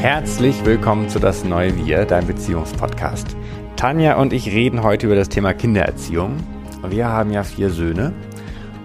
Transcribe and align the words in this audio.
Herzlich 0.00 0.64
willkommen 0.64 1.10
zu 1.10 1.18
Das 1.18 1.44
Neue 1.44 1.76
Wir, 1.76 2.06
dein 2.06 2.26
Beziehungspodcast. 2.26 3.36
Tanja 3.76 4.16
und 4.16 4.32
ich 4.32 4.46
reden 4.46 4.82
heute 4.82 5.04
über 5.04 5.14
das 5.14 5.28
Thema 5.28 5.52
Kindererziehung. 5.52 6.38
Wir 6.88 7.08
haben 7.08 7.30
ja 7.32 7.42
vier 7.44 7.68
Söhne 7.68 8.14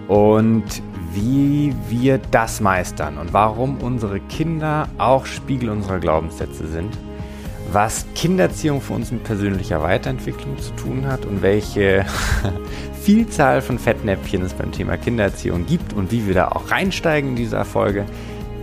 und 0.09 0.65
wie 1.13 1.73
wir 1.87 2.17
das 2.17 2.59
meistern 2.59 3.17
und 3.17 3.31
warum 3.31 3.77
unsere 3.77 4.19
Kinder 4.19 4.89
auch 4.97 5.25
Spiegel 5.25 5.69
unserer 5.69 5.99
Glaubenssätze 5.99 6.67
sind, 6.67 6.97
was 7.71 8.05
Kindererziehung 8.15 8.81
für 8.81 8.91
uns 8.91 9.09
mit 9.09 9.23
persönlicher 9.23 9.81
Weiterentwicklung 9.81 10.59
zu 10.59 10.73
tun 10.73 11.07
hat 11.07 11.25
und 11.25 11.41
welche 11.41 12.05
Vielzahl 13.01 13.61
von 13.61 13.79
Fettnäpfchen 13.79 14.41
es 14.41 14.53
beim 14.53 14.73
Thema 14.73 14.97
Kindererziehung 14.97 15.65
gibt 15.65 15.93
und 15.93 16.11
wie 16.11 16.27
wir 16.27 16.33
da 16.33 16.49
auch 16.49 16.71
reinsteigen 16.71 17.29
in 17.29 17.35
dieser 17.37 17.63
Folge, 17.63 18.03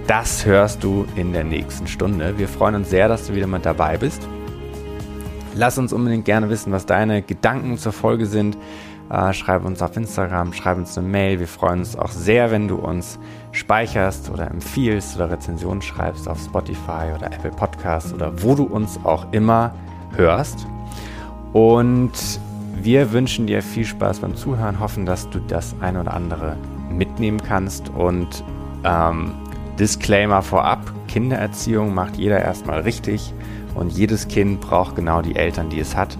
das 0.06 0.44
hörst 0.44 0.82
du 0.82 1.06
in 1.16 1.32
der 1.32 1.44
nächsten 1.44 1.86
Stunde. 1.86 2.38
Wir 2.38 2.48
freuen 2.48 2.74
uns 2.74 2.90
sehr, 2.90 3.08
dass 3.08 3.26
du 3.26 3.34
wieder 3.34 3.46
mit 3.46 3.64
dabei 3.64 3.96
bist. 3.96 4.26
Lass 5.54 5.78
uns 5.78 5.92
unbedingt 5.92 6.24
gerne 6.24 6.48
wissen, 6.48 6.72
was 6.72 6.86
deine 6.86 7.22
Gedanken 7.22 7.78
zur 7.78 7.92
Folge 7.92 8.26
sind. 8.26 8.56
Äh, 9.10 9.32
schreib 9.34 9.64
uns 9.64 9.82
auf 9.82 9.96
Instagram, 9.96 10.52
schreib 10.54 10.78
uns 10.78 10.96
eine 10.96 11.06
Mail. 11.06 11.38
Wir 11.38 11.46
freuen 11.46 11.80
uns 11.80 11.96
auch 11.96 12.10
sehr, 12.10 12.50
wenn 12.50 12.68
du 12.68 12.76
uns 12.76 13.18
speicherst 13.52 14.30
oder 14.30 14.50
empfiehlst 14.50 15.16
oder 15.16 15.30
Rezensionen 15.30 15.82
schreibst 15.82 16.28
auf 16.28 16.38
Spotify 16.40 17.12
oder 17.14 17.26
Apple 17.26 17.50
Podcasts 17.50 18.12
oder 18.12 18.32
wo 18.42 18.54
du 18.54 18.64
uns 18.64 18.98
auch 19.04 19.30
immer 19.32 19.74
hörst. 20.16 20.66
Und 21.52 22.12
wir 22.80 23.12
wünschen 23.12 23.46
dir 23.46 23.62
viel 23.62 23.84
Spaß 23.84 24.20
beim 24.20 24.34
Zuhören, 24.34 24.80
hoffen, 24.80 25.04
dass 25.04 25.28
du 25.28 25.38
das 25.40 25.76
ein 25.80 25.96
oder 25.98 26.14
andere 26.14 26.56
mitnehmen 26.90 27.42
kannst 27.42 27.90
und 27.90 28.42
ähm, 28.84 29.34
Disclaimer 29.82 30.42
vorab, 30.42 30.92
Kindererziehung 31.08 31.92
macht 31.92 32.14
jeder 32.14 32.40
erstmal 32.40 32.82
richtig 32.82 33.34
und 33.74 33.92
jedes 33.92 34.28
Kind 34.28 34.60
braucht 34.60 34.94
genau 34.94 35.22
die 35.22 35.34
Eltern, 35.34 35.70
die 35.70 35.80
es 35.80 35.96
hat. 35.96 36.16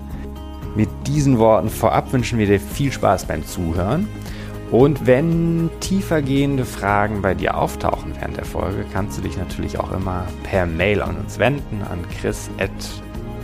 Mit 0.75 0.89
diesen 1.06 1.39
Worten 1.39 1.69
vorab 1.69 2.12
wünschen 2.12 2.41
wir 2.41 2.47
dir 2.47 2.59
viel 2.59 2.91
Spaß 2.91 3.27
beim 3.27 3.47
Zuhören. 3.47 4.09
Und 4.72 5.06
wenn 5.06 5.70
tiefergehende 5.78 6.64
Fragen 6.64 7.22
bei 7.22 7.34
dir 7.34 7.56
auftauchen 7.56 8.14
während 8.19 8.37
der 8.37 8.47
Folge, 8.47 8.84
kannst 8.92 9.19
du 9.19 9.22
dich 9.22 9.37
natürlich 9.37 9.78
auch 9.78 9.92
immer 9.92 10.27
per 10.42 10.67
Mail 10.67 11.00
an 11.00 11.19
uns 11.19 11.39
wenden, 11.39 11.83
an 11.83 12.00
chris 12.20 12.50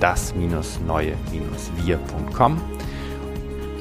das-neue-wir.com. 0.00 2.60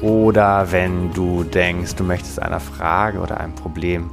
Oder 0.02 0.70
wenn 0.70 1.12
du 1.14 1.42
denkst, 1.42 1.96
du 1.96 2.04
möchtest 2.04 2.40
einer 2.40 2.60
Frage 2.60 3.18
oder 3.18 3.40
einem 3.40 3.56
Problem 3.56 4.10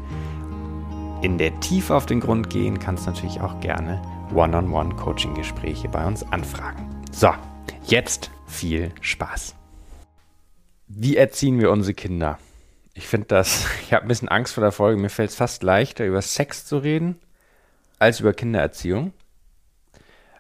in 1.21 1.38
der 1.38 1.59
Tiefe 1.59 1.95
auf 1.95 2.05
den 2.05 2.19
Grund 2.19 2.49
gehen, 2.49 2.80
kannst 2.80 3.05
du 3.05 3.11
natürlich 3.11 3.41
auch 3.41 3.59
gerne 3.59 4.02
One-on-One-Coaching-Gespräche 4.33 5.89
bei 5.89 6.05
uns 6.05 6.23
anfragen. 6.31 7.03
So, 7.11 7.30
jetzt 7.83 8.31
viel 8.47 8.91
Spaß. 9.02 9.55
Wie 10.88 11.17
erziehen 11.17 11.59
wir 11.59 11.72
unsere 11.72 11.94
Kinder? 11.94 12.38
Ich 12.94 13.07
finde 13.07 13.27
das, 13.27 13.66
ich 13.81 13.94
habe 13.94 14.05
ein 14.05 14.07
bisschen 14.07 14.30
Angst 14.30 14.53
vor 14.53 14.63
der 14.63 14.72
Folge. 14.72 15.02
Mir 15.02 15.09
fällt 15.09 15.30
es 15.30 15.35
fast 15.35 15.63
leichter, 15.63 16.05
über 16.05 16.22
Sex 16.22 16.66
zu 16.66 16.77
reden, 16.77 17.19
als 18.00 18.19
über 18.19 18.33
Kindererziehung. 18.33 19.13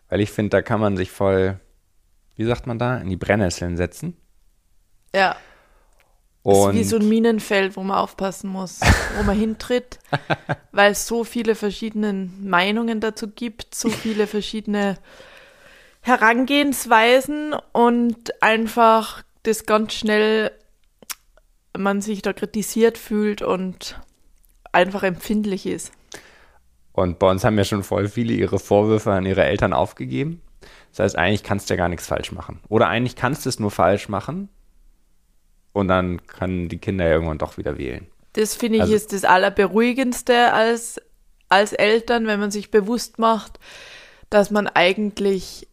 Weil 0.09 0.21
ich 0.21 0.31
finde, 0.31 0.51
da 0.51 0.61
kann 0.61 0.79
man 0.79 0.97
sich 0.97 1.11
voll, 1.11 1.59
wie 2.35 2.45
sagt 2.45 2.67
man 2.67 2.77
da, 2.77 2.97
in 2.97 3.09
die 3.09 3.17
Brennnesseln 3.17 3.75
setzen. 3.77 4.15
Ja. 5.15 5.35
Und 6.45 6.69
ist 6.69 6.75
wie 6.75 6.83
so 6.83 6.97
ein 6.97 7.09
Minenfeld, 7.09 7.75
wo 7.75 7.81
man 7.81 7.97
aufpassen 7.97 8.51
muss, 8.51 8.79
wo 9.17 9.23
man 9.23 9.35
hintritt, 9.35 9.97
weil 10.71 10.91
es 10.91 11.07
so 11.07 11.23
viele 11.23 11.55
verschiedene 11.55 12.13
Meinungen 12.13 12.99
dazu 12.99 13.27
gibt, 13.27 13.73
so 13.73 13.89
viele 13.89 14.27
verschiedene 14.27 14.97
Herangehensweisen 16.01 17.55
und 17.71 18.43
einfach 18.43 19.23
das 19.41 19.65
ganz 19.65 19.93
schnell 19.93 20.51
man 21.75 22.01
sich 22.01 22.21
da 22.21 22.31
kritisiert 22.31 22.99
fühlt 22.99 23.41
und 23.41 23.99
einfach 24.71 25.01
empfindlich 25.01 25.65
ist. 25.65 25.91
Und 26.91 27.17
bei 27.17 27.29
uns 27.29 27.43
haben 27.43 27.57
ja 27.57 27.63
schon 27.63 27.83
voll 27.83 28.07
viele 28.07 28.33
ihre 28.33 28.59
Vorwürfe 28.59 29.11
an 29.11 29.25
ihre 29.25 29.43
Eltern 29.45 29.73
aufgegeben. 29.73 30.41
Das 30.91 30.99
heißt, 30.99 31.17
eigentlich 31.17 31.41
kannst 31.41 31.69
du 31.69 31.73
ja 31.73 31.77
gar 31.77 31.89
nichts 31.89 32.05
falsch 32.05 32.31
machen. 32.31 32.61
Oder 32.69 32.87
eigentlich 32.87 33.15
kannst 33.15 33.45
du 33.45 33.49
es 33.49 33.59
nur 33.59 33.71
falsch 33.71 34.09
machen, 34.09 34.49
und 35.75 35.89
dann 35.89 36.25
können 36.25 36.69
die 36.69 36.77
Kinder 36.77 37.05
irgendwann 37.05 37.37
doch 37.37 37.57
wieder 37.57 37.77
wählen. 37.77 38.07
Das 38.31 38.55
finde 38.55 38.77
ich 38.77 38.83
also, 38.83 38.95
ist 38.95 39.11
das 39.11 39.25
Allerberuhigendste 39.25 40.53
als, 40.53 41.01
als 41.49 41.73
Eltern, 41.73 42.27
wenn 42.27 42.39
man 42.39 42.49
sich 42.49 42.71
bewusst 42.71 43.19
macht, 43.19 43.59
dass 44.29 44.51
man 44.51 44.67
eigentlich 44.67 45.67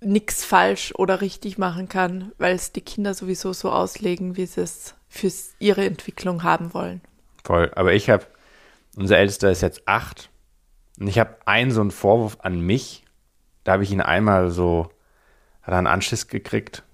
nichts 0.00 0.44
falsch 0.44 0.94
oder 0.96 1.20
richtig 1.20 1.58
machen 1.58 1.88
kann, 1.88 2.30
weil 2.38 2.54
es 2.54 2.70
die 2.70 2.80
Kinder 2.80 3.12
sowieso 3.12 3.52
so 3.52 3.72
auslegen, 3.72 4.36
wie 4.36 4.46
sie 4.46 4.60
es 4.60 4.94
für 5.08 5.32
ihre 5.58 5.84
Entwicklung 5.84 6.44
haben 6.44 6.72
wollen. 6.72 7.00
Voll. 7.42 7.72
Aber 7.74 7.92
ich 7.94 8.08
habe, 8.08 8.24
unser 8.96 9.18
Ältester 9.18 9.50
ist 9.50 9.62
jetzt 9.62 9.82
acht 9.86 10.30
und 11.00 11.08
ich 11.08 11.18
habe 11.18 11.38
einen 11.44 11.72
so 11.72 11.80
einen 11.80 11.90
Vorwurf 11.90 12.38
an 12.42 12.60
mich. 12.60 13.04
Da 13.64 13.72
habe 13.72 13.82
ich 13.82 13.90
ihn 13.90 14.00
einmal 14.00 14.50
so, 14.50 14.90
hat 15.62 15.74
er 15.74 15.78
einen 15.78 15.88
Anschiss 15.88 16.28
gekriegt, 16.28 16.84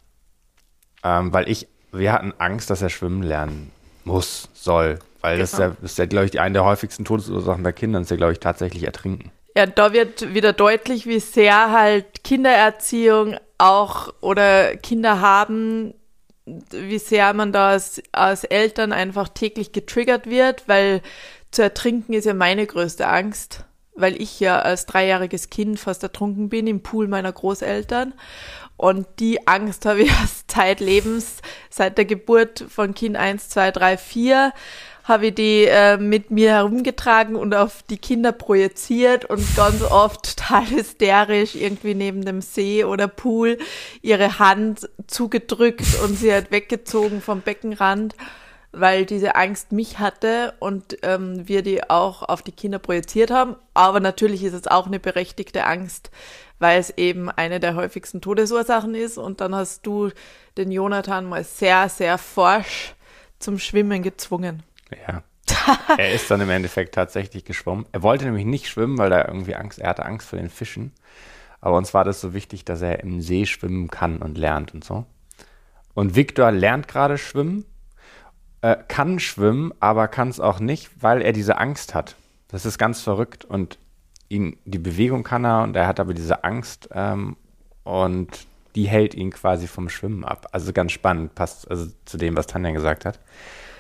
ähm, 1.05 1.35
weil 1.35 1.51
ich 1.51 1.69
wir 1.99 2.13
hatten 2.13 2.33
Angst, 2.39 2.71
dass 2.71 2.83
er 2.83 2.89
schwimmen 2.89 3.23
lernen 3.23 3.71
muss, 4.05 4.49
soll. 4.55 4.99
Weil 5.21 5.37
genau. 5.37 5.43
das 5.43 5.53
ist 5.53 5.59
ja, 5.59 5.69
das 5.81 5.91
ist 5.93 5.99
ja 5.99 6.07
glaube 6.07 6.27
ich, 6.27 6.41
eine 6.41 6.55
der 6.55 6.65
häufigsten 6.65 7.05
Todesursachen 7.05 7.63
bei 7.63 7.73
Kindern, 7.73 8.03
ist 8.03 8.11
ja, 8.11 8.17
glaube 8.17 8.33
ich, 8.33 8.41
tatsächlich 8.41 8.85
Ertrinken. 8.85 9.31
Ja, 9.57 9.67
da 9.67 9.93
wird 9.93 10.35
wieder 10.35 10.53
deutlich, 10.53 11.07
wie 11.07 11.21
sehr 11.21 11.73
halt 11.73 12.23
Kindererziehung 12.23 13.37
auch 13.59 14.15
oder 14.21 14.77
Kinder 14.77 15.21
haben, 15.21 15.95
wie 16.71 16.99
sehr 16.99 17.33
man 17.35 17.53
da 17.53 17.71
als, 17.71 18.01
als 18.13 18.45
Eltern 18.45 18.93
einfach 18.93 19.29
täglich 19.29 19.73
getriggert 19.73 20.29
wird, 20.29 20.69
weil 20.69 21.03
zu 21.51 21.63
ertrinken 21.63 22.13
ist 22.13 22.25
ja 22.25 22.35
meine 22.35 22.67
größte 22.67 23.09
Angst, 23.09 23.65
weil 23.99 24.21
ich 24.21 24.41
ja 24.41 24.61
als 24.61 24.87
dreijähriges 24.87 25.51
Kind 25.51 25.79
fast 25.79 26.03
ertrunken 26.03 26.49
bin 26.49 26.67
im 26.67 26.83
Pool 26.83 27.09
meiner 27.09 27.33
Großeltern. 27.33 28.15
Und 28.77 29.07
die 29.19 29.47
Angst 29.49 29.87
habe 29.87 30.03
ich 30.03 30.13
zeitlebens, 30.47 31.39
seit 31.69 31.99
der 31.99 32.05
Geburt 32.05 32.65
von 32.69 32.95
Kind 32.95 33.17
1, 33.17 33.49
2, 33.49 33.73
3, 33.73 33.97
4, 33.97 34.53
habe 35.09 35.29
ich 35.29 35.35
die 35.35 35.65
äh, 35.65 35.97
mit 35.97 36.31
mir 36.31 36.51
herumgetragen 36.51 37.35
und 37.35 37.55
auf 37.55 37.83
die 37.89 37.97
Kinder 37.97 38.31
projiziert 38.31 39.25
und 39.25 39.43
ganz 39.57 39.83
oft 39.83 40.37
total 40.37 40.69
hysterisch 40.69 41.55
irgendwie 41.55 41.95
neben 41.95 42.25
dem 42.25 42.43
See 42.43 42.85
oder 42.85 43.09
Pool 43.09 43.59
ihre 44.03 44.39
Hand 44.39 44.89
zugedrückt 45.07 45.99
und 46.05 46.17
sie 46.17 46.33
hat 46.33 46.51
weggezogen 46.51 47.23
vom 47.23 47.41
Beckenrand, 47.41 48.15
weil 48.73 49.07
diese 49.07 49.35
Angst 49.35 49.73
mich 49.73 49.99
hatte 49.99 50.55
und 50.59 50.99
ähm, 51.03 51.49
wir 51.49 51.63
die 51.63 51.89
auch 51.89 52.23
auf 52.23 52.43
die 52.43 52.53
Kinder 52.53 52.79
projiziert 52.79 53.31
haben. 53.31 53.57
Aber 53.75 54.01
natürlich 54.01 54.45
ist 54.45 54.53
es 54.53 54.67
auch 54.67 54.87
eine 54.87 55.01
berechtigte 55.01 55.65
Angst, 55.65 56.11
weil 56.59 56.79
es 56.79 56.91
eben 56.97 57.31
eine 57.31 57.61
der 57.61 57.75
häufigsten 57.75 58.21
Todesursachen 58.21 58.95
ist. 58.95 59.17
Und 59.17 59.41
dann 59.41 59.55
hast 59.55 59.87
du 59.87 60.11
den 60.57 60.71
Jonathan 60.71 61.27
mal 61.27 61.45
sehr, 61.45 61.89
sehr 61.89 62.19
forsch 62.19 62.95
zum 63.39 63.59
Schwimmen 63.59 64.03
gezwungen. 64.03 64.63
Ja. 65.07 65.23
er 65.97 66.13
ist 66.13 66.31
dann 66.31 66.43
im 66.43 66.51
Endeffekt 66.51 66.95
tatsächlich 66.95 67.45
geschwommen. 67.45 67.87
Er 67.93 68.03
wollte 68.03 68.27
nämlich 68.27 68.45
nicht 68.45 68.69
schwimmen, 68.69 68.99
weil 68.99 69.13
er 69.13 69.29
irgendwie 69.29 69.55
Angst, 69.55 69.79
er 69.79 69.91
hatte 69.91 70.05
Angst 70.05 70.29
vor 70.29 70.39
den 70.39 70.51
Fischen. 70.51 70.93
Aber 71.61 71.77
uns 71.77 71.95
war 71.95 72.05
das 72.05 72.21
so 72.21 72.35
wichtig, 72.35 72.65
dass 72.65 72.83
er 72.83 73.01
im 73.01 73.21
See 73.23 73.47
schwimmen 73.47 73.89
kann 73.89 74.19
und 74.19 74.37
lernt 74.37 74.75
und 74.75 74.85
so. 74.85 75.07
Und 75.95 76.15
Viktor 76.15 76.53
lernt 76.53 76.87
gerade 76.87 77.19
schwimmen, 77.19 77.65
äh, 78.63 78.77
kann 78.89 79.19
schwimmen, 79.19 79.73
aber 79.81 80.09
kann 80.09 80.29
es 80.29 80.41
auch 80.41 80.61
nicht, 80.61 80.91
weil 81.01 81.23
er 81.23 81.33
diese 81.33 81.59
Angst 81.59 81.95
hat. 81.95 82.17
Das 82.49 82.67
ist 82.67 82.79
ganz 82.79 83.01
verrückt. 83.03 83.45
Und 83.45 83.79
ihn, 84.29 84.59
die 84.65 84.79
Bewegung 84.79 85.23
kann 85.23 85.45
er 85.45 85.63
und 85.63 85.77
er 85.77 85.87
hat 85.87 86.01
aber 86.01 86.15
diese 86.15 86.45
Angst 86.45 86.89
ähm, 86.93 87.37
und 87.85 88.47
die 88.75 88.89
hält 88.89 89.15
ihn 89.15 89.31
quasi 89.31 89.67
vom 89.67 89.89
Schwimmen 89.89 90.25
ab. 90.25 90.49
Also 90.53 90.73
ganz 90.73 90.93
spannend, 90.93 91.35
passt 91.35 91.71
also 91.71 91.91
zu 92.05 92.17
dem, 92.17 92.37
was 92.37 92.47
Tanja 92.47 92.71
gesagt 92.71 93.05
hat 93.05 93.21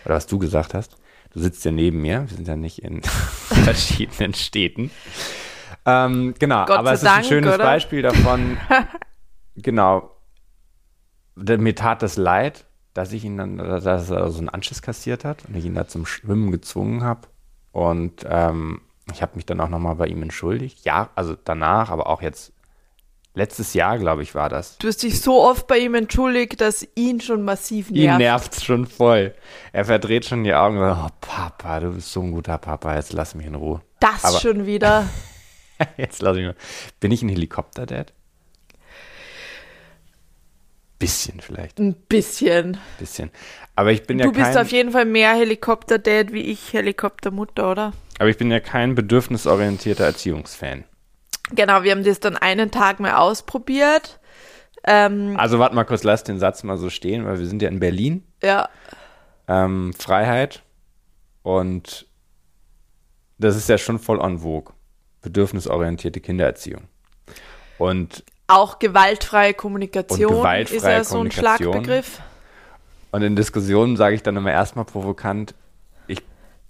oder 0.04 0.14
was 0.14 0.26
du 0.26 0.38
gesagt 0.38 0.74
hast. 0.74 0.96
Du 1.32 1.40
sitzt 1.40 1.64
ja 1.64 1.70
neben 1.70 2.00
mir, 2.00 2.28
wir 2.28 2.36
sind 2.36 2.48
ja 2.48 2.56
nicht 2.56 2.82
in 2.82 3.02
verschiedenen 3.02 4.34
Städten. 4.34 4.90
Ähm, 5.84 6.34
genau, 6.38 6.64
Gott 6.64 6.78
aber 6.78 6.92
es 6.92 7.02
ist 7.02 7.06
Dank, 7.06 7.18
ein 7.18 7.24
schönes 7.24 7.54
oder? 7.54 7.64
Beispiel 7.64 8.02
davon. 8.02 8.58
genau, 9.56 10.10
mir 11.36 11.74
tat 11.74 12.02
das 12.02 12.16
leid, 12.16 12.64
dass 12.94 13.12
ich 13.12 13.24
ihn 13.24 13.36
dann, 13.36 13.58
dass 13.58 13.84
er 13.84 14.30
so 14.30 14.38
einen 14.38 14.48
Anschiss 14.48 14.82
kassiert 14.82 15.24
hat 15.24 15.44
und 15.46 15.56
ich 15.56 15.64
ihn 15.64 15.74
da 15.74 15.86
zum 15.86 16.06
Schwimmen 16.06 16.50
gezwungen 16.50 17.04
habe. 17.04 17.28
Und 17.72 18.24
ähm, 18.28 18.80
ich 19.12 19.22
habe 19.22 19.36
mich 19.36 19.46
dann 19.46 19.60
auch 19.60 19.68
nochmal 19.68 19.96
bei 19.96 20.06
ihm 20.06 20.22
entschuldigt. 20.22 20.84
Ja, 20.84 21.10
also 21.14 21.36
danach, 21.42 21.90
aber 21.90 22.08
auch 22.08 22.22
jetzt 22.22 22.52
letztes 23.34 23.72
Jahr, 23.72 23.98
glaube 23.98 24.22
ich, 24.22 24.34
war 24.34 24.48
das. 24.48 24.78
Du 24.78 24.88
hast 24.88 25.02
dich 25.02 25.20
so 25.20 25.42
oft 25.42 25.66
bei 25.66 25.78
ihm 25.78 25.94
entschuldigt, 25.94 26.60
dass 26.60 26.86
ihn 26.94 27.20
schon 27.20 27.44
massiv 27.44 27.90
nervt. 27.90 28.14
Ihn 28.14 28.18
nervt 28.18 28.52
es 28.54 28.64
schon 28.64 28.86
voll. 28.86 29.34
Er 29.72 29.84
verdreht 29.84 30.26
schon 30.26 30.44
die 30.44 30.54
Augen 30.54 30.78
und 30.78 30.84
sagt, 30.84 31.00
oh 31.06 31.16
Papa, 31.20 31.80
du 31.80 31.92
bist 31.92 32.12
so 32.12 32.20
ein 32.20 32.32
guter 32.32 32.58
Papa, 32.58 32.96
jetzt 32.96 33.12
lass 33.12 33.34
mich 33.34 33.46
in 33.46 33.54
Ruhe. 33.54 33.80
Das 34.00 34.24
aber, 34.24 34.38
schon 34.38 34.66
wieder. 34.66 35.08
Jetzt 35.96 36.22
lass 36.22 36.36
ich 36.36 36.44
mal. 36.44 36.56
Bin 36.98 37.12
ich 37.12 37.22
ein 37.22 37.28
Helikopter-Dad? 37.28 38.12
Bisschen 40.98 41.40
vielleicht. 41.40 41.78
Ein 41.78 41.94
bisschen. 41.94 42.78
Bisschen. 42.98 43.30
Aber 43.76 43.92
ich 43.92 44.02
bin 44.04 44.18
du 44.18 44.24
ja 44.24 44.30
kein. 44.32 44.44
bist 44.44 44.56
auf 44.58 44.72
jeden 44.72 44.90
Fall 44.90 45.04
mehr 45.04 45.34
Helikopter-Dad 45.34 46.32
wie 46.32 46.40
ich 46.42 46.72
Helikoptermutter, 46.72 47.70
oder? 47.70 47.92
Aber 48.18 48.28
ich 48.28 48.36
bin 48.36 48.50
ja 48.50 48.58
kein 48.58 48.94
bedürfnisorientierter 48.96 50.04
Erziehungsfan. 50.04 50.84
Genau, 51.52 51.82
wir 51.84 51.92
haben 51.92 52.02
das 52.04 52.18
dann 52.20 52.36
einen 52.36 52.70
Tag 52.72 52.98
mal 53.00 53.14
ausprobiert. 53.14 54.18
Ähm, 54.84 55.36
Also 55.38 55.58
warte 55.60 55.74
mal 55.76 55.84
kurz, 55.84 56.02
lass 56.02 56.24
den 56.24 56.38
Satz 56.40 56.62
mal 56.64 56.76
so 56.76 56.90
stehen, 56.90 57.24
weil 57.24 57.38
wir 57.38 57.46
sind 57.46 57.62
ja 57.62 57.68
in 57.68 57.78
Berlin. 57.80 58.24
ja, 58.42 58.68
Ähm, 59.46 59.92
Freiheit 59.96 60.62
und 61.42 62.06
das 63.38 63.56
ist 63.56 63.68
ja 63.68 63.78
schon 63.78 63.98
voll 63.98 64.20
en 64.20 64.40
vogue. 64.40 64.74
Bedürfnisorientierte 65.22 66.20
Kindererziehung. 66.20 66.82
Und, 67.78 68.24
auch 68.48 68.78
gewaltfreie 68.78 69.54
Kommunikation 69.54 70.32
gewaltfreie 70.32 70.76
ist 70.76 70.84
ja 70.84 71.04
so 71.04 71.20
ein. 71.20 71.30
Schlagbegriff. 71.30 72.20
und 73.12 73.22
in 73.22 73.36
Diskussionen 73.36 73.96
sage 73.96 74.16
ich 74.16 74.22
dann 74.22 74.36
immer 74.36 74.50
erstmal 74.50 74.84
provokant, 74.84 75.54
ich 76.08 76.22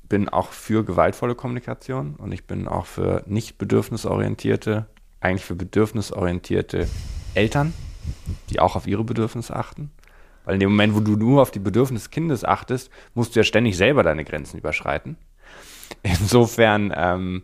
bin 0.09 0.29
auch 0.29 0.51
für 0.51 0.85
gewaltvolle 0.85 1.35
Kommunikation 1.35 2.17
und 2.17 2.33
ich 2.33 2.47
bin 2.47 2.69
auch 2.69 2.87
für 2.87 3.23
nicht 3.27 3.57
bedürfnisorientierte, 3.57 4.87
eigentlich 5.21 5.45
für 5.45 5.55
bedürfnisorientierte 5.55 6.89
Eltern, 7.35 7.73
die 8.51 8.61
auch 8.61 8.77
auf 8.77 8.87
ihre 8.87 9.05
Bedürfnisse 9.05 9.55
achten. 9.55 9.91
Weil 10.45 10.55
in 10.55 10.61
dem 10.61 10.71
Moment, 10.71 10.95
wo 10.95 11.01
du 11.01 11.17
nur 11.17 11.43
auf 11.43 11.51
die 11.51 11.59
Bedürfnisse 11.59 12.05
des 12.05 12.11
Kindes 12.11 12.45
achtest, 12.45 12.91
musst 13.15 13.37
du 13.37 13.41
ja 13.41 13.45
ständig 13.45 13.77
selber 13.77 14.03
deine 14.03 14.25
Grenzen 14.25 14.59
überschreiten. 14.59 15.17
Insofern, 16.03 16.93
ähm, 16.97 17.43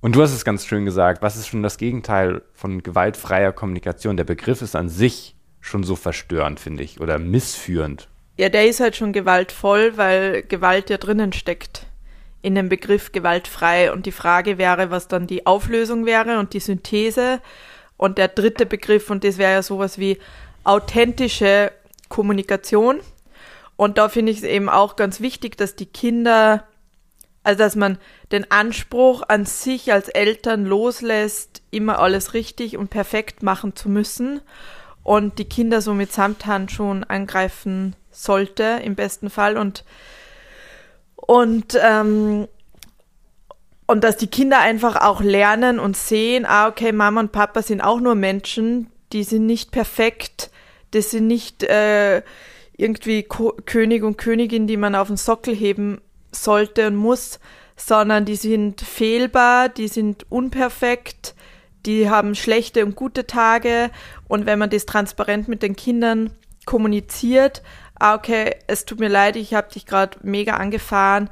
und 0.00 0.14
du 0.14 0.22
hast 0.22 0.32
es 0.32 0.44
ganz 0.44 0.66
schön 0.66 0.84
gesagt, 0.84 1.22
was 1.22 1.36
ist 1.36 1.48
schon 1.48 1.62
das 1.62 1.78
Gegenteil 1.78 2.42
von 2.52 2.82
gewaltfreier 2.82 3.52
Kommunikation? 3.52 4.16
Der 4.16 4.24
Begriff 4.24 4.62
ist 4.62 4.76
an 4.76 4.88
sich 4.88 5.34
schon 5.60 5.82
so 5.82 5.96
verstörend, 5.96 6.60
finde 6.60 6.82
ich, 6.82 7.00
oder 7.00 7.18
missführend. 7.18 8.08
Ja, 8.36 8.48
der 8.48 8.68
ist 8.68 8.80
halt 8.80 8.94
schon 8.94 9.12
gewaltvoll, 9.12 9.96
weil 9.96 10.42
Gewalt 10.42 10.90
ja 10.90 10.96
drinnen 10.96 11.32
steckt. 11.32 11.86
In 12.40 12.54
dem 12.54 12.68
Begriff 12.68 13.10
gewaltfrei. 13.10 13.92
Und 13.92 14.06
die 14.06 14.12
Frage 14.12 14.58
wäre, 14.58 14.92
was 14.92 15.08
dann 15.08 15.26
die 15.26 15.46
Auflösung 15.46 16.06
wäre 16.06 16.38
und 16.38 16.52
die 16.52 16.60
Synthese. 16.60 17.40
Und 17.96 18.16
der 18.16 18.28
dritte 18.28 18.64
Begriff, 18.64 19.10
und 19.10 19.24
das 19.24 19.38
wäre 19.38 19.52
ja 19.52 19.62
sowas 19.62 19.98
wie 19.98 20.18
authentische 20.62 21.72
Kommunikation. 22.08 23.00
Und 23.74 23.98
da 23.98 24.08
finde 24.08 24.30
ich 24.30 24.38
es 24.38 24.44
eben 24.44 24.68
auch 24.68 24.94
ganz 24.94 25.20
wichtig, 25.20 25.56
dass 25.56 25.74
die 25.74 25.86
Kinder, 25.86 26.64
also 27.48 27.60
dass 27.60 27.76
man 27.76 27.96
den 28.30 28.50
Anspruch 28.50 29.22
an 29.26 29.46
sich 29.46 29.90
als 29.90 30.10
Eltern 30.10 30.66
loslässt, 30.66 31.62
immer 31.70 31.98
alles 31.98 32.34
richtig 32.34 32.76
und 32.76 32.90
perfekt 32.90 33.42
machen 33.42 33.74
zu 33.74 33.88
müssen 33.88 34.42
und 35.02 35.38
die 35.38 35.46
Kinder 35.46 35.80
so 35.80 35.94
mit 35.94 36.12
Samthandschuhen 36.12 37.04
angreifen 37.04 37.96
sollte, 38.10 38.80
im 38.84 38.96
besten 38.96 39.30
Fall. 39.30 39.56
Und, 39.56 39.86
und, 41.16 41.78
ähm, 41.82 42.48
und 43.86 44.04
dass 44.04 44.18
die 44.18 44.26
Kinder 44.26 44.58
einfach 44.58 44.96
auch 44.96 45.22
lernen 45.22 45.78
und 45.78 45.96
sehen, 45.96 46.44
ah, 46.44 46.68
okay, 46.68 46.92
Mama 46.92 47.20
und 47.20 47.32
Papa 47.32 47.62
sind 47.62 47.80
auch 47.80 48.00
nur 48.00 48.14
Menschen, 48.14 48.90
die 49.14 49.24
sind 49.24 49.46
nicht 49.46 49.70
perfekt, 49.70 50.50
das 50.90 51.12
sind 51.12 51.26
nicht 51.26 51.62
äh, 51.62 52.20
irgendwie 52.76 53.22
Ko 53.22 53.54
König 53.64 54.02
und 54.02 54.18
Königin, 54.18 54.66
die 54.66 54.76
man 54.76 54.94
auf 54.94 55.08
den 55.08 55.16
Sockel 55.16 55.54
heben 55.54 56.02
sollte 56.32 56.86
und 56.88 56.96
muss, 56.96 57.40
sondern 57.76 58.24
die 58.24 58.36
sind 58.36 58.80
fehlbar, 58.80 59.68
die 59.68 59.88
sind 59.88 60.26
unperfekt, 60.30 61.34
die 61.86 62.10
haben 62.10 62.34
schlechte 62.34 62.84
und 62.84 62.96
gute 62.96 63.26
Tage 63.26 63.90
und 64.26 64.46
wenn 64.46 64.58
man 64.58 64.70
das 64.70 64.86
transparent 64.86 65.48
mit 65.48 65.62
den 65.62 65.76
Kindern 65.76 66.30
kommuniziert, 66.66 67.62
ah, 67.98 68.14
okay, 68.14 68.56
es 68.66 68.84
tut 68.84 69.00
mir 69.00 69.08
leid, 69.08 69.36
ich 69.36 69.54
habe 69.54 69.72
dich 69.72 69.86
gerade 69.86 70.18
mega 70.22 70.54
angefahren, 70.54 71.30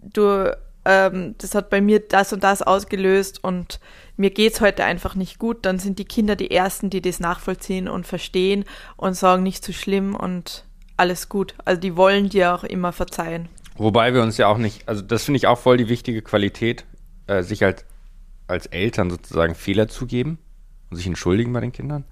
du, 0.00 0.56
ähm, 0.84 1.34
das 1.38 1.54
hat 1.54 1.68
bei 1.68 1.80
mir 1.80 2.00
das 2.00 2.32
und 2.32 2.44
das 2.44 2.62
ausgelöst 2.62 3.42
und 3.42 3.80
mir 4.16 4.30
geht's 4.30 4.60
heute 4.60 4.84
einfach 4.84 5.14
nicht 5.14 5.38
gut, 5.38 5.66
dann 5.66 5.78
sind 5.78 5.98
die 5.98 6.04
Kinder 6.04 6.36
die 6.36 6.50
Ersten, 6.50 6.90
die 6.90 7.02
das 7.02 7.20
nachvollziehen 7.20 7.88
und 7.88 8.06
verstehen 8.06 8.64
und 8.96 9.14
sagen, 9.14 9.42
nicht 9.42 9.64
zu 9.64 9.72
schlimm 9.72 10.14
und 10.16 10.64
alles 10.96 11.28
gut. 11.28 11.54
Also 11.64 11.80
die 11.80 11.96
wollen 11.96 12.28
dir 12.28 12.54
auch 12.54 12.64
immer 12.64 12.92
verzeihen. 12.92 13.48
Wobei 13.78 14.12
wir 14.12 14.22
uns 14.22 14.36
ja 14.36 14.48
auch 14.48 14.58
nicht, 14.58 14.88
also 14.88 15.02
das 15.02 15.24
finde 15.24 15.38
ich 15.38 15.46
auch 15.46 15.58
voll 15.58 15.76
die 15.76 15.88
wichtige 15.88 16.20
Qualität, 16.20 16.84
äh, 17.28 17.42
sich 17.42 17.64
als, 17.64 17.84
als 18.48 18.66
Eltern 18.66 19.08
sozusagen 19.08 19.54
Fehler 19.54 19.88
zugeben 19.88 20.38
und 20.90 20.96
sich 20.96 21.06
entschuldigen 21.06 21.52
bei 21.52 21.60
den 21.60 21.72
Kindern. 21.72 22.04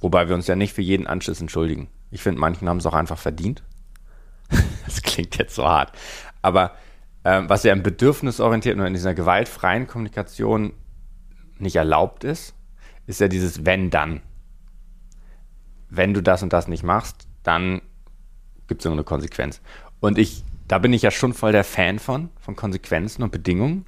Wobei 0.00 0.28
wir 0.28 0.34
uns 0.34 0.48
ja 0.48 0.56
nicht 0.56 0.74
für 0.74 0.82
jeden 0.82 1.06
Anschiss 1.06 1.40
entschuldigen. 1.40 1.88
Ich 2.10 2.22
finde, 2.22 2.40
manchen 2.40 2.68
haben 2.68 2.78
es 2.78 2.86
auch 2.86 2.94
einfach 2.94 3.18
verdient. 3.18 3.62
das 4.84 5.02
klingt 5.02 5.38
jetzt 5.38 5.54
so 5.54 5.64
hart. 5.64 5.96
Aber 6.42 6.72
ähm, 7.24 7.48
was 7.48 7.62
ja 7.62 7.72
im 7.72 7.82
bedürfnisorientierten 7.82 8.80
oder 8.80 8.88
in 8.88 8.94
dieser 8.94 9.14
gewaltfreien 9.14 9.86
Kommunikation 9.86 10.74
nicht 11.58 11.76
erlaubt 11.76 12.24
ist, 12.24 12.54
ist 13.06 13.20
ja 13.20 13.28
dieses 13.28 13.64
wenn 13.64 13.90
dann. 13.90 14.20
Wenn 15.88 16.12
du 16.12 16.22
das 16.22 16.42
und 16.42 16.52
das 16.52 16.66
nicht 16.66 16.82
machst, 16.82 17.28
dann 17.44 17.80
gibt 18.66 18.84
es 18.84 18.90
eine 18.90 19.04
Konsequenz. 19.04 19.60
Und 20.00 20.18
ich, 20.18 20.44
da 20.68 20.78
bin 20.78 20.92
ich 20.92 21.02
ja 21.02 21.10
schon 21.10 21.34
voll 21.34 21.52
der 21.52 21.64
Fan 21.64 21.98
von, 21.98 22.30
von 22.40 22.56
Konsequenzen 22.56 23.22
und 23.22 23.32
Bedingungen, 23.32 23.86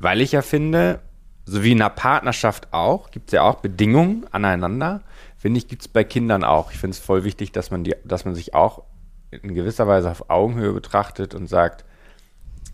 weil 0.00 0.20
ich 0.20 0.32
ja 0.32 0.42
finde, 0.42 1.00
so 1.44 1.62
wie 1.62 1.72
in 1.72 1.80
einer 1.80 1.90
Partnerschaft 1.90 2.68
auch, 2.72 3.10
gibt 3.10 3.28
es 3.28 3.32
ja 3.32 3.42
auch 3.42 3.56
Bedingungen 3.56 4.26
aneinander, 4.32 5.02
finde 5.36 5.58
ich, 5.58 5.68
gibt 5.68 5.82
es 5.82 5.88
bei 5.88 6.04
Kindern 6.04 6.44
auch. 6.44 6.72
Ich 6.72 6.78
finde 6.78 6.94
es 6.94 6.98
voll 6.98 7.24
wichtig, 7.24 7.52
dass 7.52 7.70
man, 7.70 7.84
die, 7.84 7.94
dass 8.04 8.24
man 8.24 8.34
sich 8.34 8.54
auch 8.54 8.82
in 9.30 9.54
gewisser 9.54 9.86
Weise 9.86 10.10
auf 10.10 10.30
Augenhöhe 10.30 10.72
betrachtet 10.72 11.34
und 11.34 11.48
sagt, 11.48 11.84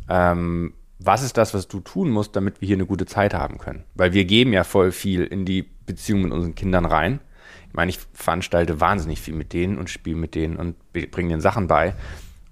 ähm, 0.08 0.74
was 0.98 1.22
ist 1.22 1.36
das, 1.36 1.54
was 1.54 1.68
du 1.68 1.80
tun 1.80 2.10
musst, 2.10 2.36
damit 2.36 2.60
wir 2.60 2.66
hier 2.66 2.76
eine 2.76 2.86
gute 2.86 3.06
Zeit 3.06 3.34
haben 3.34 3.58
können? 3.58 3.84
Weil 3.94 4.12
wir 4.12 4.24
geben 4.24 4.52
ja 4.52 4.64
voll 4.64 4.92
viel 4.92 5.24
in 5.24 5.44
die 5.44 5.62
Beziehung 5.62 6.22
mit 6.22 6.32
unseren 6.32 6.54
Kindern 6.54 6.86
rein. 6.86 7.20
Ich 7.68 7.74
meine, 7.74 7.90
ich 7.90 7.98
veranstalte 8.12 8.80
wahnsinnig 8.80 9.20
viel 9.20 9.34
mit 9.34 9.52
denen 9.52 9.78
und 9.78 9.90
spiele 9.90 10.16
mit 10.16 10.34
denen 10.34 10.56
und 10.56 10.76
bringe 10.92 11.30
denen 11.30 11.40
Sachen 11.40 11.66
bei. 11.66 11.94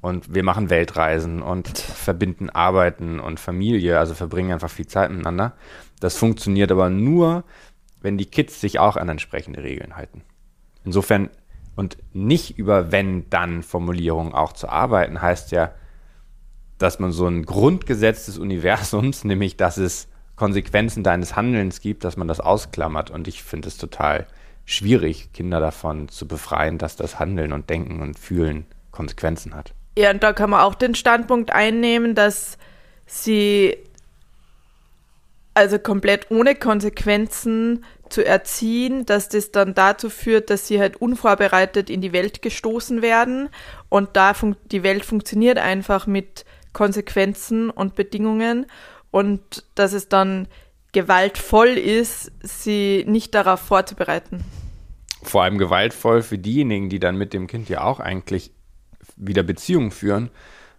Und 0.03 0.35
wir 0.35 0.43
machen 0.43 0.69
Weltreisen 0.69 1.41
und 1.41 1.79
verbinden 1.79 2.51
Arbeiten 2.51 3.21
und 3.21 3.41
Familie, 3.41 3.99
also 3.99 4.15
verbringen 4.15 4.53
einfach 4.53 4.69
viel 4.69 4.87
Zeit 4.87 5.11
miteinander. 5.11 5.55
Das 6.01 6.19
funktioniert 6.19 6.71
aber 6.71 6.91
nur, 6.91 7.45
wenn 8.03 8.19
die 8.19 8.27
Kids 8.27 8.61
sich 8.61 8.79
auch 8.79 8.97
an 8.97 9.09
entsprechende 9.09 9.63
Regeln 9.63 9.97
halten. 9.97 10.23
Insofern 10.85 11.31
und 11.75 11.97
nicht 12.13 12.59
über 12.59 12.93
wenn-dann-Formulierungen 12.93 14.35
auch 14.35 14.53
zu 14.53 14.69
arbeiten, 14.69 15.23
heißt 15.23 15.53
ja, 15.53 15.73
dass 16.79 16.99
man 16.99 17.13
so 17.13 17.27
ein 17.27 17.47
Grundgesetz 17.47 18.27
des 18.27 18.39
Universums, 18.39 19.25
nämlich 19.25 19.57
dass 19.57 19.77
es 19.79 20.09
Konsequenzen 20.37 21.03
deines 21.05 21.37
Handelns 21.37 21.81
gibt, 21.81 22.05
dass 22.05 22.17
man 22.17 22.29
das 22.29 22.41
ausklammert. 22.41 23.11
Und 23.11 23.29
ich 23.29 23.43
finde 23.43 23.69
es 23.69 23.79
total 23.79 24.27
schwierig, 24.65 25.33
Kinder 25.33 25.61
davon 25.61 26.09
zu 26.09 26.27
befreien, 26.27 26.79
dass 26.79 26.97
das 26.97 27.19
Handeln 27.19 27.53
und 27.53 27.71
Denken 27.71 28.03
und 28.03 28.19
Fühlen 28.19 28.67
Konsequenzen 28.91 29.55
hat. 29.55 29.75
Ja, 29.97 30.11
und 30.11 30.23
da 30.23 30.33
kann 30.33 30.51
man 30.51 30.61
auch 30.61 30.75
den 30.75 30.95
Standpunkt 30.95 31.53
einnehmen, 31.53 32.15
dass 32.15 32.57
sie 33.07 33.77
also 35.55 35.79
komplett 35.79 36.31
ohne 36.31 36.55
Konsequenzen 36.55 37.85
zu 38.09 38.25
erziehen, 38.25 39.07
dass 39.07 39.29
das 39.29 39.53
dann 39.53 39.75
dazu 39.75 40.11
führt, 40.11 40.51
dass 40.51 40.67
sie 40.67 40.81
halt 40.81 40.97
unvorbereitet 40.97 41.91
in 41.91 42.01
die 42.01 42.13
Welt 42.13 42.43
gestoßen 42.43 43.03
werden 43.03 43.49
und 43.89 44.11
da 44.15 44.35
die 44.71 44.83
Welt 44.83 45.05
funktioniert 45.05 45.59
einfach 45.59 46.07
mit 46.07 46.45
Konsequenzen 46.73 47.71
und 47.71 47.95
Bedingungen 47.95 48.67
und 49.11 49.65
dass 49.75 49.93
es 49.93 50.09
dann 50.09 50.49
gewaltvoll 50.93 51.69
ist, 51.69 52.33
sie 52.43 53.05
nicht 53.07 53.35
darauf 53.35 53.61
vorzubereiten. 53.61 54.45
Vor 55.23 55.43
allem 55.43 55.57
gewaltvoll 55.57 56.23
für 56.23 56.39
diejenigen, 56.39 56.89
die 56.91 56.99
dann 56.99 57.17
mit 57.17 57.33
dem 57.33 57.47
Kind 57.47 57.69
ja 57.69 57.83
auch 57.83 58.01
eigentlich 58.01 58.53
wieder 59.17 59.43
Beziehungen 59.43 59.91
führen, 59.91 60.31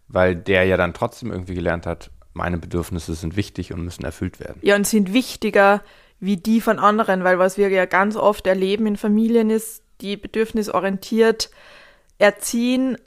weil 0.07 0.35
der 0.35 0.65
ja 0.65 0.77
dann 0.77 0.93
trotzdem 0.93 1.31
irgendwie 1.31 1.55
gelernt 1.55 1.85
hat, 1.85 2.09
meine 2.33 2.57
Bedürfnisse 2.57 3.13
sind 3.15 3.35
wichtig 3.35 3.73
und 3.73 3.83
müssen 3.83 4.05
erfüllt 4.05 4.39
werden. 4.39 4.59
Ja, 4.63 4.75
und 4.75 4.87
sind 4.87 5.13
wichtiger 5.13 5.83
wie 6.19 6.37
die 6.37 6.61
von 6.61 6.79
anderen, 6.79 7.23
weil 7.23 7.37
was 7.37 7.57
wir 7.57 7.69
ja 7.69 7.85
ganz 7.85 8.15
oft 8.15 8.47
erleben 8.47 8.87
in 8.87 8.95
Familien 8.97 9.49
ist, 9.49 9.83
die 10.01 10.17
bedürfnisorientiert 10.17 11.49
erziehen, 12.17 12.97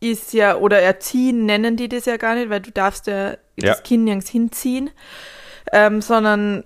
ist 0.00 0.32
ja, 0.32 0.56
oder 0.56 0.80
erziehen 0.80 1.44
nennen 1.46 1.76
die 1.76 1.88
das 1.88 2.04
ja 2.06 2.16
gar 2.16 2.34
nicht, 2.34 2.50
weil 2.50 2.60
du 2.60 2.70
darfst 2.70 3.06
ja, 3.06 3.30
Ja. 3.32 3.36
das 3.56 3.82
Kind 3.82 4.04
nirgends 4.04 4.28
hinziehen, 4.30 4.90
ähm, 5.72 6.00
sondern, 6.00 6.64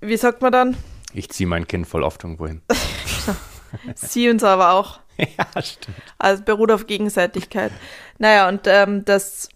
wie 0.00 0.16
sagt 0.16 0.42
man 0.42 0.50
dann? 0.52 0.76
Ich 1.12 1.28
ziehe 1.30 1.46
mein 1.46 1.66
Kind 1.68 1.86
voll 1.86 2.02
oft 2.02 2.24
irgendwo 2.24 2.46
hin. 2.46 2.60
Sie 3.94 4.28
uns 4.28 4.44
aber 4.44 4.72
auch. 4.72 5.00
ja, 5.18 5.62
stimmt. 5.62 5.96
Also 6.18 6.42
beruht 6.42 6.70
auf 6.70 6.86
Gegenseitigkeit. 6.86 7.72
Naja, 8.18 8.48
und 8.48 8.62
ähm, 8.66 9.04
dass, 9.04 9.48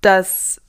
dass 0.00 0.60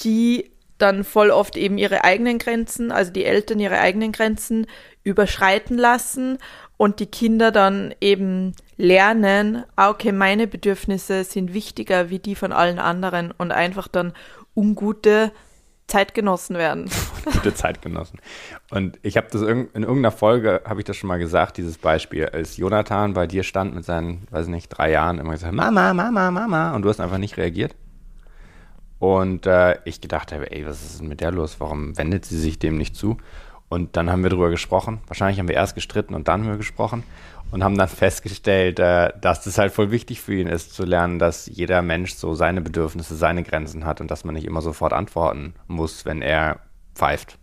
die 0.00 0.50
dann 0.78 1.04
voll 1.04 1.30
oft 1.30 1.56
eben 1.56 1.78
ihre 1.78 2.04
eigenen 2.04 2.38
Grenzen, 2.38 2.92
also 2.92 3.10
die 3.10 3.24
Eltern 3.24 3.60
ihre 3.60 3.78
eigenen 3.78 4.12
Grenzen 4.12 4.66
überschreiten 5.04 5.78
lassen 5.78 6.38
und 6.76 7.00
die 7.00 7.06
Kinder 7.06 7.50
dann 7.50 7.94
eben 8.00 8.54
lernen, 8.76 9.64
ah, 9.76 9.88
okay, 9.88 10.12
meine 10.12 10.46
Bedürfnisse 10.46 11.24
sind 11.24 11.54
wichtiger 11.54 12.10
wie 12.10 12.18
die 12.18 12.34
von 12.34 12.52
allen 12.52 12.78
anderen 12.78 13.30
und 13.30 13.52
einfach 13.52 13.88
dann 13.88 14.12
ungute 14.54 15.32
Zeitgenossen 15.86 16.56
werden. 16.56 16.90
Gute 17.24 17.54
Zeitgenossen. 17.54 18.18
Und 18.70 18.98
ich 19.02 19.16
habe 19.16 19.28
das 19.30 19.42
in 19.42 19.68
irgendeiner 19.72 20.10
Folge, 20.10 20.62
habe 20.64 20.80
ich 20.80 20.84
das 20.84 20.96
schon 20.96 21.08
mal 21.08 21.18
gesagt, 21.18 21.56
dieses 21.58 21.78
Beispiel, 21.78 22.26
als 22.26 22.56
Jonathan 22.56 23.14
bei 23.14 23.26
dir 23.26 23.44
stand 23.44 23.74
mit 23.74 23.84
seinen, 23.84 24.26
weiß 24.30 24.48
nicht, 24.48 24.68
drei 24.68 24.90
Jahren, 24.90 25.18
immer 25.18 25.32
gesagt, 25.32 25.52
Mama, 25.52 25.94
Mama, 25.94 26.30
Mama, 26.30 26.74
und 26.74 26.82
du 26.82 26.88
hast 26.88 27.00
einfach 27.00 27.18
nicht 27.18 27.36
reagiert. 27.36 27.76
Und 28.98 29.46
äh, 29.46 29.78
ich 29.84 30.00
gedacht 30.00 30.32
habe, 30.32 30.50
ey, 30.50 30.66
was 30.66 30.82
ist 30.82 31.00
denn 31.00 31.08
mit 31.08 31.20
der 31.20 31.30
los? 31.30 31.56
Warum 31.60 31.96
wendet 31.98 32.24
sie 32.24 32.38
sich 32.38 32.58
dem 32.58 32.78
nicht 32.78 32.96
zu? 32.96 33.18
Und 33.68 33.96
dann 33.96 34.10
haben 34.10 34.22
wir 34.22 34.30
darüber 34.30 34.50
gesprochen. 34.50 35.00
Wahrscheinlich 35.06 35.38
haben 35.38 35.48
wir 35.48 35.56
erst 35.56 35.74
gestritten 35.74 36.14
und 36.14 36.28
dann 36.28 36.42
haben 36.42 36.50
wir 36.50 36.56
gesprochen 36.56 37.02
und 37.50 37.62
haben 37.62 37.78
dann 37.78 37.88
festgestellt, 37.88 38.78
äh, 38.78 39.12
dass 39.20 39.44
das 39.44 39.58
halt 39.58 39.72
voll 39.72 39.90
wichtig 39.90 40.20
für 40.20 40.34
ihn 40.34 40.48
ist, 40.48 40.74
zu 40.74 40.84
lernen, 40.84 41.18
dass 41.18 41.46
jeder 41.46 41.82
Mensch 41.82 42.14
so 42.14 42.34
seine 42.34 42.60
Bedürfnisse, 42.60 43.16
seine 43.16 43.42
Grenzen 43.42 43.84
hat 43.84 44.00
und 44.00 44.10
dass 44.10 44.24
man 44.24 44.34
nicht 44.34 44.46
immer 44.46 44.62
sofort 44.62 44.92
antworten 44.92 45.54
muss, 45.66 46.04
wenn 46.04 46.22
er 46.22 46.60
pfeift. 46.94 47.38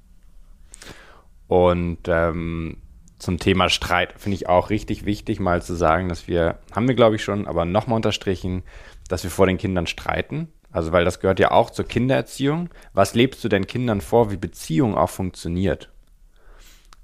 Und 1.48 2.00
ähm, 2.08 2.78
zum 3.18 3.40
Thema 3.40 3.70
Streit 3.70 4.16
finde 4.18 4.36
ich 4.36 4.50
auch 4.50 4.70
richtig 4.70 5.06
wichtig, 5.06 5.40
mal 5.40 5.62
zu 5.62 5.76
sagen, 5.76 6.10
dass 6.10 6.28
wir, 6.28 6.60
haben 6.74 6.88
wir 6.88 6.96
glaube 6.96 7.16
ich 7.16 7.24
schon, 7.24 7.48
aber 7.48 7.64
nochmal 7.64 7.96
unterstrichen, 7.96 8.64
dass 9.08 9.24
wir 9.24 9.32
vor 9.32 9.48
den 9.48 9.58
Kindern 9.58 9.88
streiten. 9.88 10.50
Also, 10.72 10.92
weil 10.92 11.06
das 11.06 11.20
gehört 11.20 11.40
ja 11.40 11.52
auch 11.52 11.70
zur 11.70 11.86
Kindererziehung. 11.86 12.70
Was 12.94 13.14
lebst 13.14 13.44
du 13.44 13.48
den 13.48 13.68
Kindern 13.68 14.02
vor, 14.02 14.32
wie 14.32 14.38
Beziehung 14.38 14.98
auch 14.98 15.10
funktioniert? 15.10 15.93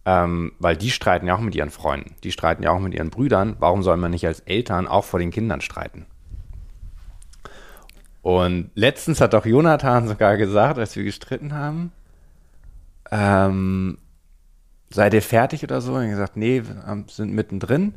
Ähm, 0.09 0.53
weil 0.57 0.75
die 0.75 0.89
streiten 0.89 1.27
ja 1.27 1.35
auch 1.35 1.39
mit 1.39 1.53
ihren 1.53 1.69
Freunden, 1.69 2.15
die 2.23 2.31
streiten 2.31 2.63
ja 2.63 2.71
auch 2.71 2.79
mit 2.79 2.95
ihren 2.95 3.11
Brüdern. 3.11 3.55
Warum 3.59 3.83
soll 3.83 3.95
man 3.97 4.09
nicht 4.09 4.25
als 4.25 4.39
Eltern 4.39 4.87
auch 4.87 5.05
vor 5.05 5.19
den 5.19 5.29
Kindern 5.29 5.61
streiten? 5.61 6.07
Und 8.23 8.71
letztens 8.73 9.21
hat 9.21 9.35
auch 9.35 9.45
Jonathan 9.45 10.07
sogar 10.07 10.35
gesagt, 10.37 10.79
als 10.79 10.95
wir 10.95 11.03
gestritten 11.03 11.53
haben, 11.53 11.91
ähm, 13.11 13.99
seid 14.89 15.13
ihr 15.13 15.21
fertig 15.21 15.63
oder 15.63 15.79
so? 15.79 15.93
Und 15.93 16.01
er 16.01 16.05
hat 16.05 16.11
gesagt, 16.11 16.37
nee, 16.37 16.63
wir 16.63 17.03
sind 17.07 17.31
mittendrin, 17.31 17.93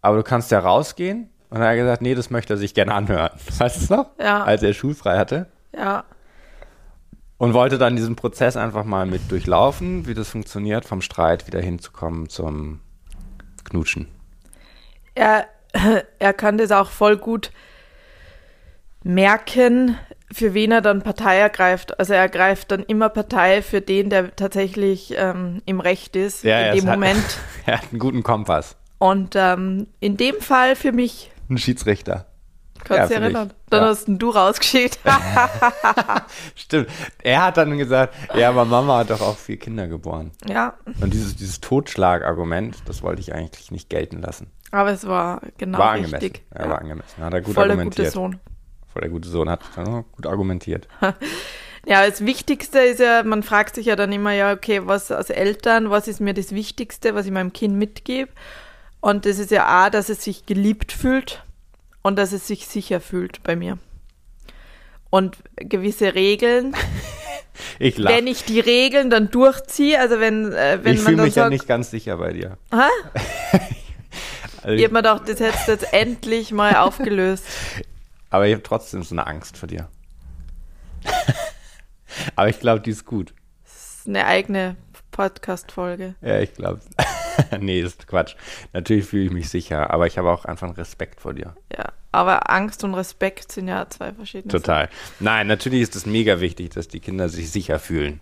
aber 0.00 0.16
du 0.16 0.22
kannst 0.24 0.50
ja 0.50 0.58
rausgehen. 0.58 1.28
Und 1.50 1.60
er 1.60 1.68
hat 1.68 1.76
gesagt, 1.76 2.02
nee, 2.02 2.16
das 2.16 2.30
möchte 2.30 2.54
er 2.54 2.56
sich 2.56 2.74
gerne 2.74 2.94
anhören. 2.94 3.30
Weißt 3.58 3.76
du 3.76 3.80
es 3.84 3.90
noch? 3.90 4.06
Ja. 4.18 4.42
Als 4.42 4.64
er 4.64 4.74
schulfrei 4.74 5.18
hatte. 5.18 5.46
Ja. 5.72 6.02
Und 7.42 7.54
wollte 7.54 7.76
dann 7.76 7.96
diesen 7.96 8.14
Prozess 8.14 8.56
einfach 8.56 8.84
mal 8.84 9.04
mit 9.04 9.28
durchlaufen, 9.28 10.06
wie 10.06 10.14
das 10.14 10.28
funktioniert, 10.28 10.84
vom 10.84 11.00
Streit 11.02 11.48
wieder 11.48 11.60
hinzukommen 11.60 12.28
zum 12.28 12.78
Knutschen. 13.64 14.06
Er, 15.16 15.46
er 16.20 16.32
kann 16.34 16.56
das 16.56 16.70
auch 16.70 16.90
voll 16.90 17.16
gut 17.16 17.50
merken, 19.02 19.96
für 20.32 20.54
wen 20.54 20.70
er 20.70 20.82
dann 20.82 21.02
Partei 21.02 21.38
ergreift. 21.38 21.98
Also 21.98 22.12
er 22.12 22.20
ergreift 22.20 22.70
dann 22.70 22.84
immer 22.84 23.08
Partei 23.08 23.60
für 23.60 23.80
den, 23.80 24.08
der 24.08 24.36
tatsächlich 24.36 25.12
ähm, 25.16 25.62
im 25.66 25.80
Recht 25.80 26.14
ist 26.14 26.44
Ja, 26.44 26.60
in 26.60 26.64
er 26.66 26.74
dem 26.74 26.86
hat- 26.88 26.94
Moment. 26.94 27.38
er 27.66 27.78
hat 27.78 27.90
einen 27.90 27.98
guten 27.98 28.22
Kompass. 28.22 28.76
Und 28.98 29.34
ähm, 29.34 29.88
in 29.98 30.16
dem 30.16 30.36
Fall 30.40 30.76
für 30.76 30.92
mich, 30.92 31.32
Ein 31.50 31.58
Schiedsrichter. 31.58 32.26
Kannst 32.84 33.10
du 33.10 33.14
Ja, 33.14 33.20
dich 33.20 33.34
erinnern, 33.34 33.52
dann 33.70 33.82
Ja. 33.82 33.88
hast 33.88 34.04
du 34.08 34.30
rausgeschickt. 34.30 34.98
Stimmt. 36.54 36.88
Er 37.22 37.44
hat 37.44 37.56
dann 37.56 37.76
gesagt, 37.78 38.14
ja, 38.34 38.48
aber 38.50 38.64
Mama 38.64 38.98
hat 38.98 39.10
doch 39.10 39.20
auch 39.20 39.36
vier 39.36 39.58
Kinder 39.58 39.86
geboren. 39.88 40.32
ja, 40.46 40.74
Und 41.00 41.12
dieses, 41.12 41.36
dieses 41.36 41.60
Totschlagargument, 41.60 42.76
das 42.86 43.02
wollte 43.02 43.20
ich 43.20 43.34
eigentlich 43.34 43.70
nicht 43.70 43.88
gelten 43.90 44.20
lassen. 44.20 44.50
aber 44.70 44.90
es 44.90 45.06
war 45.06 45.40
genau 45.58 45.78
war 45.78 45.92
angemessen. 45.92 46.16
richtig. 46.22 46.42
Ja, 46.56 46.68
war 46.68 46.78
angemessen. 46.80 47.22
Hat 47.22 47.32
er 47.34 47.40
gut 47.40 47.54
Voll 47.54 47.68
der 47.68 47.76
gute 47.76 47.80
argumentiert. 47.82 48.12
Sohn. 48.12 48.40
Voll 48.92 49.00
der 49.02 49.10
gute 49.10 49.28
Sohn 49.28 49.48
hat 49.48 49.60
oh, 49.78 50.04
gut 50.12 50.26
argumentiert. 50.26 50.88
Ja, 51.84 52.06
das 52.08 52.24
Wichtigste 52.24 52.78
ist 52.78 53.00
ja, 53.00 53.24
man 53.24 53.42
fragt 53.42 53.74
sich 53.74 53.86
ja 53.86 53.96
dann 53.96 54.12
immer, 54.12 54.30
ja, 54.30 54.52
okay, 54.52 54.82
was 54.86 55.10
als 55.10 55.30
Eltern, 55.30 55.90
was 55.90 56.06
ist 56.06 56.20
mir 56.20 56.32
das 56.32 56.52
Wichtigste, 56.52 57.16
was 57.16 57.26
ich 57.26 57.32
meinem 57.32 57.52
Kind 57.52 57.74
mitgebe? 57.74 58.30
Und 59.00 59.26
das 59.26 59.40
ist 59.40 59.50
ja 59.50 59.66
A, 59.66 59.90
dass 59.90 60.08
es 60.08 60.22
sich 60.22 60.46
geliebt 60.46 60.92
fühlt 60.92 61.42
und 62.02 62.16
dass 62.16 62.32
es 62.32 62.46
sich 62.46 62.66
sicher 62.66 63.00
fühlt 63.00 63.42
bei 63.42 63.56
mir. 63.56 63.78
Und 65.10 65.36
gewisse 65.56 66.14
Regeln, 66.14 66.74
Ich 67.78 67.98
lache. 67.98 68.16
wenn 68.16 68.26
ich 68.26 68.44
die 68.44 68.60
Regeln 68.60 69.10
dann 69.10 69.30
durchziehe, 69.30 69.98
also 69.98 70.20
wenn, 70.20 70.52
äh, 70.52 70.78
wenn 70.82 70.94
Ich 70.94 71.00
man 71.00 71.04
fühle 71.06 71.16
dann 71.18 71.26
mich 71.26 71.34
ja 71.34 71.42
sagt, 71.44 71.52
nicht 71.52 71.66
ganz 71.68 71.90
sicher 71.90 72.16
bei 72.16 72.32
dir. 72.32 72.58
Hä? 72.72 73.18
Also 74.64 74.74
ich 74.74 74.80
ich, 74.80 74.84
hab 74.84 74.92
mir 74.92 74.98
gedacht, 75.00 75.22
das 75.28 75.40
hättest 75.40 75.66
du 75.66 75.72
jetzt 75.72 75.92
endlich 75.92 76.52
mal 76.52 76.76
aufgelöst. 76.76 77.44
aber 78.30 78.46
ich 78.46 78.52
habe 78.52 78.62
trotzdem 78.62 79.02
so 79.02 79.12
eine 79.12 79.26
Angst 79.26 79.56
vor 79.56 79.66
dir. 79.66 79.88
aber 82.36 82.48
ich 82.48 82.60
glaube, 82.60 82.80
die 82.80 82.90
ist 82.90 83.04
gut. 83.04 83.34
Das 83.64 83.74
ist 83.74 84.06
eine 84.06 84.24
eigene 84.24 84.76
Podcast-Folge. 85.10 86.14
Ja, 86.20 86.38
ich 86.38 86.54
glaube. 86.54 86.80
nee, 87.60 87.80
ist 87.80 88.06
Quatsch. 88.06 88.34
Natürlich 88.72 89.06
fühle 89.06 89.24
ich 89.24 89.30
mich 89.30 89.48
sicher, 89.48 89.90
aber 89.90 90.06
ich 90.06 90.18
habe 90.18 90.30
auch 90.30 90.44
einfach 90.44 90.66
einen 90.68 90.76
Respekt 90.76 91.20
vor 91.20 91.34
dir. 91.34 91.54
Ja, 91.76 91.86
aber 92.10 92.50
Angst 92.50 92.84
und 92.84 92.94
Respekt 92.94 93.52
sind 93.52 93.68
ja 93.68 93.88
zwei 93.88 94.12
verschiedene 94.12 94.50
Total. 94.52 94.88
Nein, 95.20 95.46
natürlich 95.46 95.82
ist 95.82 95.96
es 95.96 96.06
mega 96.06 96.40
wichtig, 96.40 96.70
dass 96.70 96.88
die 96.88 97.00
Kinder 97.00 97.28
sich 97.28 97.50
sicher 97.50 97.78
fühlen. 97.78 98.20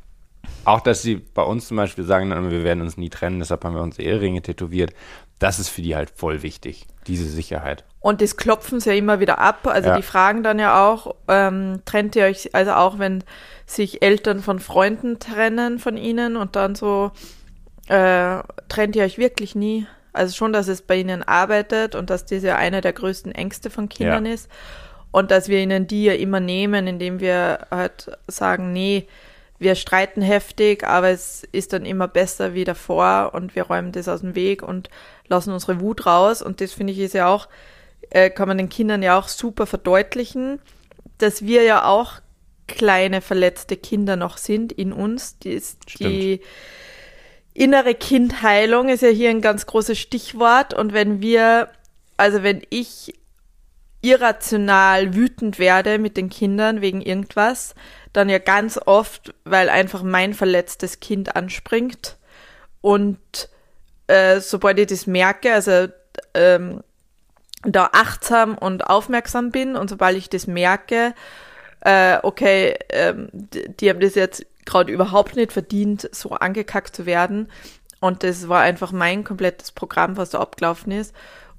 Auch, 0.64 0.80
dass 0.80 1.02
sie 1.02 1.16
bei 1.16 1.42
uns 1.42 1.68
zum 1.68 1.76
Beispiel 1.76 2.04
sagen, 2.04 2.30
wir 2.50 2.64
werden 2.64 2.82
uns 2.82 2.96
nie 2.96 3.10
trennen, 3.10 3.38
deshalb 3.38 3.64
haben 3.64 3.74
wir 3.74 3.82
uns 3.82 3.98
Eheringe 3.98 4.42
tätowiert. 4.42 4.92
Das 5.38 5.58
ist 5.58 5.70
für 5.70 5.80
die 5.80 5.96
halt 5.96 6.10
voll 6.10 6.42
wichtig, 6.42 6.86
diese 7.06 7.24
Sicherheit. 7.24 7.84
Und 8.00 8.20
das 8.20 8.36
klopfen 8.36 8.78
sie 8.80 8.90
ja 8.90 8.96
immer 8.96 9.20
wieder 9.20 9.38
ab. 9.38 9.66
Also 9.66 9.88
Ja. 9.88 9.96
die 9.96 10.02
fragen 10.02 10.42
dann 10.42 10.58
ja 10.58 10.86
auch, 10.86 11.14
ähm, 11.28 11.80
trennt 11.86 12.14
ihr 12.14 12.24
euch, 12.24 12.54
also 12.54 12.72
auch 12.72 12.98
wenn 12.98 13.24
sich 13.64 14.02
Eltern 14.02 14.40
von 14.40 14.58
Freunden 14.58 15.18
trennen 15.18 15.78
von 15.78 15.96
ihnen 15.96 16.36
und 16.36 16.56
dann 16.56 16.74
so, 16.74 17.12
äh, 17.90 18.42
trennt 18.68 18.94
ihr 18.94 19.04
euch 19.04 19.18
wirklich 19.18 19.54
nie? 19.54 19.86
Also 20.12 20.34
schon, 20.34 20.52
dass 20.52 20.68
es 20.68 20.82
bei 20.82 20.96
ihnen 20.96 21.22
arbeitet 21.22 21.94
und 21.94 22.10
dass 22.10 22.24
das 22.24 22.42
ja 22.42 22.56
eine 22.56 22.80
der 22.80 22.92
größten 22.92 23.32
Ängste 23.32 23.70
von 23.70 23.88
Kindern 23.88 24.26
Ja. 24.26 24.32
ist. 24.32 24.48
Und 25.12 25.32
dass 25.32 25.48
wir 25.48 25.58
ihnen 25.58 25.88
die 25.88 26.04
ja 26.04 26.14
immer 26.14 26.38
nehmen, 26.38 26.86
indem 26.86 27.18
wir 27.18 27.66
halt 27.70 28.16
sagen, 28.28 28.72
nee, 28.72 29.08
wir 29.58 29.74
streiten 29.74 30.22
heftig, 30.22 30.86
aber 30.86 31.08
es 31.10 31.42
ist 31.52 31.72
dann 31.72 31.84
immer 31.84 32.06
besser 32.08 32.54
wie 32.54 32.64
davor 32.64 33.32
und 33.34 33.54
wir 33.56 33.64
räumen 33.64 33.92
das 33.92 34.08
aus 34.08 34.20
dem 34.20 34.34
Weg 34.36 34.62
und 34.62 34.88
lassen 35.26 35.52
unsere 35.52 35.80
Wut 35.80 36.06
raus. 36.06 36.42
Und 36.42 36.60
das 36.60 36.72
finde 36.72 36.92
ich 36.92 37.00
ist 37.00 37.14
ja 37.14 37.26
auch, 37.28 37.48
äh, 38.10 38.30
kann 38.30 38.46
man 38.48 38.56
den 38.58 38.68
Kindern 38.68 39.02
ja 39.02 39.18
auch 39.18 39.28
super 39.28 39.66
verdeutlichen, 39.66 40.60
dass 41.18 41.42
wir 41.42 41.64
ja 41.64 41.84
auch 41.84 42.14
kleine 42.68 43.20
verletzte 43.20 43.76
Kinder 43.76 44.14
noch 44.14 44.38
sind 44.38 44.72
in 44.72 44.92
uns. 44.92 45.38
Die, 45.40 45.50
ist, 45.52 45.98
die 45.98 46.40
innere 47.54 47.94
Kindheilung 47.94 48.88
ist 48.88 49.02
ja 49.02 49.08
hier 49.08 49.30
ein 49.30 49.40
ganz 49.40 49.66
großes 49.66 49.98
Stichwort. 49.98 50.74
Und 50.74 50.92
wenn 50.92 51.20
wir, 51.20 51.68
also 52.16 52.42
wenn 52.42 52.62
ich 52.70 53.14
irrational 54.02 55.14
wütend 55.14 55.58
werde 55.58 55.98
mit 55.98 56.16
den 56.16 56.30
Kindern 56.30 56.80
wegen 56.80 57.02
irgendwas, 57.02 57.74
dann 58.12 58.28
ja 58.28 58.38
ganz 58.38 58.78
oft, 58.86 59.34
weil 59.44 59.68
einfach 59.68 60.02
mein 60.02 60.34
verletztes 60.34 61.00
Kind 61.00 61.36
anspringt. 61.36 62.16
Und 62.80 63.18
äh, 64.06 64.40
sobald 64.40 64.78
ich 64.78 64.86
das 64.86 65.06
merke, 65.06 65.52
also 65.52 65.88
ähm, 66.34 66.82
da 67.62 67.90
achtsam 67.92 68.56
und 68.56 68.86
aufmerksam 68.86 69.50
bin 69.50 69.76
und 69.76 69.90
sobald 69.90 70.16
ich 70.16 70.30
das 70.30 70.46
merke, 70.46 71.14
äh, 71.82 72.18
okay, 72.22 72.78
ähm, 72.90 73.28
die, 73.32 73.68
die 73.76 73.90
haben 73.90 74.00
das 74.00 74.14
jetzt 74.14 74.46
gerade 74.66 74.92
überhaupt 74.92 75.36
nicht 75.36 75.52
verdient, 75.52 76.08
so 76.12 76.30
angekackt 76.30 76.94
zu 76.94 77.06
werden. 77.06 77.50
Und 78.00 78.22
das 78.22 78.48
war 78.48 78.62
einfach 78.62 78.92
mein 78.92 79.24
komplettes 79.24 79.72
Programm, 79.72 80.16
was 80.16 80.30
da 80.30 80.40
abgelaufen 80.40 80.92
ist. 80.92 81.14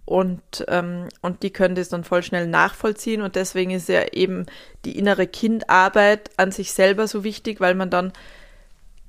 Und, 0.06 0.66
ähm, 0.68 1.08
und 1.22 1.44
die 1.44 1.52
können 1.52 1.76
das 1.76 1.90
dann 1.90 2.04
voll 2.04 2.24
schnell 2.24 2.48
nachvollziehen. 2.48 3.22
Und 3.22 3.36
deswegen 3.36 3.72
ist 3.72 3.88
ja 3.88 4.04
eben 4.12 4.46
die 4.84 4.98
innere 4.98 5.28
Kindarbeit 5.28 6.32
an 6.38 6.52
sich 6.52 6.74
selber 6.74 7.08
so 7.08 7.24
wichtig, 7.24 7.60
weil 7.60 7.76
man 7.76 7.90
dann 7.90 8.12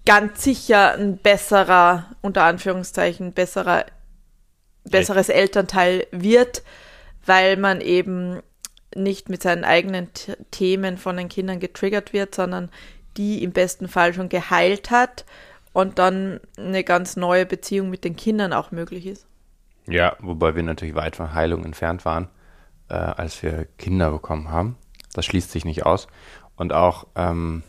ganz 0.04 0.42
sicher 0.42 0.94
ein 0.94 1.16
besserer, 1.16 2.10
unter 2.20 2.44
Anführungszeichen, 2.44 3.32
besserer, 3.32 3.86
besseres 4.84 5.28
Elternteil 5.28 6.06
wird, 6.10 6.62
weil 7.24 7.56
man 7.56 7.80
eben 7.80 8.40
nicht 8.94 9.28
mit 9.28 9.42
seinen 9.42 9.64
eigenen 9.64 10.08
Themen 10.50 10.98
von 10.98 11.16
den 11.16 11.28
Kindern 11.28 11.60
getriggert 11.60 12.12
wird, 12.12 12.34
sondern 12.34 12.70
die 13.16 13.42
im 13.42 13.52
besten 13.52 13.88
Fall 13.88 14.14
schon 14.14 14.28
geheilt 14.28 14.90
hat 14.90 15.24
und 15.72 15.98
dann 15.98 16.40
eine 16.56 16.84
ganz 16.84 17.16
neue 17.16 17.46
Beziehung 17.46 17.90
mit 17.90 18.04
den 18.04 18.16
Kindern 18.16 18.52
auch 18.52 18.70
möglich 18.70 19.06
ist. 19.06 19.26
Ja, 19.86 20.16
wobei 20.20 20.54
wir 20.54 20.62
natürlich 20.62 20.94
weit 20.94 21.16
von 21.16 21.34
Heilung 21.34 21.64
entfernt 21.64 22.04
waren, 22.04 22.28
äh, 22.88 22.94
als 22.94 23.42
wir 23.42 23.66
Kinder 23.78 24.10
bekommen 24.10 24.50
haben. 24.50 24.76
Das 25.12 25.26
schließt 25.26 25.50
sich 25.50 25.64
nicht 25.64 25.84
aus. 25.84 26.06
Und 26.56 26.72
auch, 26.72 27.06
ähm, 27.16 27.62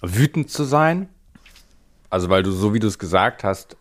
wütend 0.00 0.50
zu 0.50 0.64
sein. 0.64 1.08
Also, 2.10 2.30
weil 2.30 2.42
du, 2.42 2.50
so 2.50 2.72
wie 2.74 2.78
du 2.78 2.86
es 2.86 2.98
gesagt 2.98 3.44
hast, 3.44 3.76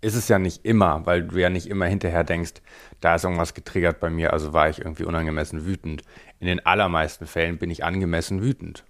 ist 0.00 0.14
es 0.14 0.28
ja 0.28 0.38
nicht 0.38 0.64
immer, 0.64 1.06
weil 1.06 1.24
du 1.24 1.40
ja 1.40 1.50
nicht 1.50 1.66
immer 1.66 1.86
hinterher 1.86 2.22
denkst, 2.22 2.54
da 3.00 3.14
ist 3.14 3.24
irgendwas 3.24 3.54
getriggert 3.54 4.00
bei 4.00 4.10
mir, 4.10 4.32
also 4.32 4.52
war 4.52 4.68
ich 4.68 4.80
irgendwie 4.80 5.04
unangemessen 5.04 5.64
wütend. 5.64 6.02
In 6.40 6.46
den 6.46 6.64
allermeisten 6.66 7.26
Fällen 7.26 7.58
bin 7.58 7.70
ich 7.70 7.84
angemessen 7.84 8.42
wütend. 8.42 8.84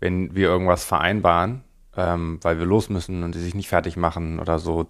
Wenn 0.00 0.34
wir 0.34 0.48
irgendwas 0.48 0.84
vereinbaren, 0.84 1.64
ähm, 1.96 2.38
weil 2.42 2.58
wir 2.58 2.66
los 2.66 2.88
müssen 2.88 3.24
und 3.24 3.34
die 3.34 3.40
sich 3.40 3.54
nicht 3.54 3.68
fertig 3.68 3.96
machen 3.96 4.38
oder 4.38 4.58
so, 4.58 4.88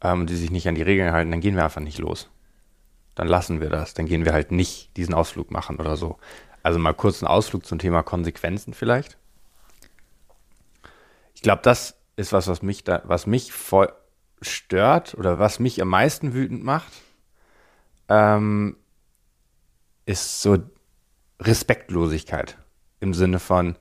ähm, 0.00 0.26
die 0.26 0.36
sich 0.36 0.50
nicht 0.50 0.66
an 0.68 0.74
die 0.74 0.82
Regeln 0.82 1.12
halten, 1.12 1.30
dann 1.30 1.40
gehen 1.40 1.56
wir 1.56 1.64
einfach 1.64 1.82
nicht 1.82 1.98
los. 1.98 2.30
Dann 3.14 3.28
lassen 3.28 3.60
wir 3.60 3.70
das. 3.70 3.94
Dann 3.94 4.06
gehen 4.06 4.24
wir 4.24 4.32
halt 4.32 4.52
nicht 4.52 4.96
diesen 4.96 5.14
Ausflug 5.14 5.50
machen 5.50 5.76
oder 5.76 5.96
so. 5.96 6.18
Also 6.62 6.78
mal 6.78 6.94
kurz 6.94 7.22
einen 7.22 7.30
Ausflug 7.30 7.66
zum 7.66 7.78
Thema 7.78 8.02
Konsequenzen 8.02 8.74
vielleicht. 8.74 9.18
Ich 11.34 11.42
glaube, 11.42 11.62
das 11.62 11.98
ist 12.16 12.32
was, 12.32 12.48
was 12.48 12.62
mich 12.62 12.82
da, 12.82 13.02
was 13.04 13.26
mich 13.26 13.52
voll 13.52 13.92
stört 14.42 15.14
oder 15.14 15.38
was 15.38 15.60
mich 15.60 15.80
am 15.80 15.88
meisten 15.88 16.34
wütend 16.34 16.64
macht, 16.64 16.92
ähm, 18.08 18.76
ist 20.06 20.42
so 20.42 20.58
Respektlosigkeit 21.40 22.58
im 23.00 23.14
Sinne 23.14 23.38
von, 23.38 23.76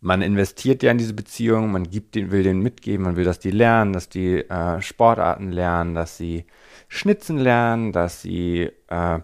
man 0.00 0.20
investiert 0.20 0.82
ja 0.82 0.90
in 0.90 0.98
diese 0.98 1.14
Beziehung, 1.14 1.72
man 1.72 1.84
gibt 1.84 2.14
den, 2.14 2.30
will 2.30 2.42
denen 2.42 2.60
mitgeben, 2.60 3.04
man 3.04 3.16
will, 3.16 3.24
dass 3.24 3.38
die 3.38 3.50
lernen, 3.50 3.94
dass 3.94 4.10
die 4.10 4.36
äh, 4.36 4.82
Sportarten 4.82 5.50
lernen, 5.50 5.94
dass 5.94 6.18
sie 6.18 6.44
schnitzen 6.88 7.38
lernen, 7.38 7.90
dass 7.92 8.20
sie 8.20 8.70
äh, 8.88 9.20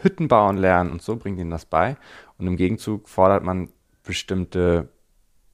Hütten 0.00 0.28
bauen 0.28 0.56
lernen 0.56 0.90
und 0.90 1.02
so 1.02 1.16
bringt 1.16 1.38
ihnen 1.38 1.50
das 1.50 1.66
bei. 1.66 1.96
Und 2.38 2.46
im 2.46 2.56
Gegenzug 2.56 3.10
fordert 3.10 3.44
man 3.44 3.68
bestimmte 4.04 4.88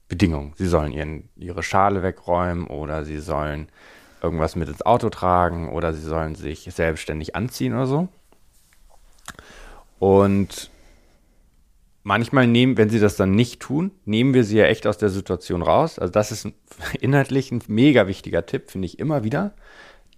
Bedingungen. 0.06 0.52
Sie 0.56 0.68
sollen 0.68 0.92
ihren, 0.92 1.28
ihre 1.37 1.62
Schale 1.62 2.02
wegräumen 2.04 2.66
oder 2.68 3.04
sie 3.04 3.18
sollen 3.18 3.68
irgendwas 4.23 4.56
mit 4.56 4.68
ins 4.68 4.82
Auto 4.82 5.11
tragen 5.11 5.70
oder 5.70 5.92
sie 5.92 6.02
sollen 6.02 6.35
sich 6.35 6.68
selbstständig 6.73 7.37
anziehen 7.37 7.75
oder 7.75 7.87
so. 7.87 8.08
Und 9.99 10.71
manchmal 12.02 12.47
nehmen, 12.47 12.76
wenn 12.76 12.90
sie 12.90 13.00
das 13.00 13.17
dann 13.17 13.33
nicht 13.33 13.61
tun, 13.61 13.90
nehmen 14.05 14.35
wir 14.35 14.45
sie 14.45 14.59
ja 14.59 14.64
echt 14.64 14.87
aus 14.87 14.99
der 14.99 15.11
Situation 15.11 15.62
raus. 15.62 15.99
Also 15.99 16.12
das 16.12 16.33
ist 16.33 16.49
inhaltlich 17.00 17.52
ein 17.52 17.62
mega 17.69 18.07
wichtiger 18.07 18.47
Tipp, 18.47 18.71
finde 18.71 18.87
ich 18.87 18.99
immer 18.99 19.25
wieder, 19.25 19.55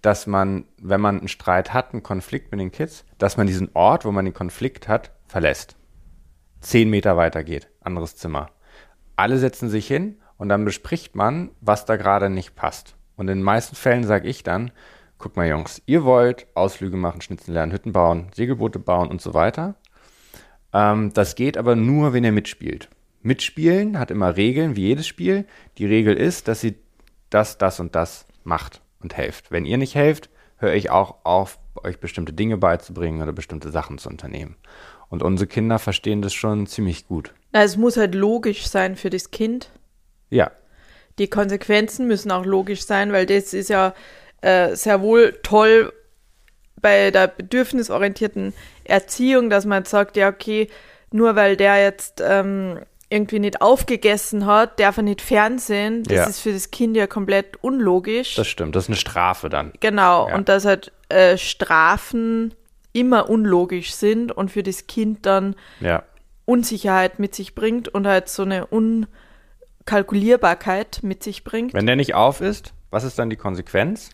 dass 0.01 0.27
man, 0.27 0.65
wenn 0.81 1.01
man 1.01 1.19
einen 1.19 1.27
Streit 1.27 1.73
hat, 1.73 1.93
einen 1.93 2.03
Konflikt 2.03 2.51
mit 2.51 2.59
den 2.59 2.71
Kids, 2.71 3.05
dass 3.17 3.37
man 3.37 3.47
diesen 3.47 3.69
Ort, 3.73 4.05
wo 4.05 4.11
man 4.11 4.25
den 4.25 4.33
Konflikt 4.33 4.87
hat, 4.87 5.11
verlässt. 5.27 5.75
Zehn 6.61 6.89
Meter 6.89 7.17
weiter 7.17 7.43
geht, 7.43 7.69
anderes 7.81 8.15
Zimmer. 8.15 8.49
Alle 9.15 9.37
setzen 9.37 9.69
sich 9.69 9.87
hin 9.87 10.17
und 10.37 10.49
dann 10.49 10.65
bespricht 10.65 11.15
man, 11.15 11.51
was 11.59 11.85
da 11.85 11.97
gerade 11.97 12.29
nicht 12.29 12.55
passt. 12.55 12.95
Und 13.15 13.27
in 13.27 13.39
den 13.39 13.43
meisten 13.43 13.75
Fällen 13.75 14.03
sage 14.03 14.27
ich 14.27 14.43
dann, 14.43 14.71
guck 15.21 15.37
mal 15.37 15.47
Jungs, 15.47 15.81
ihr 15.85 16.03
wollt 16.03 16.47
Ausflüge 16.55 16.97
machen, 16.97 17.21
Schnitzen 17.21 17.53
lernen, 17.53 17.71
Hütten 17.71 17.93
bauen, 17.93 18.27
Segelboote 18.35 18.79
bauen 18.79 19.09
und 19.09 19.21
so 19.21 19.33
weiter. 19.33 19.75
Ähm, 20.73 21.13
das 21.13 21.35
geht 21.35 21.57
aber 21.57 21.75
nur, 21.75 22.11
wenn 22.11 22.23
ihr 22.23 22.31
mitspielt. 22.31 22.89
Mitspielen 23.21 23.99
hat 23.99 24.09
immer 24.09 24.35
Regeln, 24.35 24.75
wie 24.75 24.87
jedes 24.87 25.07
Spiel. 25.07 25.45
Die 25.77 25.85
Regel 25.85 26.15
ist, 26.15 26.47
dass 26.47 26.59
sie 26.59 26.75
das, 27.29 27.59
das 27.59 27.79
und 27.79 27.95
das 27.95 28.25
macht 28.43 28.81
und 28.99 29.15
helft. 29.15 29.51
Wenn 29.51 29.65
ihr 29.65 29.77
nicht 29.77 29.95
helft, 29.95 30.29
höre 30.57 30.73
ich 30.73 30.89
auch 30.89 31.17
auf, 31.23 31.59
euch 31.83 31.99
bestimmte 31.99 32.33
Dinge 32.33 32.57
beizubringen 32.57 33.21
oder 33.21 33.31
bestimmte 33.31 33.69
Sachen 33.69 33.99
zu 33.99 34.09
unternehmen. 34.09 34.55
Und 35.09 35.21
unsere 35.21 35.47
Kinder 35.47 35.77
verstehen 35.77 36.21
das 36.21 36.33
schon 36.33 36.65
ziemlich 36.65 37.07
gut. 37.07 37.33
Na, 37.51 37.63
es 37.63 37.77
muss 37.77 37.97
halt 37.97 38.15
logisch 38.15 38.67
sein 38.67 38.95
für 38.95 39.09
das 39.09 39.29
Kind. 39.29 39.69
Ja. 40.29 40.51
Die 41.19 41.29
Konsequenzen 41.29 42.07
müssen 42.07 42.31
auch 42.31 42.45
logisch 42.45 42.85
sein, 42.85 43.11
weil 43.11 43.25
das 43.25 43.53
ist 43.53 43.69
ja 43.69 43.93
äh, 44.41 44.75
sehr 44.75 45.01
wohl 45.01 45.37
toll 45.43 45.93
bei 46.81 47.11
der 47.11 47.27
bedürfnisorientierten 47.27 48.53
Erziehung, 48.83 49.49
dass 49.49 49.65
man 49.65 49.85
sagt, 49.85 50.17
ja, 50.17 50.29
okay, 50.29 50.67
nur 51.11 51.35
weil 51.35 51.55
der 51.57 51.81
jetzt 51.81 52.21
ähm, 52.25 52.79
irgendwie 53.09 53.39
nicht 53.39 53.61
aufgegessen 53.61 54.45
hat, 54.45 54.79
darf 54.79 54.97
er 54.97 55.03
nicht 55.03 55.21
Fernsehen. 55.21 56.03
Das 56.03 56.13
Ja. 56.15 56.25
ist 56.25 56.39
für 56.39 56.53
das 56.53 56.71
Kind 56.71 56.95
ja 56.95 57.05
komplett 57.07 57.61
unlogisch. 57.63 58.35
Das 58.35 58.47
stimmt, 58.47 58.75
das 58.75 58.85
ist 58.85 58.89
eine 58.89 58.95
Strafe 58.95 59.49
dann. 59.49 59.73
Genau, 59.81 60.29
Ja. 60.29 60.35
und 60.35 60.47
dass 60.49 60.65
halt 60.65 60.91
äh, 61.09 61.37
Strafen 61.37 62.53
immer 62.93 63.29
unlogisch 63.29 63.93
sind 63.93 64.31
und 64.31 64.49
für 64.51 64.63
das 64.63 64.87
Kind 64.87 65.25
dann 65.25 65.55
Ja. 65.81 66.03
Unsicherheit 66.45 67.19
mit 67.19 67.35
sich 67.35 67.53
bringt 67.53 67.89
und 67.89 68.07
halt 68.07 68.27
so 68.27 68.43
eine 68.43 68.65
Unkalkulierbarkeit 69.85 70.99
mit 71.03 71.23
sich 71.23 71.43
bringt. 71.43 71.73
Wenn 71.73 71.85
der 71.85 71.95
nicht 71.95 72.15
auf 72.15 72.41
ist, 72.41 72.73
was 72.89 73.03
ist 73.03 73.19
dann 73.19 73.29
die 73.29 73.35
Konsequenz? 73.37 74.09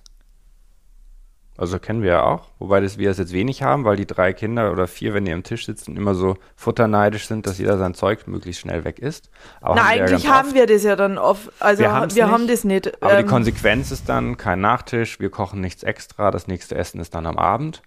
Also 1.58 1.80
kennen 1.80 2.04
wir 2.04 2.12
ja 2.12 2.24
auch, 2.24 2.50
wobei 2.60 2.80
das, 2.82 3.00
wir 3.00 3.10
es 3.10 3.18
jetzt 3.18 3.34
wenig 3.34 3.64
haben, 3.64 3.84
weil 3.84 3.96
die 3.96 4.06
drei 4.06 4.32
Kinder 4.32 4.72
oder 4.72 4.88
vier, 4.88 5.16
wenn 5.16 5.26
die 5.26 5.34
am 5.34 5.42
Tisch 5.44 5.66
sitzen, 5.66 5.98
immer 5.98 6.14
so 6.14 6.38
futterneidisch 6.56 7.28
sind, 7.28 7.48
dass 7.48 7.58
jeder 7.58 7.80
sein 7.80 7.96
Zeug 7.96 8.28
möglichst 8.28 8.62
schnell 8.62 8.84
weg 8.84 9.00
isst. 9.00 9.32
Aber 9.60 9.74
Na, 9.76 9.82
haben 9.86 9.90
wir 9.90 9.98
ja 9.98 10.04
eigentlich 10.06 10.28
haben 10.30 10.48
oft. 10.50 10.56
wir 10.56 10.66
das 10.68 10.84
ja 10.84 10.96
dann 10.96 11.18
oft. 11.18 11.50
Also 11.60 11.82
Wir 11.82 11.90
wir, 11.90 11.94
haben's 11.94 12.22
haben 12.22 12.42
nicht, 12.46 12.54
das 12.54 12.64
nicht. 12.64 13.02
Aber 13.04 13.16
die 13.16 13.22
Ähm, 13.24 13.28
Konsequenz 13.28 13.90
ist 13.92 14.08
dann 14.08 14.38
kein 14.38 14.62
Nachtisch, 14.62 15.20
wir 15.20 15.32
kochen 15.32 15.60
nichts 15.60 15.82
extra, 15.84 16.30
das 16.30 16.48
nächste 16.48 16.76
Essen 16.76 17.00
ist 17.00 17.16
dann 17.16 17.26
am 17.26 17.38
Abend 17.40 17.82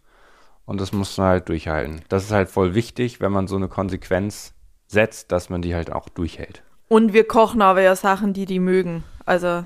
und 0.64 0.80
das 0.80 0.92
muss 0.92 1.16
man 1.16 1.28
halt 1.28 1.48
durchhalten. 1.48 2.02
Das 2.08 2.24
ist 2.24 2.32
halt 2.32 2.50
voll 2.50 2.74
wichtig, 2.74 3.20
wenn 3.20 3.30
man 3.30 3.46
so 3.46 3.54
eine 3.56 3.68
Konsequenz 3.68 4.52
setzt, 4.88 5.30
dass 5.30 5.48
man 5.48 5.62
die 5.62 5.76
halt 5.76 5.92
auch 5.92 6.08
durchhält. 6.08 6.62
Und 6.88 7.12
wir 7.12 7.22
kochen 7.28 7.62
aber 7.62 7.82
ja 7.82 7.94
Sachen, 7.94 8.32
die 8.32 8.46
die 8.46 8.58
mögen. 8.58 9.04
Also 9.24 9.64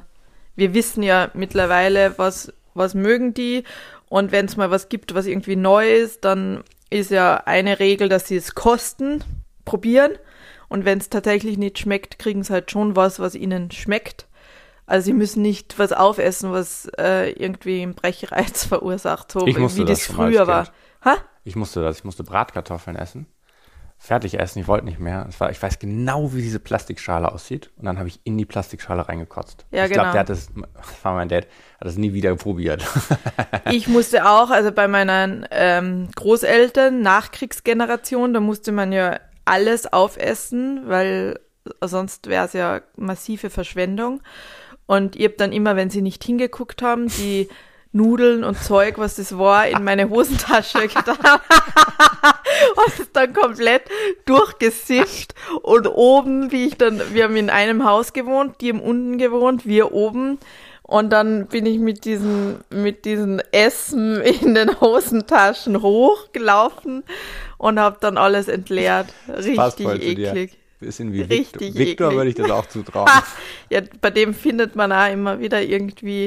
wir 0.56 0.74
wissen 0.74 1.02
ja 1.02 1.30
mittlerweile, 1.32 2.12
was, 2.18 2.52
was 2.74 2.94
mögen 2.94 3.34
die. 3.34 3.64
Und 4.08 4.32
wenn 4.32 4.46
es 4.46 4.56
mal 4.56 4.70
was 4.70 4.88
gibt, 4.88 5.14
was 5.14 5.26
irgendwie 5.26 5.56
neu 5.56 5.90
ist, 5.90 6.24
dann 6.24 6.62
ist 6.90 7.10
ja 7.10 7.36
eine 7.46 7.78
Regel, 7.80 8.08
dass 8.08 8.28
sie 8.28 8.36
es 8.36 8.54
kosten, 8.54 9.24
probieren. 9.64 10.12
Und 10.68 10.84
wenn 10.84 10.98
es 10.98 11.08
tatsächlich 11.08 11.58
nicht 11.58 11.78
schmeckt, 11.78 12.18
kriegen 12.18 12.42
sie 12.42 12.52
halt 12.52 12.70
schon 12.70 12.96
was, 12.96 13.20
was 13.20 13.34
ihnen 13.34 13.70
schmeckt. 13.70 14.26
Also 14.86 15.06
sie 15.06 15.12
müssen 15.12 15.42
nicht 15.42 15.78
was 15.78 15.92
aufessen, 15.92 16.52
was 16.52 16.90
äh, 16.98 17.30
irgendwie 17.30 17.82
einen 17.82 17.94
Brechreiz 17.94 18.64
verursacht, 18.66 19.32
so 19.32 19.46
Ich 19.46 19.56
wie 19.56 19.84
das 19.84 20.00
das 20.00 20.06
früher 20.06 20.46
war. 20.46 20.68
Ha? 21.04 21.16
Ich 21.44 21.56
musste 21.56 21.82
das, 21.82 21.98
ich 21.98 22.04
musste 22.04 22.24
Bratkartoffeln 22.24 22.96
essen. 22.96 23.26
Fertig 24.04 24.38
essen, 24.38 24.58
ich 24.58 24.68
wollte 24.68 24.84
nicht 24.84 25.00
mehr. 25.00 25.24
Es 25.30 25.40
war, 25.40 25.50
ich 25.50 25.62
weiß 25.62 25.78
genau, 25.78 26.34
wie 26.34 26.42
diese 26.42 26.60
Plastikschale 26.60 27.32
aussieht. 27.32 27.70
Und 27.78 27.86
dann 27.86 27.96
habe 27.98 28.06
ich 28.06 28.20
in 28.24 28.36
die 28.36 28.44
Plastikschale 28.44 29.08
reingekotzt. 29.08 29.64
Ja, 29.70 29.86
ich 29.86 29.92
glaube, 29.92 30.10
genau. 30.10 30.12
der 30.12 30.20
hat 30.20 30.28
das, 30.28 30.48
das 30.48 30.94
war 31.04 31.14
mein 31.14 31.30
Dad, 31.30 31.46
hat 31.80 31.88
das 31.88 31.96
nie 31.96 32.12
wieder 32.12 32.36
probiert. 32.36 32.84
Ich 33.70 33.88
musste 33.88 34.28
auch, 34.28 34.50
also 34.50 34.72
bei 34.72 34.88
meinen 34.88 35.46
ähm, 35.50 36.10
Großeltern, 36.14 37.00
Nachkriegsgeneration, 37.00 38.34
da 38.34 38.40
musste 38.40 38.72
man 38.72 38.92
ja 38.92 39.20
alles 39.46 39.90
aufessen, 39.90 40.82
weil 40.84 41.40
sonst 41.82 42.26
wäre 42.26 42.44
es 42.44 42.52
ja 42.52 42.82
massive 42.96 43.48
Verschwendung. 43.48 44.20
Und 44.84 45.16
ich 45.16 45.24
habe 45.24 45.36
dann 45.38 45.50
immer, 45.50 45.76
wenn 45.76 45.88
sie 45.88 46.02
nicht 46.02 46.22
hingeguckt 46.22 46.82
haben, 46.82 47.08
die 47.08 47.48
Nudeln 47.94 48.42
und 48.42 48.58
Zeug, 48.58 48.98
was 48.98 49.16
das 49.16 49.38
war, 49.38 49.68
in 49.68 49.84
meine 49.84 50.10
Hosentasche 50.10 50.88
getan 50.88 51.40
und 52.76 52.98
es 52.98 53.12
dann 53.12 53.32
komplett 53.32 53.82
durchgesifft. 54.24 55.34
Und 55.62 55.86
oben, 55.86 56.50
wie 56.50 56.66
ich 56.66 56.76
dann, 56.76 57.00
wir 57.12 57.24
haben 57.24 57.36
in 57.36 57.50
einem 57.50 57.84
Haus 57.84 58.12
gewohnt, 58.12 58.60
die 58.60 58.70
haben 58.70 58.80
unten 58.80 59.16
gewohnt, 59.16 59.64
wir 59.64 59.92
oben. 59.92 60.38
Und 60.82 61.10
dann 61.10 61.46
bin 61.46 61.66
ich 61.66 61.78
mit 61.78 62.04
diesen, 62.04 62.58
mit 62.68 63.04
diesen 63.04 63.40
Essen 63.52 64.20
in 64.20 64.54
den 64.54 64.80
Hosentaschen 64.80 65.80
hochgelaufen 65.80 67.04
und 67.58 67.78
habe 67.78 67.98
dann 68.00 68.18
alles 68.18 68.48
entleert. 68.48 69.06
Richtig 69.28 69.78
eklig. 70.02 70.58
Bisschen 70.80 71.12
wie 71.12 71.22
Richtig 71.22 71.74
Victor. 71.74 71.86
Victor 71.86 72.12
würde 72.14 72.28
ich 72.30 72.34
das 72.36 72.50
auch 72.50 72.66
zutrauen. 72.66 73.08
Ja, 73.70 73.80
bei 74.00 74.10
dem 74.10 74.34
findet 74.34 74.76
man 74.76 74.92
auch 74.92 75.10
immer 75.10 75.38
wieder 75.40 75.62
irgendwie 75.62 76.26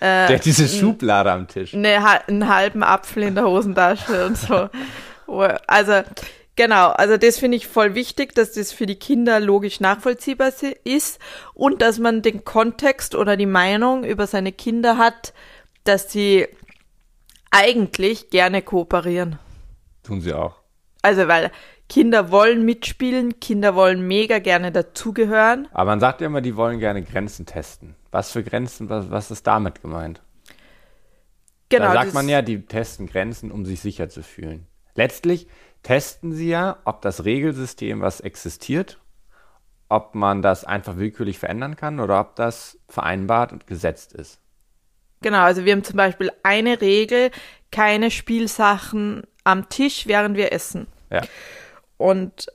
äh, 0.00 0.28
Der 0.28 0.36
hat 0.36 0.44
diese 0.44 0.68
Schublade 0.68 1.30
am 1.32 1.46
Tisch. 1.48 1.72
ha- 1.74 2.22
einen 2.26 2.48
halben 2.48 2.82
Apfel 2.82 3.24
in 3.24 3.34
der 3.34 3.44
Hosentasche 3.44 4.26
und 4.26 4.36
so. 4.38 4.68
Also, 5.68 6.02
genau, 6.56 6.88
also 6.90 7.16
das 7.16 7.38
finde 7.38 7.56
ich 7.56 7.68
voll 7.68 7.94
wichtig, 7.94 8.34
dass 8.34 8.50
das 8.52 8.72
für 8.72 8.86
die 8.86 8.96
Kinder 8.96 9.38
logisch 9.38 9.78
nachvollziehbar 9.78 10.50
ist 10.82 11.20
und 11.54 11.82
dass 11.82 12.00
man 12.00 12.20
den 12.22 12.44
Kontext 12.44 13.14
oder 13.14 13.36
die 13.36 13.46
Meinung 13.46 14.02
über 14.02 14.26
seine 14.26 14.50
Kinder 14.50 14.98
hat, 14.98 15.32
dass 15.84 16.10
sie 16.10 16.48
eigentlich 17.50 18.30
gerne 18.30 18.62
kooperieren. 18.62 19.38
Tun 20.02 20.20
sie 20.20 20.32
auch. 20.32 20.56
Also, 21.02 21.28
weil 21.28 21.50
Kinder 21.90 22.30
wollen 22.30 22.64
mitspielen, 22.64 23.40
Kinder 23.40 23.74
wollen 23.74 24.06
mega 24.06 24.38
gerne 24.38 24.70
dazugehören. 24.70 25.66
Aber 25.72 25.90
man 25.90 25.98
sagt 25.98 26.20
ja 26.20 26.28
immer, 26.28 26.40
die 26.40 26.54
wollen 26.54 26.78
gerne 26.78 27.02
Grenzen 27.02 27.46
testen. 27.46 27.96
Was 28.12 28.30
für 28.30 28.44
Grenzen, 28.44 28.88
was, 28.88 29.10
was 29.10 29.32
ist 29.32 29.44
damit 29.44 29.82
gemeint? 29.82 30.22
Genau. 31.68 31.86
da 31.86 31.92
sagt 31.92 32.14
man 32.14 32.28
ja, 32.28 32.42
die 32.42 32.64
testen 32.64 33.08
Grenzen, 33.08 33.50
um 33.50 33.66
sich 33.66 33.80
sicher 33.80 34.08
zu 34.08 34.22
fühlen. 34.22 34.68
Letztlich 34.94 35.48
testen 35.82 36.32
sie 36.32 36.48
ja, 36.48 36.78
ob 36.84 37.02
das 37.02 37.24
Regelsystem, 37.24 38.00
was 38.00 38.20
existiert, 38.20 39.00
ob 39.88 40.14
man 40.14 40.42
das 40.42 40.64
einfach 40.64 40.96
willkürlich 40.96 41.40
verändern 41.40 41.74
kann 41.74 41.98
oder 41.98 42.20
ob 42.20 42.36
das 42.36 42.78
vereinbart 42.88 43.52
und 43.52 43.66
gesetzt 43.66 44.12
ist. 44.12 44.40
Genau, 45.22 45.42
also 45.42 45.64
wir 45.64 45.72
haben 45.72 45.84
zum 45.84 45.96
Beispiel 45.96 46.30
eine 46.44 46.80
Regel, 46.80 47.32
keine 47.72 48.12
Spielsachen 48.12 49.24
am 49.42 49.68
Tisch, 49.68 50.06
während 50.06 50.36
wir 50.36 50.52
essen. 50.52 50.86
Ja. 51.10 51.22
Und 52.00 52.46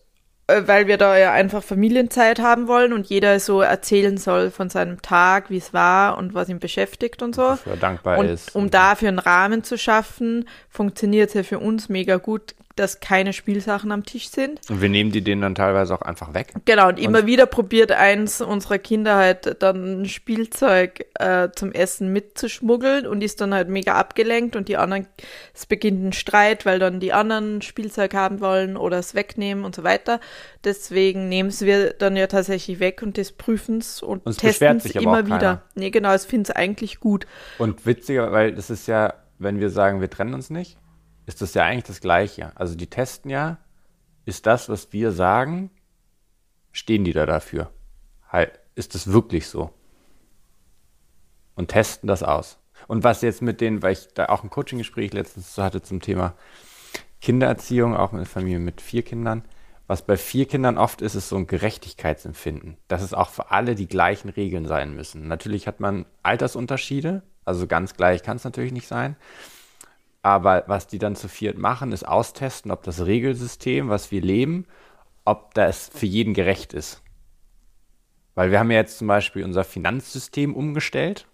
äh, 0.47 0.63
weil 0.65 0.87
wir 0.87 0.97
da 0.97 1.17
ja 1.17 1.31
einfach 1.31 1.63
Familienzeit 1.63 2.39
haben 2.39 2.67
wollen 2.67 2.93
und 2.93 3.05
jeder 3.05 3.39
so 3.39 3.61
erzählen 3.61 4.17
soll 4.17 4.49
von 4.49 4.71
seinem 4.71 5.03
Tag, 5.03 5.51
wie 5.51 5.57
es 5.57 5.71
war 5.71 6.17
und 6.17 6.33
was 6.33 6.49
ihn 6.49 6.57
beschäftigt 6.59 7.21
und 7.21 7.35
so. 7.35 7.51
Wofür 7.51 7.77
dankbar 7.77 8.17
und 8.17 8.25
ist. 8.25 8.55
um 8.55 8.71
dafür 8.71 9.09
einen 9.09 9.19
Rahmen 9.19 9.63
zu 9.63 9.77
schaffen, 9.77 10.47
funktioniert 10.67 11.29
es 11.29 11.35
ja 11.35 11.43
für 11.43 11.59
uns 11.59 11.89
mega 11.89 12.17
gut, 12.17 12.55
dass 12.75 12.99
keine 12.99 13.31
Spielsachen 13.31 13.91
am 13.91 14.03
Tisch 14.03 14.29
sind. 14.29 14.59
Und 14.69 14.81
wir 14.81 14.89
nehmen 14.89 15.11
die 15.11 15.21
denen 15.21 15.41
dann 15.41 15.55
teilweise 15.55 15.93
auch 15.93 16.01
einfach 16.01 16.33
weg. 16.33 16.53
Genau, 16.65 16.89
und 16.89 16.99
immer 16.99 17.25
wieder 17.25 17.45
probiert 17.45 17.91
eins 17.91 18.41
unserer 18.41 18.79
Kinder 18.79 19.15
halt 19.15 19.61
dann 19.61 20.01
ein 20.01 20.05
Spielzeug 20.05 21.05
äh, 21.19 21.49
zum 21.55 21.71
Essen 21.71 22.11
mitzuschmuggeln 22.11 23.07
und 23.07 23.23
ist 23.23 23.39
dann 23.39 23.53
halt 23.53 23.69
mega 23.69 23.95
abgelenkt 23.95 24.55
und 24.55 24.67
die 24.67 24.75
anderen, 24.75 25.07
es 25.53 25.65
beginnt 25.65 26.03
ein 26.03 26.13
Streit, 26.13 26.65
weil 26.65 26.79
dann 26.79 26.99
die 26.99 27.13
anderen 27.13 27.61
Spielzeug 27.61 28.13
haben 28.13 28.41
wollen 28.41 28.75
oder 28.75 28.99
es 28.99 29.15
wegnehmen 29.15 29.63
und 29.63 29.73
so 29.73 29.83
weiter. 29.83 30.19
Deswegen 30.65 31.29
nehmen 31.29 31.49
es 31.49 31.61
wir 31.61 31.93
dann 31.93 32.17
ja 32.17 32.27
tatsächlich 32.27 32.79
weg 32.79 33.01
und 33.01 33.17
das 33.17 33.31
prüfen 33.31 33.77
es 33.77 34.01
und, 34.01 34.25
Und 34.25 34.31
es 34.31 34.37
testen 34.37 34.77
es 34.77 34.85
immer 34.95 35.25
wieder. 35.25 35.63
Nee, 35.75 35.91
genau, 35.91 36.13
es 36.13 36.25
findet 36.25 36.49
es 36.49 36.55
eigentlich 36.55 36.99
gut. 36.99 37.25
Und 37.57 37.85
witziger, 37.85 38.31
weil 38.31 38.53
das 38.53 38.69
ist 38.69 38.87
ja, 38.87 39.13
wenn 39.39 39.59
wir 39.59 39.69
sagen, 39.69 40.01
wir 40.01 40.09
trennen 40.09 40.33
uns 40.33 40.49
nicht, 40.49 40.77
ist 41.25 41.41
das 41.41 41.53
ja 41.53 41.63
eigentlich 41.63 41.85
das 41.85 42.01
Gleiche. 42.01 42.51
Also 42.55 42.75
die 42.75 42.87
testen 42.87 43.31
ja, 43.31 43.57
ist 44.25 44.45
das, 44.45 44.69
was 44.69 44.91
wir 44.93 45.11
sagen, 45.11 45.69
stehen 46.71 47.03
die 47.03 47.13
da 47.13 47.25
dafür? 47.25 47.71
Ist 48.75 48.95
das 48.95 49.11
wirklich 49.11 49.47
so? 49.47 49.71
Und 51.55 51.69
testen 51.69 52.07
das 52.07 52.21
aus. 52.23 52.59
Und 52.87 53.03
was 53.03 53.21
jetzt 53.21 53.41
mit 53.41 53.61
denen, 53.61 53.81
weil 53.81 53.93
ich 53.93 54.07
da 54.13 54.25
auch 54.27 54.43
ein 54.43 54.49
Coaching-Gespräch 54.49 55.13
letztens 55.13 55.57
hatte 55.57 55.81
zum 55.81 56.01
Thema 56.01 56.33
Kindererziehung, 57.21 57.95
auch 57.95 58.11
mit 58.11 58.27
Familie 58.27 58.59
mit 58.59 58.81
vier 58.81 59.03
Kindern, 59.03 59.43
was 59.87 60.01
bei 60.01 60.17
vier 60.17 60.47
Kindern 60.47 60.77
oft 60.77 61.01
ist, 61.01 61.15
ist 61.15 61.29
so 61.29 61.37
ein 61.37 61.47
Gerechtigkeitsempfinden, 61.47 62.77
dass 62.87 63.01
es 63.01 63.13
auch 63.13 63.29
für 63.29 63.51
alle 63.51 63.75
die 63.75 63.87
gleichen 63.87 64.29
Regeln 64.29 64.65
sein 64.65 64.95
müssen. 64.95 65.27
Natürlich 65.27 65.67
hat 65.67 65.79
man 65.79 66.05
Altersunterschiede, 66.23 67.23
also 67.45 67.67
ganz 67.67 67.93
gleich 67.93 68.23
kann 68.23 68.37
es 68.37 68.43
natürlich 68.43 68.73
nicht 68.73 68.87
sein. 68.87 69.15
Aber 70.25 70.63
was 70.65 70.87
die 70.87 70.97
dann 70.97 71.15
zu 71.15 71.27
viert 71.27 71.59
machen, 71.59 71.91
ist 71.91 72.01
austesten, 72.01 72.71
ob 72.71 72.81
das 72.81 73.05
Regelsystem, 73.05 73.89
was 73.89 74.09
wir 74.09 74.21
leben, 74.21 74.65
ob 75.23 75.53
das 75.53 75.91
für 75.93 76.07
jeden 76.07 76.33
gerecht 76.33 76.73
ist. 76.73 77.03
Weil 78.33 78.49
wir 78.49 78.57
haben 78.57 78.71
ja 78.71 78.77
jetzt 78.77 78.97
zum 78.97 79.05
Beispiel 79.05 79.43
unser 79.43 79.63
Finanzsystem 79.63 80.55
umgestellt. 80.55 81.27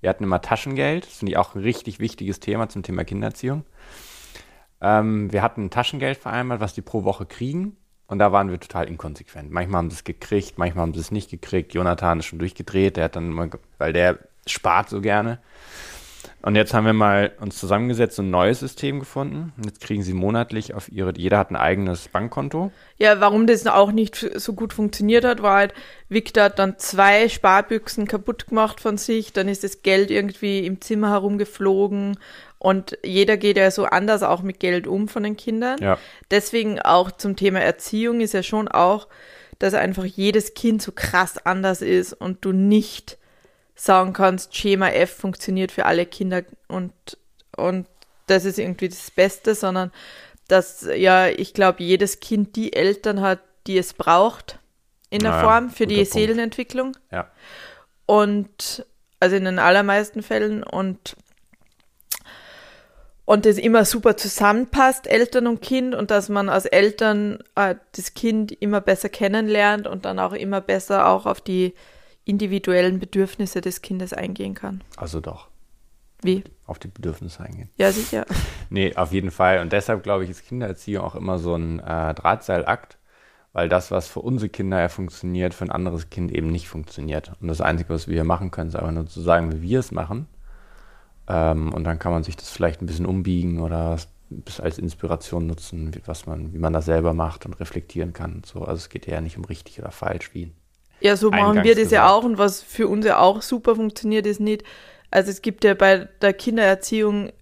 Wir 0.00 0.08
hatten 0.08 0.24
immer 0.24 0.40
Taschengeld, 0.40 1.04
das 1.04 1.18
finde 1.18 1.32
ich 1.32 1.36
auch 1.36 1.54
ein 1.54 1.60
richtig 1.60 2.00
wichtiges 2.00 2.40
Thema 2.40 2.70
zum 2.70 2.82
Thema 2.82 3.04
Kindererziehung. 3.04 3.66
Ähm, 4.80 5.30
wir 5.30 5.42
hatten 5.42 5.66
ein 5.66 5.70
Taschengeld 5.70 6.16
vereinbart, 6.16 6.60
was 6.60 6.72
die 6.72 6.80
pro 6.80 7.04
Woche 7.04 7.26
kriegen. 7.26 7.76
Und 8.06 8.20
da 8.20 8.32
waren 8.32 8.48
wir 8.48 8.58
total 8.58 8.88
inkonsequent. 8.88 9.50
Manchmal 9.50 9.80
haben 9.80 9.90
sie 9.90 9.96
es 9.96 10.04
gekriegt, 10.04 10.56
manchmal 10.56 10.86
haben 10.86 10.94
sie 10.94 11.00
es 11.00 11.10
nicht 11.10 11.30
gekriegt. 11.30 11.74
Jonathan 11.74 12.20
ist 12.20 12.24
schon 12.24 12.38
durchgedreht, 12.38 12.96
der 12.96 13.04
hat 13.04 13.16
dann 13.16 13.32
immer, 13.32 13.50
weil 13.76 13.92
der 13.92 14.18
spart 14.46 14.88
so 14.88 15.02
gerne. 15.02 15.40
Und 16.42 16.56
jetzt 16.56 16.74
haben 16.74 16.86
wir 16.86 16.92
mal 16.92 17.32
uns 17.40 17.58
zusammengesetzt 17.58 18.18
und 18.18 18.26
ein 18.26 18.30
neues 18.30 18.60
System 18.60 19.00
gefunden. 19.00 19.52
Und 19.56 19.66
jetzt 19.66 19.80
kriegen 19.80 20.02
sie 20.02 20.12
monatlich 20.12 20.74
auf 20.74 20.90
ihre, 20.90 21.12
jeder 21.16 21.38
hat 21.38 21.50
ein 21.50 21.56
eigenes 21.56 22.08
Bankkonto. 22.08 22.70
Ja, 22.98 23.20
warum 23.20 23.46
das 23.46 23.66
auch 23.66 23.92
nicht 23.92 24.16
so 24.16 24.52
gut 24.52 24.72
funktioniert 24.72 25.24
hat, 25.24 25.42
war 25.42 25.56
halt, 25.56 25.74
Victor 26.08 26.44
hat 26.44 26.58
dann 26.58 26.78
zwei 26.78 27.28
Sparbüchsen 27.28 28.06
kaputt 28.06 28.48
gemacht 28.48 28.80
von 28.80 28.98
sich, 28.98 29.32
dann 29.32 29.48
ist 29.48 29.64
das 29.64 29.82
Geld 29.82 30.10
irgendwie 30.10 30.66
im 30.66 30.80
Zimmer 30.80 31.10
herumgeflogen 31.10 32.18
und 32.58 32.96
jeder 33.04 33.36
geht 33.36 33.58
ja 33.58 33.70
so 33.70 33.84
anders 33.84 34.22
auch 34.22 34.40
mit 34.40 34.58
Geld 34.58 34.86
um 34.86 35.08
von 35.08 35.22
den 35.22 35.36
Kindern. 35.36 35.78
Ja. 35.82 35.98
Deswegen 36.30 36.80
auch 36.80 37.10
zum 37.10 37.36
Thema 37.36 37.60
Erziehung 37.60 38.20
ist 38.22 38.32
ja 38.32 38.42
schon 38.42 38.68
auch, 38.68 39.08
dass 39.58 39.74
einfach 39.74 40.04
jedes 40.04 40.54
Kind 40.54 40.80
so 40.80 40.92
krass 40.92 41.36
anders 41.44 41.82
ist 41.82 42.14
und 42.14 42.44
du 42.44 42.52
nicht 42.52 43.18
sagen 43.74 44.12
kannst, 44.12 44.56
Schema 44.56 44.88
F 44.90 45.10
funktioniert 45.16 45.72
für 45.72 45.86
alle 45.86 46.06
Kinder 46.06 46.42
und, 46.68 46.92
und 47.56 47.86
das 48.26 48.44
ist 48.44 48.58
irgendwie 48.58 48.88
das 48.88 49.10
Beste, 49.10 49.54
sondern 49.54 49.90
dass 50.48 50.86
ja, 50.94 51.28
ich 51.28 51.54
glaube, 51.54 51.82
jedes 51.82 52.20
Kind 52.20 52.56
die 52.56 52.72
Eltern 52.74 53.20
hat, 53.20 53.40
die 53.66 53.78
es 53.78 53.94
braucht 53.94 54.58
in 55.10 55.20
der 55.20 55.32
Naja, 55.32 55.42
Form 55.42 55.70
für 55.70 55.86
die 55.86 55.96
Punkt. 55.96 56.12
Seelenentwicklung 56.12 56.96
Ja. 57.10 57.30
und 58.06 58.84
also 59.20 59.36
in 59.36 59.44
den 59.44 59.58
allermeisten 59.58 60.22
Fällen 60.22 60.62
und 60.62 61.16
und 63.26 63.46
das 63.46 63.56
immer 63.56 63.86
super 63.86 64.18
zusammenpasst, 64.18 65.06
Eltern 65.06 65.46
und 65.46 65.62
Kind, 65.62 65.94
und 65.94 66.10
dass 66.10 66.28
man 66.28 66.50
als 66.50 66.66
Eltern 66.66 67.42
äh, 67.54 67.74
das 67.96 68.12
Kind 68.12 68.52
immer 68.52 68.82
besser 68.82 69.08
kennenlernt 69.08 69.86
und 69.86 70.04
dann 70.04 70.18
auch 70.18 70.34
immer 70.34 70.60
besser 70.60 71.06
auch 71.08 71.24
auf 71.24 71.40
die 71.40 71.72
individuellen 72.24 72.98
Bedürfnisse 72.98 73.60
des 73.60 73.82
Kindes 73.82 74.12
eingehen 74.12 74.54
kann. 74.54 74.82
Also 74.96 75.20
doch, 75.20 75.48
Wie? 76.22 76.44
auf 76.66 76.78
die 76.78 76.88
Bedürfnisse 76.88 77.42
eingehen. 77.42 77.70
Ja, 77.76 77.92
sicher. 77.92 78.26
Nee, 78.70 78.96
auf 78.96 79.12
jeden 79.12 79.30
Fall. 79.30 79.60
Und 79.60 79.72
deshalb 79.72 80.02
glaube 80.02 80.24
ich, 80.24 80.30
ist 80.30 80.48
Kindererziehung 80.48 81.04
auch 81.04 81.14
immer 81.14 81.38
so 81.38 81.54
ein 81.54 81.78
äh, 81.78 82.14
Drahtseilakt, 82.14 82.98
weil 83.52 83.68
das, 83.68 83.92
was 83.92 84.08
für 84.08 84.20
unsere 84.20 84.48
Kinder 84.48 84.80
ja 84.80 84.88
funktioniert, 84.88 85.54
für 85.54 85.64
ein 85.64 85.70
anderes 85.70 86.10
Kind 86.10 86.32
eben 86.32 86.48
nicht 86.48 86.66
funktioniert. 86.68 87.32
Und 87.40 87.46
das 87.48 87.60
Einzige, 87.60 87.90
was 87.90 88.08
wir 88.08 88.14
hier 88.14 88.24
machen 88.24 88.50
können, 88.50 88.70
ist 88.70 88.74
einfach 88.74 88.90
nur 88.90 89.06
zu 89.06 89.20
sagen, 89.20 89.52
wie 89.52 89.62
wir 89.62 89.78
es 89.78 89.92
machen. 89.92 90.26
Ähm, 91.28 91.72
und 91.72 91.84
dann 91.84 91.98
kann 91.98 92.10
man 92.10 92.24
sich 92.24 92.36
das 92.36 92.50
vielleicht 92.50 92.82
ein 92.82 92.86
bisschen 92.86 93.06
umbiegen 93.06 93.60
oder 93.60 93.96
es 94.46 94.60
als 94.60 94.78
Inspiration 94.78 95.46
nutzen, 95.46 95.94
wie, 95.94 96.02
was 96.06 96.26
man, 96.26 96.52
wie 96.52 96.58
man 96.58 96.72
das 96.72 96.86
selber 96.86 97.14
macht 97.14 97.46
und 97.46 97.54
reflektieren 97.54 98.12
kann. 98.12 98.36
Und 98.36 98.46
so. 98.46 98.62
Also 98.62 98.76
es 98.76 98.88
geht 98.88 99.06
ja 99.06 99.20
nicht 99.20 99.36
um 99.36 99.44
richtig 99.44 99.78
oder 99.78 99.90
falsch, 99.90 100.34
wie 100.34 100.52
Ja, 101.00 101.16
so 101.16 101.30
machen 101.30 101.58
Eingangs 101.58 101.66
wir 101.66 101.74
das 101.74 101.90
ja 101.90 102.02
gesagt. 102.02 102.10
auch 102.10 102.24
und 102.24 102.38
was 102.38 102.62
für 102.62 102.88
uns 102.88 103.04
ja 103.04 103.18
auch 103.18 103.42
super 103.42 103.76
funktioniert, 103.76 104.26
ist 104.26 104.40
nicht, 104.40 104.64
also 105.10 105.30
es 105.30 105.42
gibt 105.42 105.64
ja 105.64 105.74
bei 105.74 106.08
der 106.20 106.32
Kindererziehung, 106.32 107.32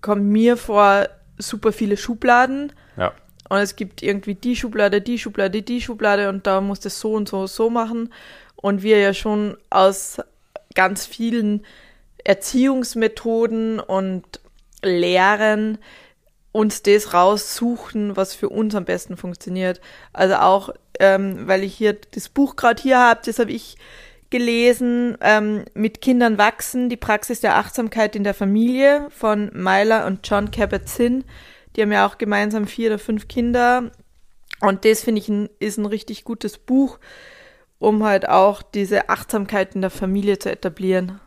kommt 0.00 0.24
mir 0.24 0.56
vor, 0.56 1.08
super 1.38 1.72
viele 1.72 1.96
Schubladen. 1.96 2.72
Ja, 2.96 3.12
und 3.52 3.58
es 3.58 3.76
gibt 3.76 4.02
irgendwie 4.02 4.34
die 4.34 4.56
Schublade, 4.56 5.02
die 5.02 5.18
Schublade, 5.18 5.60
die 5.60 5.82
Schublade 5.82 6.30
und 6.30 6.46
da 6.46 6.62
muss 6.62 6.80
das 6.80 6.98
so 6.98 7.12
und 7.12 7.28
so, 7.28 7.46
so 7.46 7.68
machen. 7.68 8.10
Und 8.56 8.82
wir 8.82 8.98
ja 8.98 9.12
schon 9.12 9.58
aus 9.68 10.22
ganz 10.74 11.04
vielen 11.04 11.62
Erziehungsmethoden 12.24 13.78
und 13.78 14.24
Lehren 14.82 15.76
uns 16.52 16.82
das 16.82 17.14
raussuchen, 17.14 18.16
was 18.16 18.34
für 18.34 18.50
uns 18.50 18.74
am 18.74 18.84
besten 18.84 19.16
funktioniert. 19.16 19.80
Also 20.12 20.36
auch, 20.36 20.70
ähm, 21.00 21.48
weil 21.48 21.64
ich 21.64 21.74
hier 21.74 21.96
das 22.12 22.28
Buch 22.28 22.56
gerade 22.56 22.82
hier 22.82 22.98
habe, 22.98 23.20
das 23.24 23.38
habe 23.38 23.50
ich 23.50 23.76
gelesen, 24.28 25.16
ähm, 25.20 25.64
mit 25.74 26.00
Kindern 26.00 26.38
wachsen, 26.38 26.88
die 26.88 26.96
Praxis 26.96 27.40
der 27.40 27.56
Achtsamkeit 27.56 28.16
in 28.16 28.24
der 28.24 28.34
Familie 28.34 29.08
von 29.10 29.50
Myla 29.52 30.06
und 30.06 30.26
John 30.28 30.50
Kabat-Zinn. 30.50 31.24
Die 31.74 31.82
haben 31.82 31.92
ja 31.92 32.06
auch 32.06 32.18
gemeinsam 32.18 32.66
vier 32.66 32.90
oder 32.90 32.98
fünf 32.98 33.28
Kinder. 33.28 33.90
Und 34.60 34.84
das 34.84 35.02
finde 35.02 35.20
ich 35.20 35.28
ein, 35.28 35.48
ist 35.58 35.78
ein 35.78 35.86
richtig 35.86 36.24
gutes 36.24 36.56
Buch, 36.58 36.98
um 37.78 38.04
halt 38.04 38.28
auch 38.28 38.62
diese 38.62 39.08
Achtsamkeit 39.08 39.74
in 39.74 39.80
der 39.80 39.90
Familie 39.90 40.38
zu 40.38 40.50
etablieren. 40.50 41.20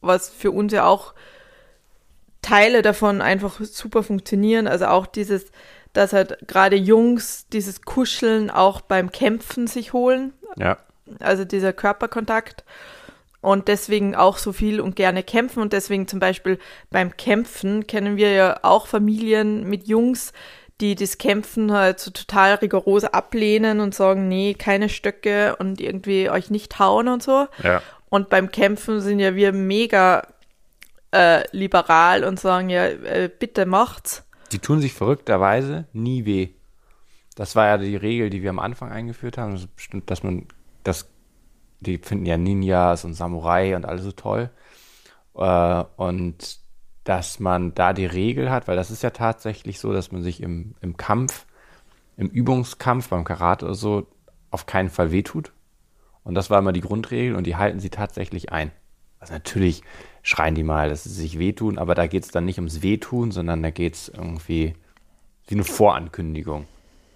Was 0.00 0.28
für 0.28 0.50
uns 0.50 0.72
ja 0.72 0.84
auch 0.84 1.14
Teile 2.44 2.82
davon 2.82 3.22
einfach 3.22 3.58
super 3.60 4.02
funktionieren. 4.02 4.66
Also 4.66 4.86
auch 4.86 5.06
dieses, 5.06 5.46
dass 5.94 6.12
halt 6.12 6.46
gerade 6.46 6.76
Jungs 6.76 7.46
dieses 7.48 7.82
Kuscheln 7.82 8.50
auch 8.50 8.82
beim 8.82 9.10
Kämpfen 9.10 9.66
sich 9.66 9.92
holen. 9.94 10.34
ja, 10.56 10.76
Also 11.20 11.44
dieser 11.44 11.72
Körperkontakt. 11.72 12.64
Und 13.40 13.68
deswegen 13.68 14.14
auch 14.14 14.38
so 14.38 14.52
viel 14.52 14.80
und 14.80 14.96
gerne 14.96 15.22
kämpfen. 15.22 15.60
Und 15.60 15.72
deswegen 15.72 16.06
zum 16.06 16.20
Beispiel 16.20 16.58
beim 16.90 17.16
Kämpfen 17.16 17.86
kennen 17.86 18.16
wir 18.16 18.32
ja 18.32 18.58
auch 18.62 18.86
Familien 18.86 19.68
mit 19.68 19.86
Jungs, 19.86 20.32
die 20.80 20.94
das 20.94 21.18
Kämpfen 21.18 21.72
halt 21.72 22.00
so 22.00 22.10
total 22.10 22.54
rigoros 22.54 23.04
ablehnen 23.04 23.80
und 23.80 23.94
sagen, 23.94 24.28
nee, 24.28 24.54
keine 24.54 24.88
Stöcke 24.88 25.56
und 25.56 25.80
irgendwie 25.80 26.28
euch 26.28 26.50
nicht 26.50 26.78
hauen 26.78 27.08
und 27.08 27.22
so. 27.22 27.46
ja. 27.62 27.80
Und 28.10 28.28
beim 28.28 28.52
Kämpfen 28.52 29.00
sind 29.00 29.18
ja 29.18 29.34
wir 29.34 29.52
mega 29.52 30.22
äh, 31.14 31.44
liberal 31.52 32.24
und 32.24 32.40
sagen 32.40 32.68
ja, 32.68 32.86
äh, 32.86 33.30
bitte 33.38 33.66
macht's. 33.66 34.24
Die 34.52 34.58
tun 34.58 34.80
sich 34.80 34.92
verrückterweise 34.92 35.86
nie 35.92 36.24
weh. 36.24 36.48
Das 37.36 37.56
war 37.56 37.66
ja 37.66 37.78
die 37.78 37.96
Regel, 37.96 38.30
die 38.30 38.42
wir 38.42 38.50
am 38.50 38.58
Anfang 38.58 38.90
eingeführt 38.90 39.38
haben. 39.38 39.52
Das 39.52 39.66
bestimmt, 39.66 40.10
dass 40.10 40.22
man 40.22 40.46
das, 40.82 41.08
die 41.80 41.98
finden 41.98 42.26
ja 42.26 42.36
Ninjas 42.36 43.04
und 43.04 43.14
Samurai 43.14 43.76
und 43.76 43.86
alles 43.86 44.02
so 44.02 44.12
toll. 44.12 44.50
Äh, 45.36 45.84
und 45.96 46.58
dass 47.04 47.38
man 47.38 47.74
da 47.74 47.92
die 47.92 48.06
Regel 48.06 48.50
hat, 48.50 48.66
weil 48.66 48.76
das 48.76 48.90
ist 48.90 49.02
ja 49.02 49.10
tatsächlich 49.10 49.78
so, 49.78 49.92
dass 49.92 50.10
man 50.10 50.22
sich 50.22 50.42
im, 50.42 50.74
im 50.80 50.96
Kampf, 50.96 51.46
im 52.16 52.28
Übungskampf, 52.28 53.08
beim 53.08 53.24
Karate 53.24 53.66
oder 53.66 53.74
so, 53.74 54.06
auf 54.50 54.66
keinen 54.66 54.88
Fall 54.88 55.12
wehtut. 55.12 55.52
Und 56.22 56.34
das 56.34 56.50
war 56.50 56.58
immer 56.58 56.72
die 56.72 56.80
Grundregel 56.80 57.36
und 57.36 57.46
die 57.46 57.56
halten 57.56 57.80
sie 57.80 57.90
tatsächlich 57.90 58.50
ein. 58.50 58.72
Also 59.20 59.34
natürlich 59.34 59.82
schreien 60.24 60.54
die 60.54 60.64
mal, 60.64 60.88
dass 60.88 61.04
sie 61.04 61.10
sich 61.10 61.38
wehtun, 61.38 61.78
aber 61.78 61.94
da 61.94 62.08
geht 62.08 62.24
es 62.24 62.30
dann 62.30 62.46
nicht 62.46 62.58
ums 62.58 62.82
Wehtun, 62.82 63.30
sondern 63.30 63.62
da 63.62 63.70
geht 63.70 63.94
es 63.94 64.08
irgendwie 64.08 64.74
wie 65.46 65.54
eine 65.54 65.64
Vorankündigung. 65.64 66.66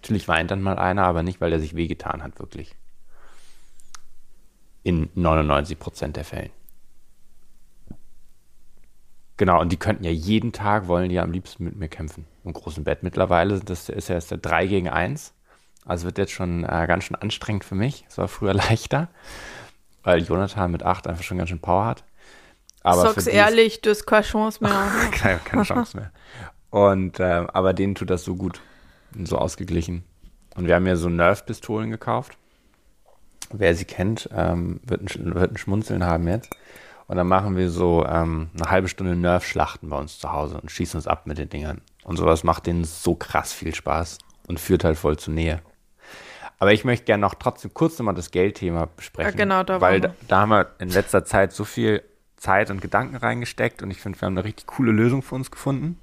Natürlich 0.02 0.28
weint 0.28 0.50
dann 0.50 0.62
mal 0.62 0.78
einer, 0.78 1.04
aber 1.04 1.22
nicht, 1.22 1.40
weil 1.40 1.52
er 1.52 1.58
sich 1.58 1.74
wehgetan 1.74 2.22
hat, 2.22 2.38
wirklich. 2.38 2.76
In 4.84 5.08
99 5.14 5.78
Prozent 5.78 6.16
der 6.16 6.24
Fällen. 6.24 6.50
Genau, 9.38 9.60
und 9.60 9.72
die 9.72 9.76
könnten 9.76 10.04
ja 10.04 10.10
jeden 10.10 10.52
Tag, 10.52 10.86
wollen 10.86 11.08
die 11.08 11.14
ja 11.14 11.22
am 11.22 11.32
liebsten 11.32 11.64
mit 11.64 11.76
mir 11.76 11.88
kämpfen. 11.88 12.26
Im 12.44 12.52
großen 12.52 12.84
Bett 12.84 13.02
mittlerweile, 13.02 13.58
das 13.60 13.88
ist 13.88 14.08
ja 14.08 14.16
jetzt 14.16 14.30
der 14.30 14.38
3 14.38 14.66
gegen 14.66 14.88
1. 14.88 15.32
Also 15.86 16.04
wird 16.04 16.18
jetzt 16.18 16.32
schon 16.32 16.64
äh, 16.64 16.84
ganz 16.86 17.04
schön 17.04 17.16
anstrengend 17.16 17.64
für 17.64 17.74
mich. 17.74 18.04
Es 18.08 18.18
war 18.18 18.28
früher 18.28 18.52
leichter, 18.68 19.08
weil 20.02 20.22
Jonathan 20.22 20.70
mit 20.70 20.82
8 20.82 21.06
einfach 21.06 21.22
schon 21.22 21.38
ganz 21.38 21.48
schön 21.48 21.60
Power 21.60 21.86
hat. 21.86 22.04
Aber 22.88 23.02
Sag's 23.02 23.26
ehrlich, 23.26 23.80
du 23.80 23.90
hast 23.90 24.06
keine 24.06 24.22
Chance 24.22 24.62
mehr. 24.62 24.86
keine, 25.12 25.38
keine 25.38 25.62
Chance 25.64 25.96
mehr. 25.96 26.10
Und, 26.70 27.20
äh, 27.20 27.46
aber 27.52 27.72
denen 27.72 27.94
tut 27.94 28.10
das 28.10 28.24
so 28.24 28.36
gut. 28.36 28.60
Und 29.16 29.26
so 29.26 29.38
ausgeglichen. 29.38 30.04
Und 30.54 30.66
wir 30.66 30.74
haben 30.74 30.86
ja 30.86 30.96
so 30.96 31.08
Nerf-Pistolen 31.08 31.90
gekauft. 31.90 32.36
Wer 33.50 33.74
sie 33.74 33.84
kennt, 33.84 34.28
ähm, 34.34 34.80
wird, 34.84 35.02
ein, 35.02 35.34
wird 35.34 35.52
ein 35.52 35.56
Schmunzeln 35.56 36.04
haben 36.04 36.28
jetzt. 36.28 36.50
Und 37.06 37.16
dann 37.16 37.26
machen 37.26 37.56
wir 37.56 37.70
so 37.70 38.04
ähm, 38.04 38.50
eine 38.54 38.70
halbe 38.70 38.88
Stunde 38.88 39.16
Nerf-Schlachten 39.16 39.88
bei 39.88 39.96
uns 39.96 40.18
zu 40.18 40.30
Hause 40.30 40.60
und 40.60 40.70
schießen 40.70 40.98
uns 40.98 41.06
ab 41.06 41.26
mit 41.26 41.38
den 41.38 41.48
Dingern. 41.48 41.80
Und 42.04 42.18
sowas 42.18 42.44
macht 42.44 42.66
denen 42.66 42.84
so 42.84 43.14
krass 43.14 43.52
viel 43.52 43.74
Spaß 43.74 44.18
und 44.46 44.60
führt 44.60 44.84
halt 44.84 44.98
voll 44.98 45.16
zur 45.16 45.32
Nähe. 45.32 45.62
Aber 46.58 46.72
ich 46.72 46.84
möchte 46.84 47.06
gerne 47.06 47.20
noch 47.22 47.34
trotzdem 47.34 47.72
kurz 47.72 47.98
nochmal 47.98 48.14
das 48.14 48.30
Geldthema 48.30 48.86
besprechen. 48.86 49.30
Ja, 49.30 49.36
genau, 49.36 49.62
da 49.62 49.80
Weil 49.80 50.00
da, 50.00 50.14
da, 50.26 50.40
haben 50.40 50.50
wir 50.50 50.74
in 50.80 50.90
letzter 50.90 51.24
Zeit 51.24 51.52
so 51.52 51.64
viel 51.64 52.02
Zeit 52.38 52.70
und 52.70 52.80
Gedanken 52.80 53.16
reingesteckt 53.16 53.82
und 53.82 53.90
ich 53.90 54.00
finde, 54.00 54.20
wir 54.20 54.26
haben 54.26 54.34
eine 54.34 54.44
richtig 54.44 54.66
coole 54.66 54.92
Lösung 54.92 55.22
für 55.22 55.34
uns 55.34 55.50
gefunden, 55.50 55.98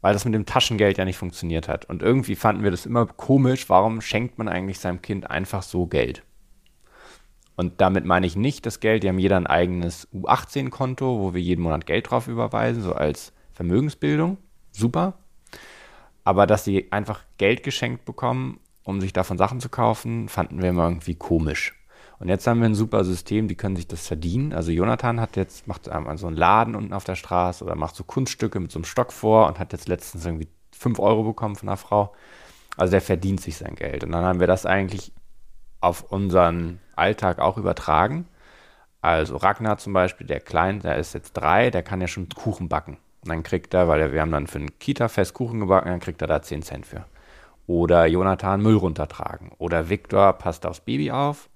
weil 0.00 0.12
das 0.12 0.24
mit 0.24 0.34
dem 0.34 0.46
Taschengeld 0.46 0.98
ja 0.98 1.04
nicht 1.04 1.18
funktioniert 1.18 1.68
hat. 1.68 1.86
Und 1.86 2.02
irgendwie 2.02 2.36
fanden 2.36 2.62
wir 2.62 2.70
das 2.70 2.86
immer 2.86 3.06
komisch, 3.06 3.68
warum 3.68 4.00
schenkt 4.00 4.38
man 4.38 4.48
eigentlich 4.48 4.78
seinem 4.78 5.02
Kind 5.02 5.30
einfach 5.30 5.62
so 5.62 5.86
Geld? 5.86 6.22
Und 7.56 7.80
damit 7.80 8.04
meine 8.04 8.26
ich 8.26 8.36
nicht 8.36 8.66
das 8.66 8.80
Geld, 8.80 9.02
die 9.02 9.08
haben 9.08 9.18
jeder 9.18 9.38
ein 9.38 9.46
eigenes 9.46 10.06
U18-Konto, 10.12 11.20
wo 11.20 11.32
wir 11.32 11.40
jeden 11.40 11.62
Monat 11.62 11.86
Geld 11.86 12.10
drauf 12.10 12.28
überweisen, 12.28 12.82
so 12.82 12.92
als 12.92 13.32
Vermögensbildung. 13.54 14.36
Super. 14.72 15.14
Aber 16.22 16.46
dass 16.46 16.64
sie 16.64 16.92
einfach 16.92 17.22
Geld 17.38 17.62
geschenkt 17.62 18.04
bekommen, 18.04 18.60
um 18.84 19.00
sich 19.00 19.14
davon 19.14 19.38
Sachen 19.38 19.60
zu 19.60 19.70
kaufen, 19.70 20.28
fanden 20.28 20.60
wir 20.60 20.68
immer 20.68 20.84
irgendwie 20.84 21.14
komisch. 21.14 21.74
Und 22.18 22.28
jetzt 22.28 22.46
haben 22.46 22.60
wir 22.60 22.66
ein 22.66 22.74
super 22.74 23.04
System, 23.04 23.46
die 23.46 23.56
können 23.56 23.76
sich 23.76 23.86
das 23.86 24.06
verdienen. 24.06 24.52
Also 24.52 24.70
Jonathan 24.70 25.20
hat 25.20 25.36
jetzt, 25.36 25.66
macht 25.66 25.88
einmal 25.88 26.16
so 26.16 26.26
einen 26.26 26.36
Laden 26.36 26.74
unten 26.74 26.94
auf 26.94 27.04
der 27.04 27.14
Straße 27.14 27.62
oder 27.62 27.74
macht 27.74 27.94
so 27.94 28.04
Kunststücke 28.04 28.58
mit 28.58 28.72
so 28.72 28.78
einem 28.78 28.84
Stock 28.84 29.12
vor 29.12 29.46
und 29.48 29.58
hat 29.58 29.72
jetzt 29.72 29.88
letztens 29.88 30.24
irgendwie 30.24 30.48
5 30.72 30.98
Euro 30.98 31.24
bekommen 31.24 31.56
von 31.56 31.68
einer 31.68 31.76
Frau. 31.76 32.14
Also 32.76 32.92
der 32.92 33.02
verdient 33.02 33.40
sich 33.40 33.56
sein 33.56 33.74
Geld. 33.74 34.02
Und 34.04 34.12
dann 34.12 34.24
haben 34.24 34.40
wir 34.40 34.46
das 34.46 34.64
eigentlich 34.64 35.12
auf 35.80 36.04
unseren 36.10 36.80
Alltag 36.94 37.38
auch 37.38 37.58
übertragen. 37.58 38.26
Also 39.02 39.36
Ragnar 39.36 39.78
zum 39.78 39.92
Beispiel, 39.92 40.26
der 40.26 40.40
Klein, 40.40 40.80
der 40.80 40.96
ist 40.96 41.12
jetzt 41.12 41.34
drei, 41.34 41.70
der 41.70 41.82
kann 41.82 42.00
ja 42.00 42.08
schon 42.08 42.28
Kuchen 42.30 42.68
backen. 42.68 42.96
Und 43.22 43.28
dann 43.28 43.42
kriegt 43.42 43.74
er, 43.74 43.88
weil 43.88 44.12
wir 44.12 44.20
haben 44.20 44.32
dann 44.32 44.46
für 44.46 44.58
ein 44.58 44.78
Kita-Fest 44.78 45.34
Kuchen 45.34 45.60
gebacken, 45.60 45.90
dann 45.90 46.00
kriegt 46.00 46.22
er 46.22 46.28
da 46.28 46.40
10 46.40 46.62
Cent 46.62 46.86
für. 46.86 47.04
Oder 47.66 48.06
Jonathan 48.06 48.62
Müll 48.62 48.76
runtertragen. 48.76 49.52
Oder 49.58 49.90
Viktor 49.90 50.32
passt 50.34 50.64
aufs 50.64 50.80
Baby 50.80 51.10
auf 51.10 51.50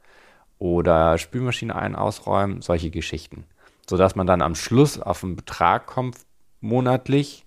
oder 0.61 1.19
Spülmaschine 1.19 1.75
ein, 1.75 1.97
ausräumen, 1.97 2.63
solche 2.63 2.91
Geschichten. 2.91 3.45
Sodass 3.89 4.15
man 4.15 4.29
dann 4.29 4.43
am 4.43 4.55
Schluss 4.55 5.01
auf 5.01 5.25
einen 5.25 5.35
Betrag 5.35 5.87
kommt, 5.87 6.19
monatlich, 6.61 7.45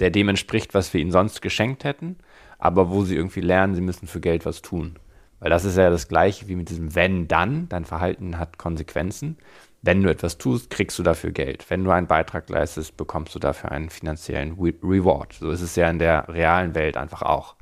der 0.00 0.10
dem 0.10 0.30
entspricht, 0.30 0.74
was 0.74 0.92
wir 0.92 1.00
ihnen 1.00 1.12
sonst 1.12 1.42
geschenkt 1.42 1.84
hätten, 1.84 2.16
aber 2.58 2.90
wo 2.90 3.04
sie 3.04 3.14
irgendwie 3.14 3.42
lernen, 3.42 3.74
sie 3.74 3.82
müssen 3.82 4.08
für 4.08 4.20
Geld 4.20 4.46
was 4.46 4.62
tun. 4.62 4.98
Weil 5.40 5.50
das 5.50 5.64
ist 5.64 5.76
ja 5.76 5.90
das 5.90 6.08
gleiche 6.08 6.48
wie 6.48 6.56
mit 6.56 6.70
diesem 6.70 6.94
wenn, 6.94 7.28
dann, 7.28 7.68
dein 7.68 7.84
Verhalten 7.84 8.38
hat 8.38 8.58
Konsequenzen. 8.58 9.36
Wenn 9.82 10.02
du 10.02 10.10
etwas 10.10 10.38
tust, 10.38 10.70
kriegst 10.70 10.98
du 10.98 11.02
dafür 11.02 11.30
Geld. 11.30 11.68
Wenn 11.68 11.84
du 11.84 11.90
einen 11.90 12.08
Beitrag 12.08 12.48
leistest, 12.48 12.96
bekommst 12.96 13.34
du 13.34 13.38
dafür 13.38 13.70
einen 13.70 13.90
finanziellen 13.90 14.54
Reward. 14.58 15.34
So 15.34 15.50
ist 15.50 15.60
es 15.60 15.76
ja 15.76 15.88
in 15.88 16.00
der 16.00 16.28
realen 16.28 16.74
Welt 16.74 16.96
einfach 16.96 17.22
auch. 17.22 17.54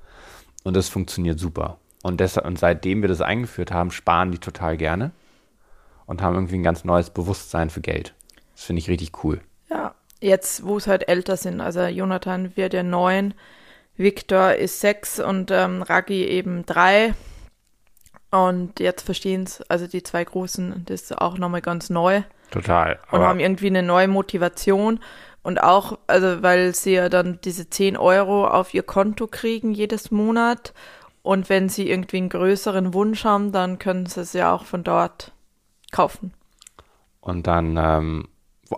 Und 0.62 0.76
das 0.76 0.88
funktioniert 0.88 1.38
super. 1.38 1.78
Und, 2.06 2.20
deshalb, 2.20 2.46
und 2.46 2.56
seitdem 2.56 3.02
wir 3.02 3.08
das 3.08 3.20
eingeführt 3.20 3.72
haben, 3.72 3.90
sparen 3.90 4.30
die 4.30 4.38
total 4.38 4.76
gerne 4.76 5.10
und 6.06 6.22
haben 6.22 6.36
irgendwie 6.36 6.54
ein 6.54 6.62
ganz 6.62 6.84
neues 6.84 7.10
Bewusstsein 7.10 7.68
für 7.68 7.80
Geld. 7.80 8.14
Das 8.54 8.62
finde 8.62 8.78
ich 8.78 8.88
richtig 8.88 9.24
cool. 9.24 9.40
Ja, 9.68 9.96
jetzt, 10.20 10.64
wo 10.64 10.76
es 10.76 10.86
halt 10.86 11.08
älter 11.08 11.36
sind. 11.36 11.60
Also 11.60 11.82
Jonathan 11.82 12.56
wird 12.56 12.74
ja 12.74 12.84
neun, 12.84 13.34
Victor 13.96 14.54
ist 14.54 14.80
sechs 14.80 15.18
und 15.18 15.50
ähm, 15.50 15.82
Ragi 15.82 16.24
eben 16.24 16.64
drei. 16.64 17.14
Und 18.30 18.78
jetzt 18.78 19.02
verstehen 19.02 19.42
es, 19.42 19.62
also 19.62 19.88
die 19.88 20.04
zwei 20.04 20.22
Großen, 20.22 20.84
das 20.86 21.02
ist 21.02 21.20
auch 21.20 21.38
nochmal 21.38 21.60
ganz 21.60 21.90
neu. 21.90 22.22
Total. 22.52 23.00
Und 23.10 23.22
haben 23.22 23.40
irgendwie 23.40 23.66
eine 23.66 23.82
neue 23.82 24.06
Motivation. 24.06 25.00
Und 25.42 25.60
auch, 25.60 25.98
also 26.06 26.40
weil 26.44 26.72
sie 26.72 26.92
ja 26.92 27.08
dann 27.08 27.40
diese 27.42 27.68
10 27.68 27.96
Euro 27.96 28.46
auf 28.46 28.74
ihr 28.74 28.84
Konto 28.84 29.26
kriegen 29.26 29.72
jedes 29.72 30.12
Monat 30.12 30.72
und 31.26 31.48
wenn 31.48 31.68
sie 31.68 31.90
irgendwie 31.90 32.18
einen 32.18 32.28
größeren 32.28 32.94
Wunsch 32.94 33.24
haben, 33.24 33.50
dann 33.50 33.80
können 33.80 34.06
sie 34.06 34.20
es 34.20 34.32
ja 34.32 34.54
auch 34.54 34.64
von 34.64 34.84
dort 34.84 35.32
kaufen. 35.90 36.32
Und 37.20 37.48
dann, 37.48 37.76
ähm, 37.76 38.28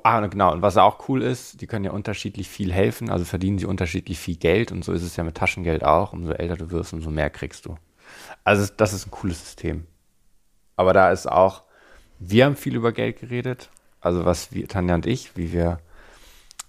ah, 0.03 0.27
genau, 0.27 0.53
und 0.53 0.63
was 0.63 0.79
auch 0.79 1.11
cool 1.11 1.23
ist, 1.23 1.61
die 1.61 1.67
können 1.67 1.85
ja 1.85 1.91
unterschiedlich 1.91 2.49
viel 2.49 2.73
helfen, 2.73 3.11
also 3.11 3.27
verdienen 3.27 3.59
sie 3.59 3.67
unterschiedlich 3.67 4.19
viel 4.19 4.37
Geld 4.37 4.73
und 4.73 4.83
so 4.83 4.95
ist 4.95 5.03
es 5.03 5.15
ja 5.17 5.25
mit 5.25 5.37
Taschengeld 5.37 5.85
auch. 5.85 6.15
Umso 6.15 6.33
älter 6.33 6.57
du 6.57 6.71
wirst, 6.71 6.95
umso 6.95 7.11
mehr 7.11 7.29
kriegst 7.29 7.67
du. 7.67 7.77
Also 8.45 8.73
das 8.75 8.95
ist 8.95 9.07
ein 9.07 9.11
cooles 9.11 9.45
System. 9.45 9.87
Aber 10.77 10.95
da 10.95 11.11
ist 11.11 11.31
auch, 11.31 11.65
wir 12.19 12.47
haben 12.47 12.57
viel 12.57 12.77
über 12.77 12.93
Geld 12.93 13.21
geredet, 13.21 13.69
also 14.01 14.25
was 14.25 14.53
wir, 14.53 14.67
Tanja 14.69 14.95
und 14.95 15.05
ich, 15.05 15.37
wie 15.37 15.53
wir, 15.53 15.81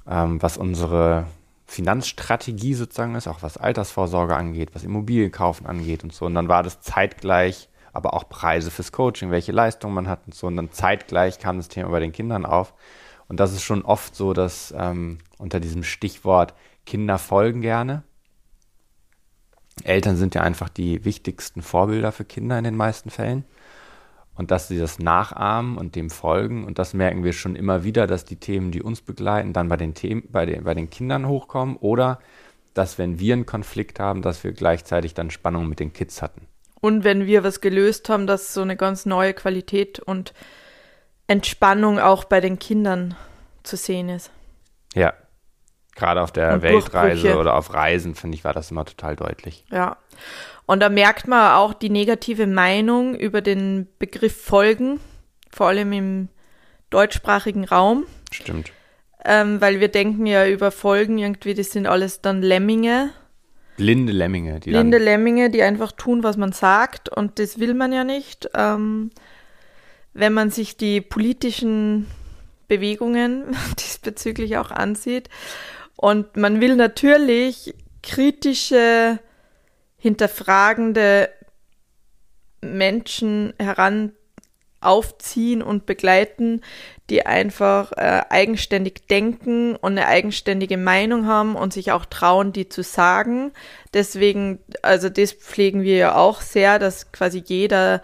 ähm, 0.05 0.41
was 0.41 0.57
unsere 0.57 1.25
Finanzstrategie 1.69 2.73
sozusagen 2.73 3.13
ist, 3.13 3.27
auch 3.27 3.43
was 3.43 3.57
Altersvorsorge 3.57 4.35
angeht, 4.35 4.71
was 4.73 4.83
Immobilienkaufen 4.83 5.67
angeht 5.67 6.03
und 6.03 6.11
so. 6.11 6.25
Und 6.25 6.33
dann 6.33 6.47
war 6.47 6.63
das 6.63 6.81
zeitgleich, 6.81 7.69
aber 7.93 8.15
auch 8.15 8.27
Preise 8.27 8.71
fürs 8.71 8.91
Coaching, 8.91 9.29
welche 9.29 9.51
Leistung 9.51 9.93
man 9.93 10.07
hat 10.07 10.21
und 10.25 10.33
so. 10.33 10.47
Und 10.47 10.55
dann 10.55 10.71
zeitgleich 10.71 11.37
kam 11.37 11.57
das 11.57 11.67
Thema 11.67 11.89
bei 11.89 11.99
den 11.99 12.11
Kindern 12.11 12.47
auf. 12.47 12.73
Und 13.27 13.39
das 13.39 13.53
ist 13.53 13.61
schon 13.61 13.83
oft 13.83 14.15
so, 14.15 14.33
dass 14.33 14.73
ähm, 14.75 15.19
unter 15.37 15.59
diesem 15.59 15.83
Stichwort 15.83 16.55
Kinder 16.87 17.19
folgen 17.19 17.61
gerne. 17.61 18.01
Eltern 19.83 20.17
sind 20.17 20.33
ja 20.33 20.41
einfach 20.41 20.69
die 20.69 21.05
wichtigsten 21.05 21.61
Vorbilder 21.61 22.11
für 22.11 22.25
Kinder 22.25 22.57
in 22.57 22.63
den 22.63 22.77
meisten 22.77 23.11
Fällen 23.11 23.45
und 24.39 24.51
dass 24.51 24.69
sie 24.69 24.79
das 24.79 24.99
nachahmen 24.99 25.77
und 25.77 25.95
dem 25.95 26.09
folgen. 26.09 26.63
Und 26.63 26.79
das 26.79 26.93
merken 26.93 27.25
wir 27.25 27.33
schon 27.33 27.57
immer 27.57 27.83
wieder, 27.83 28.07
dass 28.07 28.23
die 28.23 28.37
Themen, 28.37 28.71
die 28.71 28.81
uns 28.81 29.01
begleiten, 29.01 29.51
dann 29.51 29.67
bei 29.67 29.75
den 29.75 29.95
Themen, 29.95 30.23
bei 30.31 30.45
den, 30.45 30.63
bei 30.63 30.73
den 30.73 30.89
Kindern 30.89 31.27
hochkommen 31.27 31.75
oder 31.75 32.19
dass 32.73 32.97
wenn 32.97 33.19
wir 33.19 33.33
einen 33.33 33.45
Konflikt 33.45 33.99
haben, 33.99 34.21
dass 34.21 34.45
wir 34.45 34.53
gleichzeitig 34.53 35.13
dann 35.13 35.29
Spannung 35.29 35.67
mit 35.67 35.81
den 35.81 35.91
Kids 35.91 36.21
hatten. 36.21 36.47
Und 36.79 37.03
wenn 37.03 37.25
wir 37.25 37.43
was 37.43 37.59
gelöst 37.59 38.07
haben, 38.07 38.27
dass 38.27 38.53
so 38.53 38.61
eine 38.61 38.77
ganz 38.77 39.05
neue 39.05 39.33
Qualität 39.33 39.99
und 39.99 40.33
Entspannung 41.27 41.99
auch 41.99 42.23
bei 42.23 42.39
den 42.39 42.59
Kindern 42.59 43.15
zu 43.63 43.75
sehen 43.75 44.07
ist. 44.07 44.31
Ja, 44.95 45.15
gerade 45.95 46.21
auf 46.21 46.31
der 46.31 46.53
und 46.53 46.61
Weltreise 46.61 47.37
oder 47.37 47.55
auf 47.55 47.73
Reisen, 47.73 48.15
finde 48.15 48.35
ich, 48.35 48.45
war 48.45 48.53
das 48.53 48.71
immer 48.71 48.85
total 48.85 49.17
deutlich. 49.17 49.65
Ja. 49.69 49.97
Und 50.69 50.81
da 50.81 50.89
merkt 50.89 51.27
man 51.27 51.53
auch 51.53 51.73
die 51.73 51.89
negative 51.89 52.45
Meinung 52.45 53.15
über 53.15 53.41
den 53.41 53.87
Begriff 53.97 54.39
Folgen, 54.39 54.99
vor 55.49 55.65
allem 55.65 55.91
im 55.93 56.29
deutschsprachigen 56.91 57.65
Raum. 57.65 58.05
Stimmt. 58.31 58.71
Ähm, 59.25 59.59
weil 59.61 59.79
wir 59.79 59.87
denken 59.87 60.27
ja 60.27 60.47
über 60.47 60.69
Folgen 60.69 61.17
irgendwie, 61.17 61.55
das 61.55 61.71
sind 61.71 61.87
alles 61.87 62.21
dann 62.21 62.43
Lemminge. 62.43 63.09
Blinde 63.77 64.13
Lemminge. 64.13 64.59
Die 64.59 64.69
Blinde 64.69 64.99
Lemminge, 64.99 65.49
die 65.49 65.63
einfach 65.63 65.91
tun, 65.91 66.21
was 66.21 66.37
man 66.37 66.51
sagt. 66.51 67.09
Und 67.09 67.39
das 67.39 67.57
will 67.57 67.73
man 67.73 67.91
ja 67.91 68.03
nicht. 68.03 68.47
Ähm, 68.53 69.09
wenn 70.13 70.33
man 70.33 70.51
sich 70.51 70.77
die 70.77 71.01
politischen 71.01 72.05
Bewegungen 72.67 73.57
diesbezüglich 73.79 74.59
auch 74.59 74.69
ansieht. 74.69 75.29
Und 75.95 76.37
man 76.37 76.61
will 76.61 76.75
natürlich 76.75 77.73
kritische 78.03 79.19
hinterfragende 79.99 81.29
Menschen 82.61 83.53
heran 83.59 84.13
aufziehen 84.81 85.61
und 85.61 85.85
begleiten, 85.85 86.61
die 87.09 87.25
einfach 87.25 87.91
äh, 87.93 88.21
eigenständig 88.29 89.07
denken 89.09 89.75
und 89.75 89.91
eine 89.91 90.07
eigenständige 90.07 90.77
Meinung 90.77 91.25
haben 91.25 91.55
und 91.55 91.73
sich 91.73 91.91
auch 91.91 92.05
trauen, 92.05 92.53
die 92.53 92.69
zu 92.69 92.81
sagen. 92.81 93.51
Deswegen, 93.93 94.59
also 94.81 95.09
das 95.09 95.33
pflegen 95.33 95.81
wir 95.81 95.97
ja 95.97 96.15
auch 96.15 96.41
sehr, 96.41 96.79
dass 96.79 97.11
quasi 97.11 97.43
jeder 97.45 98.01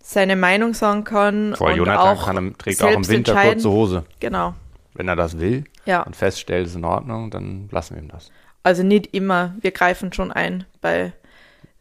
seine 0.00 0.36
Meinung 0.36 0.74
sagen 0.74 1.02
kann. 1.02 1.54
Und 1.54 1.76
Jonathan 1.76 2.16
auch 2.16 2.26
kann, 2.26 2.54
trägt 2.56 2.82
auch 2.82 2.92
im 2.92 3.08
Winter 3.08 3.34
kurze 3.34 3.70
Hose. 3.70 4.04
Genau. 4.20 4.54
Wenn 4.94 5.08
er 5.08 5.16
das 5.16 5.40
will 5.40 5.64
Ja. 5.86 6.02
und 6.02 6.16
feststellt, 6.16 6.66
ist 6.66 6.76
in 6.76 6.84
Ordnung, 6.84 7.30
dann 7.30 7.68
lassen 7.70 7.94
wir 7.94 8.02
ihm 8.02 8.08
das. 8.08 8.30
Also 8.62 8.82
nicht 8.82 9.14
immer. 9.14 9.54
Wir 9.60 9.70
greifen 9.70 10.12
schon 10.12 10.32
ein 10.32 10.64
bei 10.80 11.12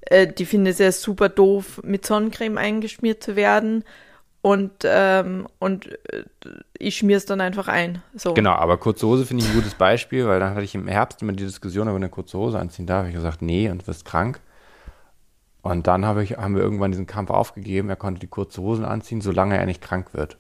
äh, 0.06 0.28
die 0.28 0.46
finde 0.46 0.72
es 0.72 0.80
ja 0.80 0.92
super 0.92 1.30
doof, 1.30 1.82
mit 1.84 2.06
Sonnencreme 2.06 2.58
eingeschmiert 2.58 3.24
zu 3.24 3.36
werden. 3.36 3.84
Und, 4.42 4.72
ähm, 4.84 5.48
und 5.58 5.92
äh, 6.14 6.24
ich 6.78 6.98
schmier 6.98 7.18
es 7.18 7.26
dann 7.26 7.42
einfach 7.42 7.68
ein. 7.68 8.04
So. 8.14 8.36
Genau, 8.36 8.52
aber 8.52 8.78
kurze 8.78 9.08
Hose 9.08 9.26
finde 9.26 9.44
ich 9.44 9.50
ein 9.50 9.56
gutes 9.56 9.74
Beispiel, 9.74 10.28
weil 10.28 10.40
dann 10.40 10.52
hatte 10.52 10.64
ich 10.64 10.76
im 10.76 10.88
Herbst 10.88 11.22
immer 11.24 11.34
die 11.34 11.46
Diskussion, 11.46 11.88
ob 11.88 11.94
ich 11.94 11.98
eine 11.98 12.10
kurze 12.10 12.38
Hose 12.38 12.60
anziehen 12.60 12.86
darf. 12.86 13.08
Ich 13.08 13.16
gesagt, 13.16 13.42
nee, 13.42 13.70
und 13.70 13.88
wirst 13.88 14.06
krank. 14.06 14.40
Und 15.64 15.88
dann 15.88 16.06
habe 16.06 16.24
ich, 16.24 16.38
haben 16.38 16.56
wir 16.56 16.62
irgendwann 16.62 16.92
diesen 16.92 17.08
Kampf 17.08 17.32
aufgegeben. 17.32 17.90
Er 17.90 17.96
konnte 17.96 18.20
die 18.20 18.28
kurze 18.28 18.62
Hosen 18.62 18.86
anziehen, 18.86 19.22
solange 19.22 19.58
er 19.58 19.66
nicht 19.66 19.82
krank 19.82 20.14
wird. 20.14 20.38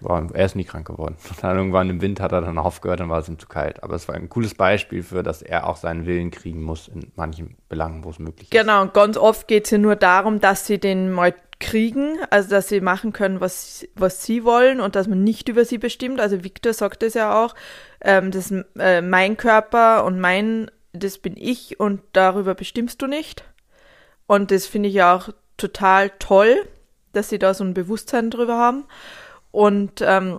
War, 0.00 0.26
er 0.32 0.46
ist 0.46 0.56
nie 0.56 0.64
krank 0.64 0.86
geworden. 0.86 1.16
Irgendwann 1.42 1.90
im 1.90 2.00
Winter 2.00 2.24
hat 2.24 2.32
er 2.32 2.40
dann 2.40 2.58
aufgehört, 2.58 3.00
dann 3.00 3.08
war 3.08 3.18
es 3.18 3.28
ihm 3.28 3.38
zu 3.38 3.48
kalt. 3.48 3.82
Aber 3.82 3.94
es 3.94 4.08
war 4.08 4.14
ein 4.14 4.28
cooles 4.28 4.54
Beispiel 4.54 5.02
für, 5.02 5.22
dass 5.22 5.42
er 5.42 5.66
auch 5.66 5.76
seinen 5.76 6.06
Willen 6.06 6.30
kriegen 6.30 6.62
muss 6.62 6.88
in 6.88 7.12
manchen 7.16 7.56
Belangen, 7.68 8.04
wo 8.04 8.10
es 8.10 8.18
möglich 8.18 8.44
ist. 8.44 8.50
Genau, 8.50 8.82
und 8.82 8.94
ganz 8.94 9.16
oft 9.16 9.48
geht 9.48 9.64
es 9.64 9.70
ja 9.70 9.78
nur 9.78 9.96
darum, 9.96 10.40
dass 10.40 10.66
sie 10.66 10.78
den 10.78 11.10
mal 11.10 11.34
kriegen, 11.60 12.18
also 12.30 12.50
dass 12.50 12.68
sie 12.68 12.80
machen 12.80 13.12
können, 13.12 13.40
was, 13.40 13.86
was 13.94 14.24
sie 14.24 14.44
wollen 14.44 14.80
und 14.80 14.94
dass 14.94 15.08
man 15.08 15.24
nicht 15.24 15.48
über 15.48 15.64
sie 15.64 15.78
bestimmt. 15.78 16.20
Also 16.20 16.44
Victor 16.44 16.72
sagt 16.72 17.02
es 17.02 17.14
ja 17.14 17.44
auch, 17.44 17.54
ähm, 18.00 18.30
das 18.30 18.50
ist 18.50 18.64
äh, 18.78 19.02
mein 19.02 19.36
Körper 19.36 20.04
und 20.04 20.20
mein, 20.20 20.70
das 20.92 21.18
bin 21.18 21.34
ich 21.36 21.80
und 21.80 22.00
darüber 22.12 22.54
bestimmst 22.54 23.02
du 23.02 23.06
nicht. 23.06 23.44
Und 24.26 24.50
das 24.50 24.66
finde 24.66 24.88
ich 24.88 24.94
ja 24.94 25.16
auch 25.16 25.30
total 25.56 26.10
toll, 26.18 26.68
dass 27.12 27.28
sie 27.28 27.38
da 27.38 27.54
so 27.54 27.64
ein 27.64 27.74
Bewusstsein 27.74 28.30
drüber 28.30 28.56
haben. 28.56 28.84
Und, 29.58 30.02
ähm, 30.02 30.38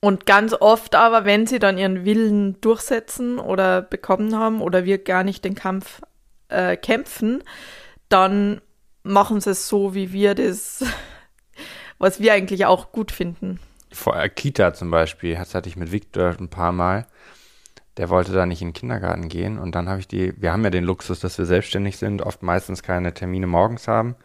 und 0.00 0.24
ganz 0.24 0.54
oft 0.58 0.94
aber, 0.94 1.26
wenn 1.26 1.46
sie 1.46 1.58
dann 1.58 1.76
ihren 1.76 2.06
Willen 2.06 2.58
durchsetzen 2.62 3.38
oder 3.38 3.82
bekommen 3.82 4.34
haben 4.34 4.62
oder 4.62 4.86
wir 4.86 4.96
gar 4.96 5.24
nicht 5.24 5.44
den 5.44 5.54
Kampf 5.54 6.00
äh, 6.48 6.78
kämpfen, 6.78 7.42
dann 8.08 8.62
machen 9.02 9.42
sie 9.42 9.50
es 9.50 9.68
so, 9.68 9.94
wie 9.94 10.14
wir 10.14 10.34
das, 10.34 10.82
was 11.98 12.18
wir 12.18 12.32
eigentlich 12.32 12.64
auch 12.64 12.92
gut 12.92 13.12
finden. 13.12 13.60
Vor 13.92 14.16
äh, 14.16 14.30
Kita 14.30 14.72
zum 14.72 14.90
Beispiel, 14.90 15.34
das 15.34 15.54
hatte 15.54 15.68
ich 15.68 15.76
mit 15.76 15.92
Victor 15.92 16.34
ein 16.40 16.48
paar 16.48 16.72
Mal. 16.72 17.06
Der 17.98 18.08
wollte 18.08 18.32
da 18.32 18.46
nicht 18.46 18.62
in 18.62 18.68
den 18.68 18.74
Kindergarten 18.74 19.28
gehen 19.28 19.58
und 19.58 19.74
dann 19.74 19.90
habe 19.90 20.00
ich 20.00 20.08
die, 20.08 20.32
wir 20.40 20.50
haben 20.50 20.64
ja 20.64 20.70
den 20.70 20.84
Luxus, 20.84 21.20
dass 21.20 21.36
wir 21.36 21.44
selbstständig 21.44 21.98
sind, 21.98 22.22
oft 22.22 22.42
meistens 22.42 22.82
keine 22.82 23.12
Termine 23.12 23.46
morgens 23.46 23.86
haben. 23.86 24.16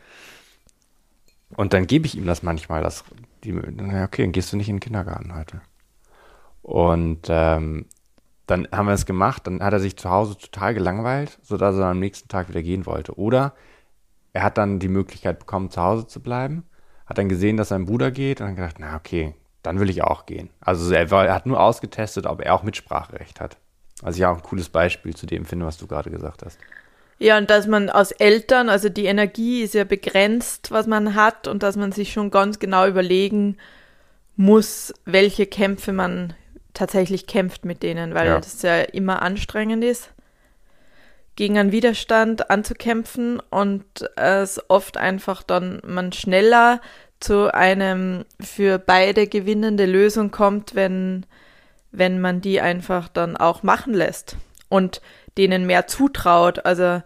Und 1.57 1.73
dann 1.73 1.85
gebe 1.85 2.05
ich 2.05 2.15
ihm 2.15 2.25
das 2.25 2.43
manchmal, 2.43 2.81
dass 2.81 3.03
die, 3.43 3.55
okay, 3.55 4.23
dann 4.23 4.31
gehst 4.31 4.51
du 4.51 4.57
nicht 4.57 4.69
in 4.69 4.75
den 4.75 4.81
Kindergarten 4.81 5.35
heute. 5.35 5.61
Und 6.61 7.27
ähm, 7.29 7.85
dann 8.45 8.67
haben 8.71 8.87
wir 8.87 8.93
es 8.93 9.05
gemacht, 9.05 9.45
dann 9.47 9.61
hat 9.61 9.73
er 9.73 9.79
sich 9.79 9.97
zu 9.97 10.09
Hause 10.09 10.37
total 10.37 10.73
gelangweilt, 10.73 11.37
sodass 11.41 11.75
er 11.75 11.85
am 11.85 11.99
nächsten 11.99 12.27
Tag 12.27 12.49
wieder 12.49 12.61
gehen 12.63 12.85
wollte. 12.85 13.17
Oder 13.17 13.53
er 14.33 14.43
hat 14.43 14.57
dann 14.57 14.79
die 14.79 14.87
Möglichkeit 14.87 15.39
bekommen, 15.39 15.69
zu 15.69 15.81
Hause 15.81 16.07
zu 16.07 16.21
bleiben, 16.21 16.63
hat 17.05 17.17
dann 17.17 17.29
gesehen, 17.29 17.57
dass 17.57 17.69
sein 17.69 17.85
Bruder 17.85 18.11
geht 18.11 18.41
und 18.41 18.47
dann 18.47 18.55
gedacht, 18.55 18.77
na 18.79 18.95
okay, 18.95 19.35
dann 19.63 19.79
will 19.79 19.89
ich 19.89 20.03
auch 20.03 20.25
gehen. 20.25 20.49
Also 20.61 20.91
er, 20.93 21.11
war, 21.11 21.25
er 21.25 21.35
hat 21.35 21.45
nur 21.45 21.59
ausgetestet, 21.59 22.25
ob 22.25 22.41
er 22.41 22.55
auch 22.55 22.63
Mitspracherecht 22.63 23.39
hat. 23.39 23.57
Was 24.01 24.15
ich 24.15 24.25
auch 24.25 24.37
ein 24.37 24.43
cooles 24.43 24.69
Beispiel 24.69 25.15
zu 25.15 25.25
dem 25.25 25.45
finde, 25.45 25.65
was 25.65 25.77
du 25.77 25.87
gerade 25.87 26.09
gesagt 26.09 26.43
hast. 26.45 26.57
Ja, 27.19 27.37
und 27.37 27.49
dass 27.49 27.67
man 27.67 27.89
als 27.89 28.11
Eltern, 28.13 28.69
also 28.69 28.87
die 28.87 29.05
Energie 29.05 29.61
ist 29.61 29.73
ja 29.73 29.83
begrenzt, 29.83 30.71
was 30.71 30.87
man 30.87 31.15
hat, 31.15 31.47
und 31.47 31.63
dass 31.63 31.75
man 31.75 31.91
sich 31.91 32.13
schon 32.13 32.31
ganz 32.31 32.59
genau 32.59 32.87
überlegen 32.87 33.57
muss, 34.37 34.93
welche 35.05 35.45
Kämpfe 35.45 35.91
man 35.91 36.33
tatsächlich 36.73 37.27
kämpft 37.27 37.65
mit 37.65 37.83
denen, 37.83 38.13
weil 38.13 38.27
Ja. 38.27 38.39
das 38.39 38.61
ja 38.61 38.79
immer 38.81 39.21
anstrengend 39.21 39.83
ist, 39.83 40.11
gegen 41.35 41.57
einen 41.57 41.73
Widerstand 41.73 42.49
anzukämpfen 42.49 43.41
und 43.49 43.83
es 44.15 44.61
oft 44.69 44.95
einfach 44.95 45.43
dann 45.43 45.81
man 45.85 46.13
schneller 46.13 46.79
zu 47.19 47.53
einem 47.53 48.23
für 48.39 48.79
beide 48.79 49.27
gewinnende 49.27 49.85
Lösung 49.85 50.31
kommt, 50.31 50.73
wenn, 50.73 51.25
wenn 51.91 52.21
man 52.21 52.39
die 52.39 52.61
einfach 52.61 53.09
dann 53.09 53.35
auch 53.35 53.61
machen 53.61 53.93
lässt 53.93 54.37
und 54.69 55.01
denen 55.39 55.65
mehr 55.65 55.87
zutraut, 55.87 56.65
also 56.65 57.01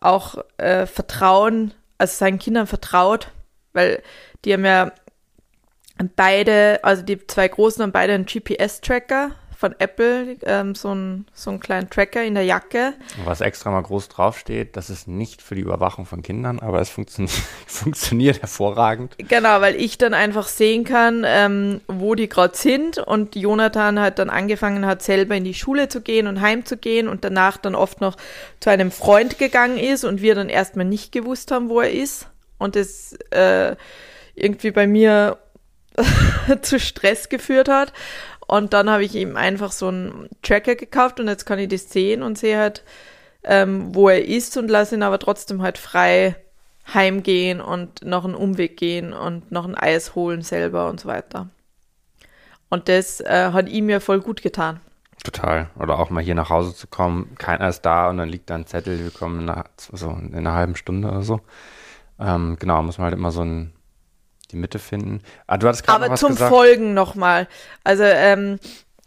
auch 0.00 0.36
äh, 0.58 0.84
Vertrauen, 0.86 1.72
also 1.96 2.14
seinen 2.14 2.38
Kindern 2.38 2.66
vertraut, 2.66 3.32
weil 3.72 4.02
die 4.44 4.52
haben 4.52 4.64
ja 4.66 4.92
beide, 6.14 6.80
also 6.82 7.02
die 7.02 7.26
zwei 7.26 7.48
Großen 7.48 7.82
haben 7.82 7.92
beide 7.92 8.12
einen 8.12 8.26
GPS-Tracker 8.26 9.32
von 9.60 9.74
Apple, 9.78 10.38
ähm, 10.44 10.74
so, 10.74 10.94
ein, 10.94 11.26
so 11.34 11.50
einen 11.50 11.60
kleinen 11.60 11.90
Tracker 11.90 12.24
in 12.24 12.32
der 12.32 12.44
Jacke. 12.44 12.94
Was 13.26 13.42
extra 13.42 13.70
mal 13.70 13.82
groß 13.82 14.08
draufsteht, 14.08 14.74
das 14.74 14.88
ist 14.88 15.06
nicht 15.06 15.42
für 15.42 15.54
die 15.54 15.60
Überwachung 15.60 16.06
von 16.06 16.22
Kindern, 16.22 16.60
aber 16.60 16.80
es 16.80 16.88
funktio 16.88 17.26
funktioniert 17.66 18.40
hervorragend. 18.40 19.16
Genau, 19.18 19.60
weil 19.60 19.76
ich 19.76 19.98
dann 19.98 20.14
einfach 20.14 20.48
sehen 20.48 20.84
kann, 20.84 21.24
ähm, 21.26 21.82
wo 21.88 22.14
die 22.14 22.30
gerade 22.30 22.56
sind 22.56 22.96
und 22.96 23.36
Jonathan 23.36 24.00
hat 24.00 24.18
dann 24.18 24.30
angefangen 24.30 24.86
hat, 24.86 25.02
selber 25.02 25.36
in 25.36 25.44
die 25.44 25.52
Schule 25.52 25.90
zu 25.90 26.00
gehen 26.00 26.26
und 26.26 26.40
heimzugehen 26.40 27.06
und 27.06 27.22
danach 27.22 27.58
dann 27.58 27.74
oft 27.74 28.00
noch 28.00 28.16
zu 28.60 28.70
einem 28.70 28.90
Freund 28.90 29.38
gegangen 29.38 29.76
ist 29.76 30.04
und 30.04 30.22
wir 30.22 30.34
dann 30.34 30.48
erstmal 30.48 30.86
nicht 30.86 31.12
gewusst 31.12 31.50
haben, 31.50 31.68
wo 31.68 31.80
er 31.80 31.90
ist 31.90 32.28
und 32.56 32.76
das 32.76 33.12
äh, 33.30 33.76
irgendwie 34.34 34.70
bei 34.70 34.86
mir 34.86 35.36
zu 36.62 36.78
Stress 36.78 37.28
geführt 37.28 37.68
hat. 37.68 37.92
Und 38.50 38.72
dann 38.72 38.90
habe 38.90 39.04
ich 39.04 39.14
ihm 39.14 39.36
einfach 39.36 39.70
so 39.70 39.86
einen 39.86 40.28
Tracker 40.42 40.74
gekauft 40.74 41.20
und 41.20 41.28
jetzt 41.28 41.46
kann 41.46 41.60
ich 41.60 41.68
das 41.68 41.88
sehen 41.88 42.24
und 42.24 42.36
sehe 42.36 42.58
halt, 42.58 42.82
ähm, 43.44 43.94
wo 43.94 44.08
er 44.08 44.26
ist 44.26 44.56
und 44.56 44.68
lasse 44.68 44.96
ihn 44.96 45.04
aber 45.04 45.20
trotzdem 45.20 45.62
halt 45.62 45.78
frei 45.78 46.34
heimgehen 46.92 47.60
und 47.60 48.04
noch 48.04 48.24
einen 48.24 48.34
Umweg 48.34 48.76
gehen 48.76 49.12
und 49.12 49.52
noch 49.52 49.68
ein 49.68 49.76
Eis 49.76 50.16
holen 50.16 50.42
selber 50.42 50.88
und 50.88 50.98
so 50.98 51.06
weiter. 51.06 51.48
Und 52.70 52.88
das 52.88 53.20
äh, 53.20 53.50
hat 53.52 53.68
ihm 53.68 53.88
ja 53.88 54.00
voll 54.00 54.18
gut 54.18 54.42
getan. 54.42 54.80
Total. 55.22 55.70
Oder 55.78 56.00
auch 56.00 56.10
mal 56.10 56.24
hier 56.24 56.34
nach 56.34 56.50
Hause 56.50 56.74
zu 56.74 56.88
kommen, 56.88 57.36
keiner 57.38 57.68
ist 57.68 57.82
da 57.82 58.10
und 58.10 58.16
dann 58.16 58.28
liegt 58.28 58.50
da 58.50 58.56
ein 58.56 58.66
Zettel, 58.66 58.98
wir 58.98 59.12
kommen 59.12 59.48
in 59.48 59.64
so 59.76 60.10
in 60.10 60.34
einer 60.34 60.54
halben 60.54 60.74
Stunde 60.74 61.06
oder 61.06 61.22
so. 61.22 61.40
Ähm, 62.18 62.56
genau, 62.58 62.82
muss 62.82 62.98
man 62.98 63.04
halt 63.04 63.14
immer 63.14 63.30
so 63.30 63.42
ein, 63.42 63.72
die 64.52 64.56
Mitte 64.56 64.78
finden. 64.78 65.22
Ah, 65.46 65.56
du 65.58 65.66
hattest 65.66 65.84
gerade 65.86 66.04
Aber 66.04 66.12
was 66.12 66.20
zum 66.20 66.30
gesagt. 66.30 66.50
Folgen 66.50 66.94
nochmal. 66.94 67.48
Also, 67.84 68.04
ähm, 68.04 68.58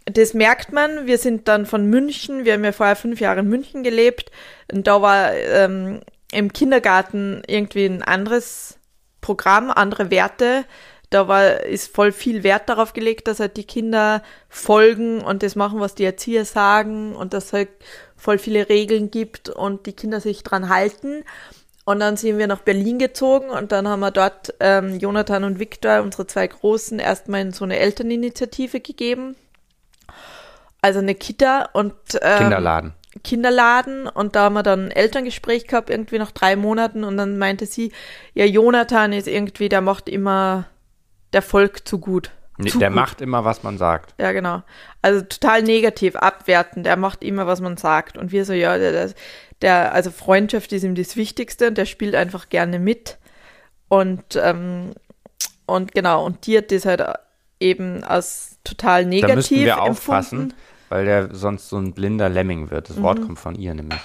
das 0.05 0.33
merkt 0.33 0.71
man. 0.73 1.07
Wir 1.07 1.17
sind 1.17 1.47
dann 1.47 1.65
von 1.65 1.85
München, 1.85 2.45
wir 2.45 2.53
haben 2.53 2.63
ja 2.63 2.71
vorher 2.71 2.95
fünf 2.95 3.19
Jahre 3.19 3.39
in 3.39 3.47
München 3.47 3.83
gelebt. 3.83 4.31
Und 4.71 4.87
da 4.87 5.01
war 5.01 5.33
ähm, 5.33 6.01
im 6.31 6.51
Kindergarten 6.51 7.41
irgendwie 7.47 7.85
ein 7.85 8.03
anderes 8.03 8.79
Programm, 9.21 9.71
andere 9.71 10.11
Werte. 10.11 10.65
Da 11.09 11.27
war, 11.27 11.61
ist 11.61 11.93
voll 11.93 12.11
viel 12.11 12.43
Wert 12.43 12.69
darauf 12.69 12.93
gelegt, 12.93 13.27
dass 13.27 13.39
halt 13.39 13.55
die 13.55 13.65
Kinder 13.65 14.23
folgen 14.49 15.21
und 15.21 15.43
das 15.43 15.55
machen, 15.55 15.79
was 15.79 15.93
die 15.93 16.05
Erzieher 16.05 16.43
sagen 16.43 17.15
und 17.15 17.33
dass 17.33 17.53
halt 17.53 17.69
voll 18.17 18.39
viele 18.39 18.67
Regeln 18.67 19.11
gibt 19.11 19.49
und 19.49 19.85
die 19.85 19.93
Kinder 19.93 20.19
sich 20.21 20.43
dran 20.43 20.69
halten. 20.69 21.23
Und 21.85 21.99
dann 21.99 22.15
sind 22.15 22.37
wir 22.37 22.47
nach 22.47 22.61
Berlin 22.61 22.97
gezogen 22.97 23.49
und 23.49 23.73
dann 23.73 23.87
haben 23.87 23.99
wir 23.99 24.11
dort 24.11 24.53
ähm, 24.61 24.99
Jonathan 24.99 25.43
und 25.43 25.59
Viktor, 25.59 26.01
unsere 26.01 26.27
zwei 26.27 26.47
Großen, 26.47 26.97
erstmal 26.97 27.41
in 27.41 27.51
so 27.51 27.65
eine 27.65 27.77
Elterninitiative 27.77 28.79
gegeben. 28.79 29.35
Also 30.81 30.99
eine 30.99 31.15
Kita 31.15 31.69
und 31.73 31.93
ähm, 32.21 32.37
Kinderladen. 32.37 32.93
Kinderladen 33.23 34.07
und 34.07 34.35
da 34.35 34.43
haben 34.43 34.53
wir 34.53 34.63
dann 34.63 34.85
ein 34.85 34.91
Elterngespräch 34.91 35.67
gehabt, 35.67 35.89
irgendwie 35.89 36.19
nach 36.19 36.31
drei 36.31 36.55
Monaten 36.55 37.03
und 37.03 37.17
dann 37.17 37.37
meinte 37.37 37.65
sie, 37.65 37.91
ja, 38.33 38.45
Jonathan 38.45 39.13
ist 39.13 39.27
irgendwie, 39.27 39.69
der 39.69 39.81
macht 39.81 40.09
immer, 40.09 40.65
der 41.33 41.41
folgt 41.41 41.87
zu 41.87 41.99
gut. 41.99 42.31
Nee, 42.57 42.69
zu 42.69 42.79
der 42.79 42.89
gut. 42.89 42.95
macht 42.95 43.21
immer, 43.21 43.45
was 43.45 43.63
man 43.63 43.77
sagt. 43.77 44.13
Ja, 44.19 44.31
genau. 44.31 44.63
Also 45.01 45.21
total 45.21 45.63
negativ, 45.63 46.15
abwertend. 46.15 46.85
Er 46.85 46.97
macht 46.97 47.23
immer, 47.23 47.47
was 47.47 47.61
man 47.61 47.77
sagt. 47.77 48.17
Und 48.17 48.31
wir 48.31 48.45
so, 48.45 48.53
ja, 48.53 48.77
der, 48.77 48.91
der, 48.91 49.09
der 49.63 49.93
also 49.93 50.11
Freundschaft 50.11 50.71
ist 50.73 50.83
ihm 50.83 50.93
das 50.93 51.15
Wichtigste 51.15 51.67
und 51.69 51.77
der 51.77 51.85
spielt 51.85 52.13
einfach 52.13 52.49
gerne 52.49 52.77
mit. 52.77 53.17
Und, 53.87 54.35
ähm, 54.35 54.93
und 55.65 55.93
genau, 55.93 56.23
und 56.25 56.45
die 56.45 56.57
hat 56.57 56.71
das 56.71 56.85
halt 56.85 57.01
eben 57.59 58.03
als 58.03 58.59
total 58.63 59.05
negativ 59.05 59.29
Da 59.29 59.35
müssten 59.35 59.55
wir 59.55 59.71
empfunden. 59.73 59.89
aufpassen, 59.91 60.53
weil 60.89 61.05
der 61.05 61.33
sonst 61.33 61.69
so 61.69 61.77
ein 61.77 61.93
blinder 61.93 62.29
Lemming 62.29 62.69
wird. 62.69 62.89
Das 62.89 62.97
Mhm. 62.97 63.03
Wort 63.03 63.21
kommt 63.21 63.39
von 63.39 63.55
ihr 63.55 63.73
nämlich. 63.73 63.99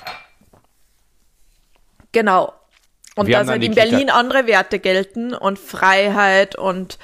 Genau. 2.12 2.52
Und 3.16 3.30
dass 3.32 3.48
halt 3.48 3.64
in 3.64 3.74
Berlin 3.74 4.10
andere 4.10 4.46
Werte 4.46 4.78
gelten 4.78 5.34
und 5.34 5.58
Freiheit 5.58 6.54
und 6.56 6.98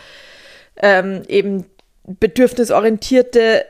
ähm, 0.76 1.22
eben 1.26 1.66
bedürfnisorientierte 2.04 3.64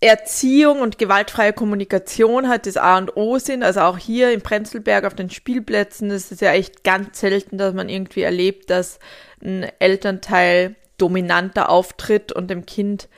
Erziehung 0.00 0.80
und 0.80 0.98
gewaltfreie 0.98 1.52
Kommunikation 1.52 2.48
halt 2.48 2.66
das 2.66 2.78
A 2.78 2.96
und 2.96 3.16
O 3.16 3.38
sind. 3.38 3.62
Also 3.62 3.80
auch 3.80 3.98
hier 3.98 4.32
in 4.32 4.40
Prenzlberg 4.40 5.04
auf 5.04 5.14
den 5.14 5.28
Spielplätzen 5.28 6.10
ist 6.10 6.32
es 6.32 6.40
ja 6.40 6.52
echt 6.52 6.84
ganz 6.84 7.20
selten, 7.20 7.58
dass 7.58 7.74
man 7.74 7.90
irgendwie 7.90 8.22
erlebt, 8.22 8.70
dass 8.70 8.98
ein 9.42 9.66
Elternteil 9.78 10.76
dominanter 10.96 11.68
auftritt 11.68 12.32
und 12.32 12.48
dem 12.48 12.64
Kind 12.64 13.08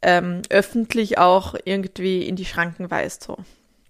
ähm, 0.00 0.42
öffentlich 0.48 1.18
auch 1.18 1.54
irgendwie 1.64 2.26
in 2.26 2.36
die 2.36 2.46
Schranken 2.46 2.90
weist. 2.90 3.22
So. 3.22 3.36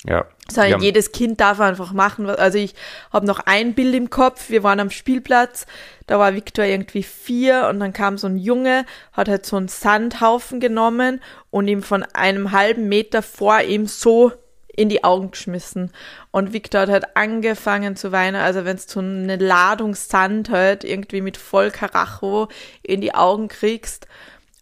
Ja. 0.06 0.26
Sondern 0.50 0.80
jedes 0.80 1.12
Kind 1.12 1.40
darf 1.40 1.60
einfach 1.60 1.92
machen. 1.92 2.28
Also 2.28 2.58
ich 2.58 2.74
habe 3.12 3.24
noch 3.24 3.40
ein 3.46 3.74
Bild 3.74 3.94
im 3.94 4.10
Kopf. 4.10 4.50
Wir 4.50 4.62
waren 4.62 4.80
am 4.80 4.90
Spielplatz, 4.90 5.66
da 6.06 6.18
war 6.18 6.34
Viktor 6.34 6.64
irgendwie 6.64 7.04
vier 7.04 7.68
und 7.70 7.78
dann 7.78 7.92
kam 7.92 8.18
so 8.18 8.26
ein 8.26 8.36
Junge, 8.36 8.84
hat 9.12 9.28
halt 9.28 9.46
so 9.46 9.56
einen 9.56 9.68
Sandhaufen 9.68 10.58
genommen 10.58 11.20
und 11.50 11.68
ihm 11.68 11.82
von 11.82 12.02
einem 12.02 12.52
halben 12.52 12.88
Meter 12.88 13.22
vor 13.22 13.60
ihm 13.60 13.86
so 13.86 14.32
in 14.74 14.88
die 14.88 15.04
Augen 15.04 15.30
geschmissen. 15.30 15.92
Und 16.30 16.52
Viktor 16.52 16.82
hat 16.82 16.90
halt 16.90 17.16
angefangen 17.16 17.94
zu 17.94 18.10
weinen, 18.10 18.36
also 18.36 18.64
wenn 18.64 18.76
es 18.76 18.88
so 18.88 19.00
eine 19.00 19.36
Ladung 19.36 19.94
Sand 19.94 20.50
halt 20.50 20.82
irgendwie 20.82 21.20
mit 21.20 21.36
voll 21.36 21.70
Karacho 21.70 22.48
in 22.82 23.00
die 23.00 23.14
Augen 23.14 23.48
kriegst. 23.48 24.06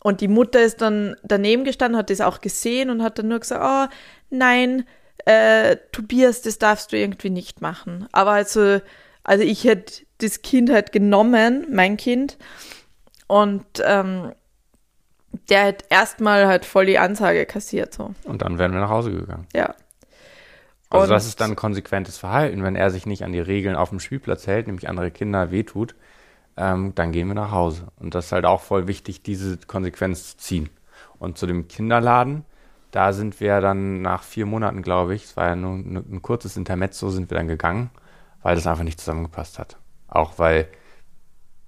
Und 0.03 0.21
die 0.21 0.29
Mutter 0.29 0.61
ist 0.61 0.81
dann 0.81 1.17
daneben 1.23 1.65
gestanden, 1.65 1.99
hat 1.99 2.11
das 2.11 2.21
auch 2.21 2.41
gesehen 2.41 2.91
und 2.91 3.03
hat 3.03 3.19
dann 3.19 3.29
nur 3.29 3.41
gesagt, 3.41 3.63
oh 3.65 3.95
nein, 4.31 4.85
äh, 5.27 5.77
Tobias, 5.93 6.43
das 6.43 6.59
darfst 6.59 6.93
du 6.93 6.97
irgendwie 6.97 7.31
nicht 7.31 7.61
machen. 7.61 8.07
Aber 8.13 8.33
also, 8.33 8.81
also 9.25 9.45
ich 9.45 9.65
hätte 9.65 10.05
das 10.19 10.43
Kind 10.43 10.71
halt 10.71 10.93
genommen, 10.93 11.67
mein 11.71 11.97
Kind, 11.97 12.37
und 13.31 13.65
ähm, 13.85 14.33
der 15.51 15.67
hat 15.67 15.85
erstmal 15.89 16.49
halt 16.49 16.65
voll 16.65 16.87
die 16.87 16.99
Ansage 16.99 17.47
kassiert. 17.47 17.95
So. 17.95 18.13
Und 18.25 18.43
dann 18.43 18.59
wären 18.59 18.73
wir 18.73 18.81
nach 18.81 18.91
Hause 18.91 19.13
gegangen. 19.13 19.47
Ja. 19.55 19.77
Also 20.89 21.05
und 21.05 21.11
das 21.11 21.27
ist 21.27 21.41
dann 21.41 21.55
konsequentes 21.55 22.19
Verhalten. 22.19 22.65
Wenn 22.65 22.75
er 22.75 22.91
sich 22.91 23.07
nicht 23.07 23.23
an 23.23 23.33
die 23.33 23.39
Regeln 23.39 23.77
auf 23.77 23.91
dem 23.91 24.01
Spielplatz 24.01 24.49
hält, 24.49 24.67
nämlich 24.67 24.89
andere 24.89 25.13
Kinder 25.13 25.53
wehtut, 25.53 25.95
ähm, 26.57 26.93
dann 26.97 27.13
gehen 27.13 27.29
wir 27.29 27.37
nach 27.37 27.53
Hause. 27.53 27.87
Und 28.01 28.17
das 28.17 28.27
ist 28.27 28.33
halt 28.33 28.47
auch 28.47 28.63
voll 28.63 28.89
wichtig, 28.89 29.23
diese 29.23 29.59
Konsequenz 29.59 30.33
zu 30.33 30.37
ziehen. 30.39 30.69
Und 31.21 31.39
zu 31.39 31.47
dem 31.47 31.69
Kinderladen, 31.69 32.45
da 32.91 33.13
sind 33.13 33.41
wir 33.41 33.61
dann 33.61 34.03
nach 34.03 34.23
vier 34.23 34.47
Monaten, 34.47 34.83
glaube 34.83 35.15
ich, 35.15 35.25
es 35.25 35.37
war 35.37 35.49
ja 35.49 35.57
nur 35.57 35.75
ein, 35.75 36.23
kurzes 36.23 36.57
Intermezzo, 36.57 37.11
sind 37.11 37.31
wir 37.31 37.37
dann 37.37 37.49
gegangen, 37.49 37.91
weil 38.43 38.57
das 38.57 38.67
einfach 38.67 38.85
nicht 38.85 39.01
zusammengepasst 39.01 39.59
hat. 39.59 39.79
Auch 40.09 40.39
weil 40.39 40.69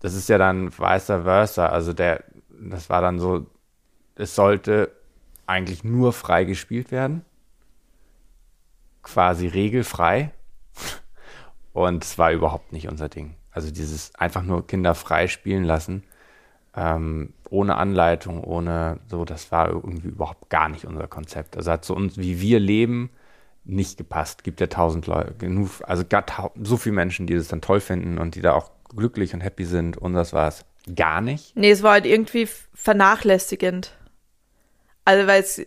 das 0.01 0.15
ist 0.15 0.29
ja 0.29 0.37
dann 0.37 0.77
vice 0.77 1.07
versa. 1.07 1.67
Also 1.67 1.93
der, 1.93 2.25
das 2.51 2.91
war 2.91 3.01
dann 3.01 3.21
so, 3.21 3.47
es 4.17 4.35
sollte 4.35 4.91
eigentlich 5.47 5.85
nur 5.85 6.13
frei 6.13 6.45
gespielt 6.45 6.91
werden. 6.91 7.25
Quasi 9.03 9.47
regelfrei. 9.47 10.33
Und 11.73 12.05
es 12.05 12.19
war 12.19 12.33
überhaupt 12.33 12.73
nicht 12.73 12.89
unser 12.89 13.09
Ding. 13.09 13.37
Also 13.53 13.71
dieses 13.71 14.15
einfach 14.17 14.43
nur 14.43 14.67
Kinder 14.67 14.95
frei 14.95 15.29
spielen 15.29 15.65
lassen, 15.65 16.03
ähm, 16.77 17.33
ohne 17.51 17.77
Anleitung, 17.77 18.43
ohne 18.43 18.99
so, 19.09 19.25
das 19.25 19.53
war 19.53 19.69
irgendwie 19.69 20.09
überhaupt 20.09 20.49
gar 20.49 20.69
nicht 20.69 20.87
unser 20.87 21.07
Konzept. 21.07 21.57
Also 21.57 21.71
hat 21.71 21.85
zu 21.85 21.95
uns, 21.95 22.17
wie 22.17 22.41
wir 22.41 22.61
leben, 22.61 23.11
nicht 23.65 23.99
gepasst. 23.99 24.43
Gibt 24.45 24.61
ja 24.61 24.67
tausend 24.67 25.07
Leute, 25.07 25.35
genug, 25.35 25.71
also 25.83 26.05
so 26.63 26.77
viele 26.77 26.95
Menschen, 26.95 27.27
die 27.27 27.35
das 27.35 27.49
dann 27.49 27.61
toll 27.61 27.81
finden 27.81 28.19
und 28.19 28.35
die 28.35 28.41
da 28.41 28.55
auch 28.55 28.71
glücklich 28.95 29.35
und 29.35 29.41
happy 29.41 29.65
sind 29.65 29.97
und 29.97 30.15
das 30.15 30.33
war 30.33 30.49
es 30.49 30.65
gar 30.97 31.21
nicht. 31.21 31.57
Nee, 31.57 31.71
es 31.71 31.83
war 31.83 31.93
halt 31.93 32.07
irgendwie 32.07 32.49
vernachlässigend. 32.75 33.97
Also 35.05 35.27
weil 35.27 35.43
es 35.43 35.63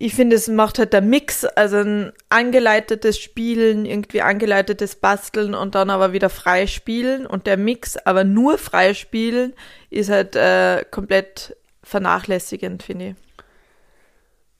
ich 0.00 0.14
finde, 0.14 0.36
es 0.36 0.46
macht 0.46 0.78
halt 0.78 0.92
der 0.92 1.02
Mix, 1.02 1.44
also 1.44 1.78
ein 1.78 2.12
angeleitetes 2.28 3.18
Spielen, 3.18 3.84
irgendwie 3.84 4.22
angeleitetes 4.22 4.94
Basteln 4.94 5.54
und 5.54 5.74
dann 5.74 5.90
aber 5.90 6.12
wieder 6.12 6.30
freispielen 6.30 7.26
und 7.26 7.48
der 7.48 7.56
Mix, 7.56 7.96
aber 7.96 8.22
nur 8.22 8.58
freispielen, 8.58 9.54
ist 9.90 10.08
halt 10.08 10.36
äh, 10.36 10.84
komplett 10.88 11.56
vernachlässigend, 11.82 12.84
finde 12.84 13.08
ich. 13.08 13.14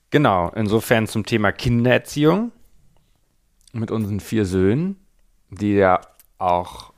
Genau, 0.09 0.51
insofern 0.55 1.07
zum 1.07 1.25
Thema 1.25 1.53
Kindererziehung 1.53 2.51
mit 3.71 3.91
unseren 3.91 4.19
vier 4.19 4.45
Söhnen, 4.45 4.97
die 5.51 5.75
ja 5.75 6.01
auch, 6.37 6.91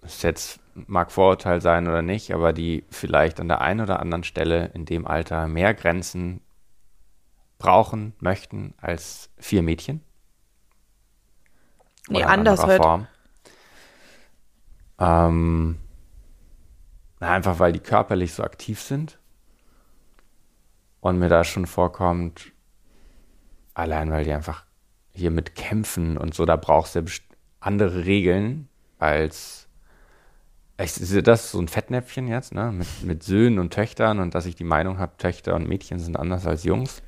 das 0.00 0.22
jetzt 0.22 0.60
mag 0.74 1.10
Vorurteil 1.10 1.60
sein 1.60 1.88
oder 1.88 2.02
nicht, 2.02 2.32
aber 2.32 2.52
die 2.52 2.84
vielleicht 2.90 3.40
an 3.40 3.48
der 3.48 3.62
einen 3.62 3.80
oder 3.80 3.98
anderen 3.98 4.24
Stelle 4.24 4.70
in 4.74 4.84
dem 4.84 5.06
Alter 5.06 5.48
mehr 5.48 5.74
Grenzen 5.74 6.40
brauchen, 7.62 8.12
möchten 8.18 8.74
als 8.78 9.30
vier 9.38 9.62
Mädchen. 9.62 10.02
Nee, 12.08 12.24
anders 12.24 12.62
halt. 12.64 12.82
Form. 12.82 13.06
Ähm, 14.98 15.78
einfach 17.20 17.60
weil 17.60 17.72
die 17.72 17.80
körperlich 17.80 18.34
so 18.34 18.42
aktiv 18.42 18.80
sind 18.80 19.18
und 21.00 21.18
mir 21.18 21.28
da 21.28 21.44
schon 21.44 21.66
vorkommt, 21.66 22.52
allein 23.74 24.10
weil 24.10 24.24
die 24.24 24.32
einfach 24.32 24.64
hier 25.12 25.30
mit 25.30 25.54
kämpfen 25.54 26.18
und 26.18 26.34
so, 26.34 26.44
da 26.44 26.56
brauchst 26.56 26.96
du 26.96 27.04
andere 27.60 28.04
Regeln 28.04 28.68
als 28.98 29.68
ich 30.78 30.92
sehe 30.92 31.22
das 31.22 31.50
so 31.50 31.60
ein 31.60 31.68
Fettnäpfchen 31.68 32.26
jetzt, 32.28 32.54
ne? 32.54 32.72
Mit, 32.72 32.88
mit 33.04 33.22
Söhnen 33.22 33.58
und 33.58 33.72
Töchtern 33.72 34.20
und 34.20 34.34
dass 34.34 34.46
ich 34.46 34.56
die 34.56 34.64
Meinung 34.64 34.98
habe, 34.98 35.16
Töchter 35.16 35.54
und 35.54 35.68
Mädchen 35.68 35.98
sind 35.98 36.16
anders 36.16 36.46
als 36.46 36.64
Jungs. 36.64 37.02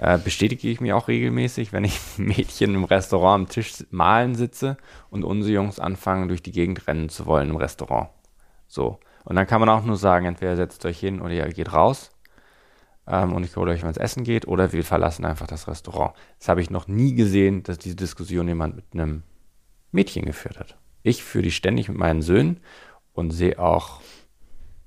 Äh, 0.00 0.16
bestätige 0.16 0.66
ich 0.70 0.80
mir 0.80 0.96
auch 0.96 1.08
regelmäßig, 1.08 1.74
wenn 1.74 1.84
ich 1.84 2.00
Mädchen 2.16 2.74
im 2.74 2.84
Restaurant 2.84 3.42
am 3.42 3.48
Tisch 3.52 3.84
malen 3.90 4.34
sitze 4.34 4.78
und 5.10 5.24
unsere 5.24 5.52
Jungs 5.52 5.78
anfangen, 5.78 6.28
durch 6.28 6.42
die 6.42 6.52
Gegend 6.52 6.86
rennen 6.86 7.10
zu 7.10 7.26
wollen 7.26 7.50
im 7.50 7.56
Restaurant. 7.56 8.08
So. 8.66 8.98
Und 9.24 9.36
dann 9.36 9.46
kann 9.46 9.60
man 9.60 9.68
auch 9.68 9.84
nur 9.84 9.98
sagen, 9.98 10.24
entweder 10.24 10.56
setzt 10.56 10.86
euch 10.86 10.98
hin 10.98 11.20
oder 11.20 11.34
ihr 11.34 11.46
geht 11.48 11.74
raus 11.74 12.12
ähm, 13.06 13.34
und 13.34 13.44
ich 13.44 13.54
hole 13.56 13.72
euch, 13.72 13.82
wenn 13.82 13.90
es 13.90 13.98
essen 13.98 14.24
geht, 14.24 14.48
oder 14.48 14.72
wir 14.72 14.84
verlassen 14.84 15.26
einfach 15.26 15.46
das 15.46 15.68
Restaurant. 15.68 16.14
Das 16.38 16.48
habe 16.48 16.62
ich 16.62 16.70
noch 16.70 16.88
nie 16.88 17.14
gesehen, 17.14 17.62
dass 17.62 17.76
diese 17.76 17.96
Diskussion 17.96 18.48
jemand 18.48 18.76
mit 18.76 18.86
einem 18.94 19.22
Mädchen 19.92 20.24
geführt 20.24 20.58
hat. 20.58 20.78
Ich 21.02 21.22
führe 21.22 21.42
die 21.42 21.50
ständig 21.50 21.90
mit 21.90 21.98
meinen 21.98 22.22
Söhnen 22.22 22.60
und 23.12 23.32
sehe 23.32 23.58
auch 23.58 24.00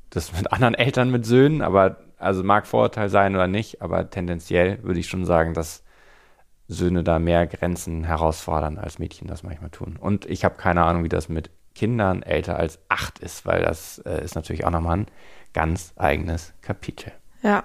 das 0.10 0.36
mit 0.36 0.52
anderen 0.52 0.74
Eltern 0.74 1.12
mit 1.12 1.24
Söhnen, 1.28 1.62
aber 1.62 1.98
also 2.24 2.44
mag 2.44 2.66
Vorurteil 2.66 3.10
sein 3.10 3.36
oder 3.36 3.48
nicht, 3.48 3.82
aber 3.82 4.10
tendenziell 4.10 4.82
würde 4.84 5.00
ich 5.00 5.08
schon 5.08 5.26
sagen, 5.26 5.54
dass 5.54 5.84
Söhne 6.68 7.04
da 7.04 7.20
mehr 7.20 7.46
Grenzen 7.46 8.04
herausfordern, 8.04 8.78
als 8.78 9.00
Mädchen 9.00 9.28
das 9.28 9.44
manchmal 9.44 9.70
tun. 9.70 9.98
Und 10.00 10.26
ich 10.26 10.46
habe 10.46 10.56
keine 10.56 10.84
Ahnung, 10.84 11.04
wie 11.04 11.10
das 11.10 11.30
mit 11.30 11.52
Kindern 11.76 12.24
älter 12.24 12.58
als 12.58 12.80
acht 12.88 13.20
ist, 13.20 13.46
weil 13.46 13.64
das 13.64 14.00
äh, 14.00 14.24
ist 14.24 14.36
natürlich 14.36 14.66
auch 14.66 14.72
nochmal 14.72 15.00
ein 15.00 15.08
ganz 15.54 15.94
eigenes 15.96 16.54
Kapitel. 16.62 17.12
Ja. 17.42 17.64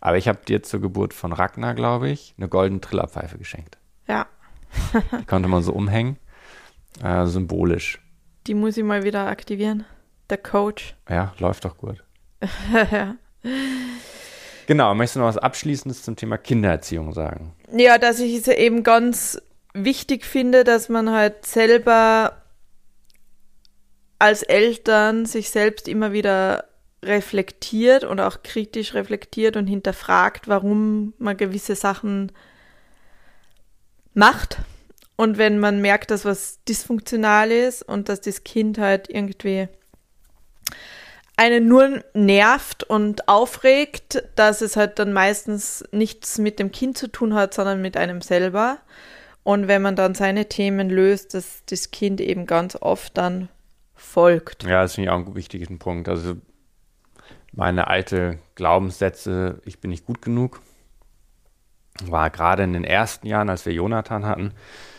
Aber 0.00 0.16
ich 0.16 0.28
habe 0.28 0.38
dir 0.46 0.62
zur 0.62 0.80
Geburt 0.80 1.12
von 1.12 1.32
Ragnar, 1.32 1.74
glaube 1.74 2.08
ich, 2.08 2.34
eine 2.36 2.48
goldene 2.48 2.80
Trillerpfeife 2.80 3.38
geschenkt. 3.38 3.78
Ja. 4.06 4.26
Die 5.18 5.24
konnte 5.26 5.48
man 5.48 5.62
so 5.62 5.72
umhängen. 5.72 6.18
Äh, 7.02 7.26
symbolisch. 7.26 8.00
Die 8.46 8.54
muss 8.54 8.76
ich 8.76 8.84
mal 8.84 9.02
wieder 9.02 9.26
aktivieren. 9.26 9.84
Der 10.30 10.38
Coach. 10.38 10.94
Ja, 11.08 11.32
läuft 11.38 11.64
doch 11.64 11.76
gut. 11.76 12.04
Genau, 14.68 14.94
möchtest 14.94 15.16
du 15.16 15.20
noch 15.20 15.28
was 15.28 15.38
Abschließendes 15.38 16.02
zum 16.02 16.14
Thema 16.14 16.36
Kindererziehung 16.36 17.14
sagen? 17.14 17.54
Ja, 17.72 17.96
dass 17.96 18.20
ich 18.20 18.34
es 18.34 18.48
eben 18.48 18.82
ganz 18.82 19.40
wichtig 19.72 20.26
finde, 20.26 20.62
dass 20.62 20.90
man 20.90 21.10
halt 21.10 21.46
selber 21.46 22.42
als 24.18 24.42
Eltern 24.42 25.24
sich 25.24 25.48
selbst 25.48 25.88
immer 25.88 26.12
wieder 26.12 26.64
reflektiert 27.02 28.04
und 28.04 28.20
auch 28.20 28.42
kritisch 28.42 28.92
reflektiert 28.92 29.56
und 29.56 29.66
hinterfragt, 29.68 30.48
warum 30.48 31.14
man 31.16 31.38
gewisse 31.38 31.74
Sachen 31.74 32.30
macht. 34.12 34.58
Und 35.16 35.38
wenn 35.38 35.58
man 35.58 35.80
merkt, 35.80 36.10
dass 36.10 36.26
was 36.26 36.62
dysfunktional 36.68 37.50
ist 37.50 37.82
und 37.82 38.10
dass 38.10 38.20
das 38.20 38.44
Kind 38.44 38.76
halt 38.76 39.08
irgendwie 39.08 39.68
einen 41.38 41.68
nur 41.68 42.02
nervt 42.14 42.82
und 42.82 43.28
aufregt, 43.28 44.24
dass 44.34 44.60
es 44.60 44.76
halt 44.76 44.98
dann 44.98 45.12
meistens 45.12 45.84
nichts 45.92 46.38
mit 46.38 46.58
dem 46.58 46.72
Kind 46.72 46.98
zu 46.98 47.06
tun 47.10 47.32
hat, 47.34 47.54
sondern 47.54 47.80
mit 47.80 47.96
einem 47.96 48.20
selber. 48.20 48.78
Und 49.44 49.68
wenn 49.68 49.80
man 49.80 49.94
dann 49.94 50.16
seine 50.16 50.48
Themen 50.48 50.90
löst, 50.90 51.34
dass 51.34 51.62
das 51.66 51.92
Kind 51.92 52.20
eben 52.20 52.44
ganz 52.44 52.74
oft 52.74 53.16
dann 53.16 53.48
folgt. 53.94 54.64
Ja, 54.64 54.82
das 54.82 54.96
finde 54.96 55.06
ich 55.06 55.10
auch 55.12 55.24
einen 55.24 55.34
wichtigen 55.36 55.78
Punkt. 55.78 56.08
Also 56.08 56.34
meine 57.52 57.86
alte 57.86 58.40
Glaubenssätze, 58.56 59.62
ich 59.64 59.78
bin 59.78 59.90
nicht 59.90 60.06
gut 60.06 60.20
genug, 60.20 60.60
war 62.02 62.30
gerade 62.30 62.64
in 62.64 62.72
den 62.72 62.84
ersten 62.84 63.28
Jahren, 63.28 63.48
als 63.48 63.64
wir 63.64 63.72
Jonathan 63.72 64.26
hatten, 64.26 64.54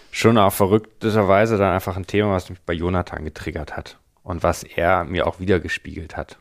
schon 0.09 0.37
auch 0.37 0.53
verrückterweise 0.53 1.57
dann 1.57 1.73
einfach 1.73 1.97
ein 1.97 2.07
Thema, 2.07 2.31
was 2.31 2.49
mich 2.49 2.61
bei 2.61 2.73
Jonathan 2.73 3.25
getriggert 3.25 3.75
hat 3.75 3.99
und 4.23 4.43
was 4.43 4.63
er 4.63 5.03
mir 5.03 5.27
auch 5.27 5.39
wieder 5.39 5.59
gespiegelt 5.59 6.17
hat. 6.17 6.39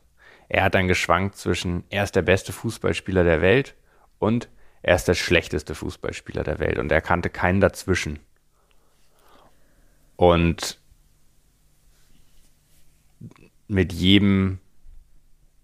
Er 0.48 0.64
hat 0.64 0.74
dann 0.74 0.88
geschwankt 0.88 1.36
zwischen, 1.36 1.84
er 1.90 2.04
ist 2.04 2.16
der 2.16 2.22
beste 2.22 2.52
Fußballspieler 2.52 3.24
der 3.24 3.42
Welt 3.42 3.74
und 4.18 4.48
er 4.82 4.94
ist 4.94 5.08
der 5.08 5.14
schlechteste 5.14 5.74
Fußballspieler 5.74 6.44
der 6.44 6.58
Welt 6.58 6.78
und 6.78 6.90
er 6.90 7.00
kannte 7.00 7.30
keinen 7.30 7.60
dazwischen. 7.60 8.20
Und 10.16 10.80
mit 13.68 13.92
jedem 13.92 14.58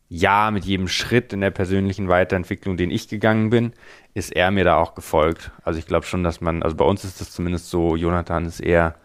Jahr, 0.09 0.51
mit 0.51 0.65
jedem 0.65 0.87
Schritt 0.87 1.33
in 1.33 1.41
der 1.41 1.51
persönlichen 1.51 2.09
Weiterentwicklung, 2.09 2.77
den 2.77 2.91
ich 2.91 3.09
gegangen 3.09 3.51
bin, 3.51 3.73
ist 4.13 4.31
er 4.31 4.51
mir 4.51 4.65
da 4.65 4.77
auch 4.77 4.95
gefolgt. 4.95 5.51
Also 5.65 5.79
ich 5.79 5.87
glaube 5.87 6.07
schon, 6.07 6.23
dass 6.23 6.41
man, 6.41 6.63
also 6.63 6.77
bei 6.77 6.85
uns 6.85 7.05
ist 7.05 7.21
das 7.21 7.33
zumindest 7.33 7.71
so, 7.71 7.97
Jonathan 7.97 8.45
ist 8.45 8.61
eher, 8.61 8.97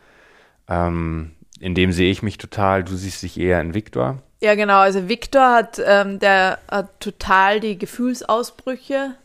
ähm, 0.67 1.31
in 1.59 1.75
dem 1.75 1.91
sehe 1.91 2.11
ich 2.11 2.23
mich 2.23 2.37
total, 2.37 2.83
du 2.83 2.95
siehst 2.95 3.21
dich 3.23 3.39
eher 3.39 3.61
in 3.61 3.73
Viktor. 3.73 4.21
Ja, 4.41 4.55
genau. 4.55 4.79
Also 4.79 5.09
Viktor 5.09 5.51
hat, 5.51 5.81
ähm, 5.85 6.19
der 6.19 6.59
hat 6.69 6.99
total 6.99 7.59
die 7.59 7.77
Gefühlsausbrüche. 7.77 9.15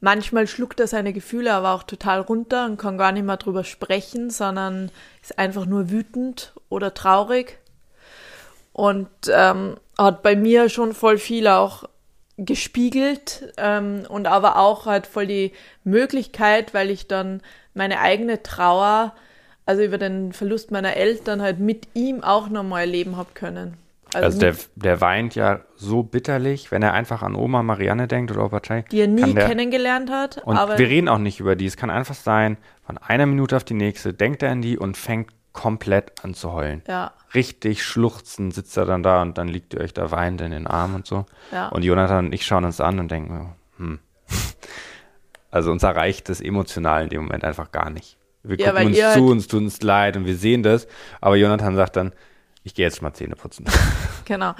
Manchmal 0.00 0.46
schluckt 0.46 0.80
er 0.80 0.88
seine 0.88 1.12
Gefühle 1.12 1.52
aber 1.52 1.72
auch 1.72 1.82
total 1.82 2.20
runter 2.20 2.64
und 2.64 2.78
kann 2.78 2.98
gar 2.98 3.12
nicht 3.12 3.24
mehr 3.24 3.36
drüber 3.36 3.62
sprechen, 3.62 4.30
sondern 4.30 4.90
ist 5.22 5.38
einfach 5.38 5.66
nur 5.66 5.90
wütend 5.90 6.52
oder 6.70 6.94
traurig. 6.94 7.58
Und 8.72 9.08
ähm, 9.28 9.76
hat 9.98 10.22
bei 10.22 10.34
mir 10.34 10.70
schon 10.70 10.94
voll 10.94 11.18
viel 11.18 11.46
auch 11.46 11.84
gespiegelt 12.38 13.52
ähm, 13.58 14.04
und 14.08 14.26
aber 14.26 14.56
auch 14.56 14.86
halt 14.86 15.06
voll 15.06 15.26
die 15.26 15.52
Möglichkeit, 15.84 16.72
weil 16.72 16.90
ich 16.90 17.06
dann 17.06 17.42
meine 17.74 18.00
eigene 18.00 18.42
Trauer, 18.42 19.14
also 19.66 19.82
über 19.82 19.98
den 19.98 20.32
Verlust 20.32 20.70
meiner 20.70 20.96
Eltern 20.96 21.42
halt 21.42 21.60
mit 21.60 21.88
ihm 21.94 22.22
auch 22.22 22.48
nochmal 22.48 22.82
erleben 22.82 23.16
habe 23.16 23.30
können. 23.34 23.76
Also, 24.14 24.26
also 24.26 24.40
der, 24.40 24.56
der 24.74 25.00
weint 25.00 25.34
ja 25.34 25.60
so 25.76 26.02
bitterlich, 26.02 26.70
wenn 26.70 26.82
er 26.82 26.92
einfach 26.92 27.22
an 27.22 27.34
Oma 27.34 27.62
Marianne 27.62 28.08
denkt 28.08 28.30
oder 28.30 28.44
Opa 28.44 28.60
Chai. 28.60 28.84
Die 28.90 29.00
er 29.00 29.06
nie 29.06 29.32
der, 29.32 29.48
kennengelernt 29.48 30.10
hat. 30.10 30.38
Und 30.44 30.56
wir 30.56 30.88
reden 30.88 31.08
auch 31.08 31.18
nicht 31.18 31.40
über 31.40 31.56
die. 31.56 31.66
Es 31.66 31.76
kann 31.76 31.88
einfach 31.88 32.14
sein, 32.14 32.58
von 32.84 32.98
einer 32.98 33.26
Minute 33.26 33.56
auf 33.56 33.64
die 33.64 33.74
nächste 33.74 34.12
denkt 34.12 34.42
er 34.42 34.50
an 34.50 34.60
die 34.60 34.76
und 34.76 34.96
fängt 34.96 35.30
komplett 35.52 36.24
an 36.24 36.34
zu 36.34 36.52
heulen. 36.52 36.82
Ja. 36.86 37.12
Richtig 37.34 37.82
schluchzen 37.82 38.50
sitzt 38.50 38.76
er 38.76 38.84
dann 38.84 39.02
da 39.02 39.22
und 39.22 39.38
dann 39.38 39.48
liegt 39.48 39.74
ihr 39.74 39.80
euch 39.80 39.94
da 39.94 40.10
weinend 40.10 40.42
in 40.42 40.50
den 40.50 40.66
Armen 40.66 40.96
und 40.96 41.06
so. 41.06 41.24
Ja. 41.50 41.68
Und 41.68 41.82
Jonathan 41.82 42.26
und 42.26 42.34
ich 42.34 42.44
schauen 42.44 42.64
uns 42.64 42.80
an 42.80 42.98
und 42.98 43.10
denken, 43.10 43.54
hm. 43.76 43.98
Also 45.50 45.70
uns 45.70 45.82
erreicht 45.82 46.30
das 46.30 46.40
emotional 46.40 47.04
in 47.04 47.08
dem 47.10 47.22
Moment 47.24 47.44
einfach 47.44 47.72
gar 47.72 47.90
nicht. 47.90 48.16
Wir 48.42 48.58
ja, 48.58 48.72
gucken 48.72 48.86
uns 48.88 48.96
zu, 48.96 49.04
halt 49.04 49.18
uns 49.18 49.46
tut 49.46 49.62
uns 49.62 49.82
leid 49.82 50.16
und 50.16 50.26
wir 50.26 50.36
sehen 50.36 50.62
das. 50.62 50.86
Aber 51.20 51.36
Jonathan 51.36 51.76
sagt 51.76 51.96
dann, 51.96 52.12
ich 52.64 52.74
gehe 52.74 52.84
jetzt 52.84 53.02
mal 53.02 53.12
Zähne 53.12 53.36
putzen. 53.36 53.66
Genau. 54.24 54.54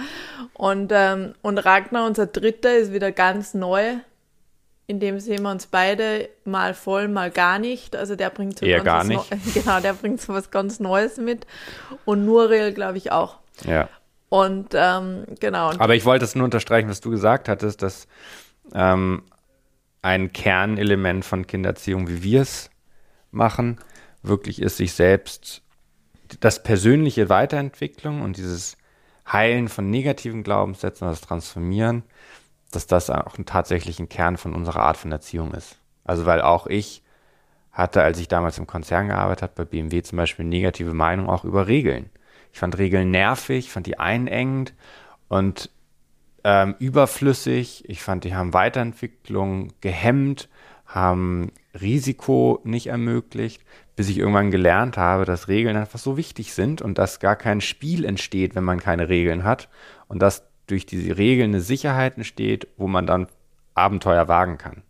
Und, 0.55 0.91
ähm, 0.93 1.35
und 1.41 1.57
Ragnar, 1.57 2.05
unser 2.05 2.27
Dritter, 2.27 2.77
ist 2.77 2.93
wieder 2.93 3.13
ganz 3.13 3.55
neu 3.55 3.95
in 4.93 5.01
dem 5.01 5.21
sehen 5.21 5.43
wir 5.43 5.51
uns 5.51 5.67
beide 5.67 6.29
mal 6.45 6.75
voll, 6.75 7.09
mal 7.09 7.31
gar 7.31 7.59
nicht. 7.59 7.97
Also 7.97 8.17
der 8.17 8.31
bringt 8.31 8.59
so 8.59 8.67
Eher 8.67 8.81
gar 8.81 9.05
nicht. 9.05 9.25
genau, 9.55 9.81
der 9.81 9.95
bringt 9.95 10.21
so 10.21 10.35
was 10.35 10.51
ganz 10.51 10.81
Neues 10.81 11.17
mit. 11.17 11.47
Und 12.05 12.27
Nuriel, 12.27 12.73
glaube 12.73 12.99
ich, 12.99 13.13
auch. 13.13 13.39
Ja. 13.65 13.89
Und 14.29 14.75
ähm, 14.75 15.25
genau. 15.41 15.73
Aber 15.79 15.95
ich 15.95 16.05
wollte 16.05 16.25
es 16.25 16.35
nur 16.35 16.45
unterstreichen, 16.45 16.89
was 16.89 17.01
du 17.01 17.11
gesagt 17.11 17.49
hattest, 17.49 17.83
dass 17.83 18.07
ähm, 18.75 19.23
ein 20.03 20.33
Kernelement 20.33 21.25
von 21.25 21.47
Kindererziehung, 21.47 22.09
wie 22.09 22.23
wir 22.23 22.43
es 22.43 22.71
machen, 23.33 23.79
wirklich 24.23 24.63
ist, 24.63 24.77
sich 24.77 24.93
selbst 24.93 25.63
das 26.41 26.63
persönliche 26.63 27.29
Weiterentwicklung 27.29 28.23
und 28.23 28.37
dieses 28.37 28.77
Heilen 29.31 29.69
von 29.69 29.91
negativen 29.91 30.43
Glaubenssätzen, 30.43 31.09
das 31.09 31.21
Transformieren 31.21 32.05
dass 32.73 32.87
das 32.87 33.11
auch 33.11 33.39
ein 33.39 34.09
Kern 34.09 34.37
von 34.37 34.55
unserer 34.55 34.83
Art 34.83 34.97
von 34.97 35.13
Erziehung 35.13 35.53
ist. 35.53 35.79
Also 36.05 36.27
weil 36.27 36.43
auch 36.43 36.67
ich 36.67 37.03
hatte, 37.71 38.03
als 38.03 38.19
ich 38.19 38.29
damals 38.29 38.59
im 38.59 38.67
Konzern 38.67 39.09
gearbeitet 39.09 39.43
habe, 39.43 39.53
bei 39.57 39.65
BMW 39.65 40.03
zum 40.03 40.17
Beispiel 40.17 40.45
negative 40.45 40.93
Meinung 40.93 41.29
auch 41.29 41.45
über 41.45 41.69
Regeln. 41.69 42.11
Ich 42.53 42.59
fand 42.59 42.77
Regeln 42.77 43.11
nervig, 43.11 43.71
fand 43.71 43.87
die 43.87 43.99
einengend 43.99 44.75
und 45.29 45.71
ähm, 46.45 46.75
überflüssig. 46.79 47.89
Ich 47.89 48.03
fand, 48.03 48.25
die 48.25 48.35
haben 48.35 48.53
Weiterentwicklung 48.53 49.73
gehemmt, 49.81 50.49
haben 50.87 51.53
Risiko 51.81 52.61
nicht 52.65 52.89
ermöglicht, 52.89 53.63
bis 53.97 54.09
ich 54.09 54.19
irgendwann 54.19 54.51
gelernt 54.51 54.97
habe, 54.97 55.25
dass 55.25 55.49
Regeln 55.49 55.77
einfach 55.77 55.99
so 55.99 56.17
wichtig 56.17 56.55
sind 56.55 56.83
und 56.83 56.99
dass 56.99 57.21
gar 57.21 57.37
kein 57.37 57.61
Spiel 57.61 58.05
entsteht, 58.05 58.55
wenn 58.55 58.65
man 58.65 58.81
keine 58.81 59.09
Regeln 59.09 59.45
hat 59.45 59.69
und 60.09 60.21
dass 60.21 60.45
durch 60.67 60.87
diese 60.87 61.17
Regeln 61.19 61.51
eine 61.51 61.61
Sicherheit 61.61 62.17
entsteht, 62.17 62.69
wo 62.77 62.87
man 62.87 63.07
dann 63.07 63.27
Abenteuer 63.75 64.29
wagen 64.29 64.59
kann. 64.59 64.83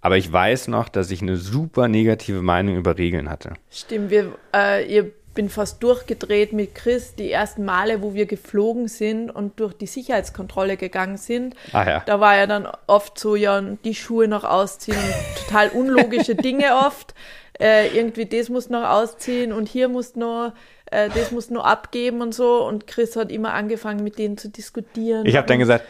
Aber 0.00 0.16
ich 0.16 0.30
weiß 0.30 0.68
noch, 0.68 0.88
dass 0.88 1.10
ich 1.10 1.22
eine 1.22 1.36
super 1.36 1.86
negative 1.86 2.42
Meinung 2.42 2.76
über 2.76 2.98
Regeln 2.98 3.30
hatte. 3.30 3.54
Stimmt, 3.70 4.10
wir, 4.10 4.32
äh, 4.52 4.84
ihr 4.92 5.12
bin 5.34 5.48
fast 5.48 5.82
durchgedreht 5.82 6.52
mit 6.52 6.74
Chris 6.74 7.14
die 7.14 7.30
ersten 7.30 7.64
Male, 7.64 8.02
wo 8.02 8.14
wir 8.14 8.26
geflogen 8.26 8.88
sind 8.88 9.30
und 9.30 9.58
durch 9.60 9.74
die 9.74 9.86
Sicherheitskontrolle 9.86 10.76
gegangen 10.76 11.16
sind. 11.16 11.54
Ah, 11.72 11.88
ja. 11.88 12.02
Da 12.06 12.20
war 12.20 12.36
ja 12.36 12.46
dann 12.46 12.68
oft 12.86 13.18
so, 13.18 13.36
ja, 13.36 13.60
die 13.60 13.94
Schuhe 13.94 14.28
noch 14.28 14.44
ausziehen, 14.44 14.98
total 15.46 15.70
unlogische 15.70 16.34
Dinge 16.34 16.76
oft. 16.86 17.14
Äh, 17.60 17.96
irgendwie 17.96 18.26
das 18.26 18.48
muss 18.48 18.70
noch 18.70 18.88
ausziehen 18.88 19.52
und 19.52 19.68
hier 19.68 19.88
muss 19.88 20.16
noch 20.16 20.52
äh, 20.92 21.08
das 21.08 21.32
muss 21.32 21.50
nur 21.50 21.66
abgeben 21.66 22.20
und 22.20 22.34
so. 22.34 22.64
Und 22.64 22.86
Chris 22.86 23.16
hat 23.16 23.32
immer 23.32 23.54
angefangen, 23.54 24.04
mit 24.04 24.18
denen 24.18 24.36
zu 24.38 24.48
diskutieren. 24.48 25.26
Ich 25.26 25.36
habe 25.36 25.46
dann 25.46 25.58
gesagt, 25.58 25.84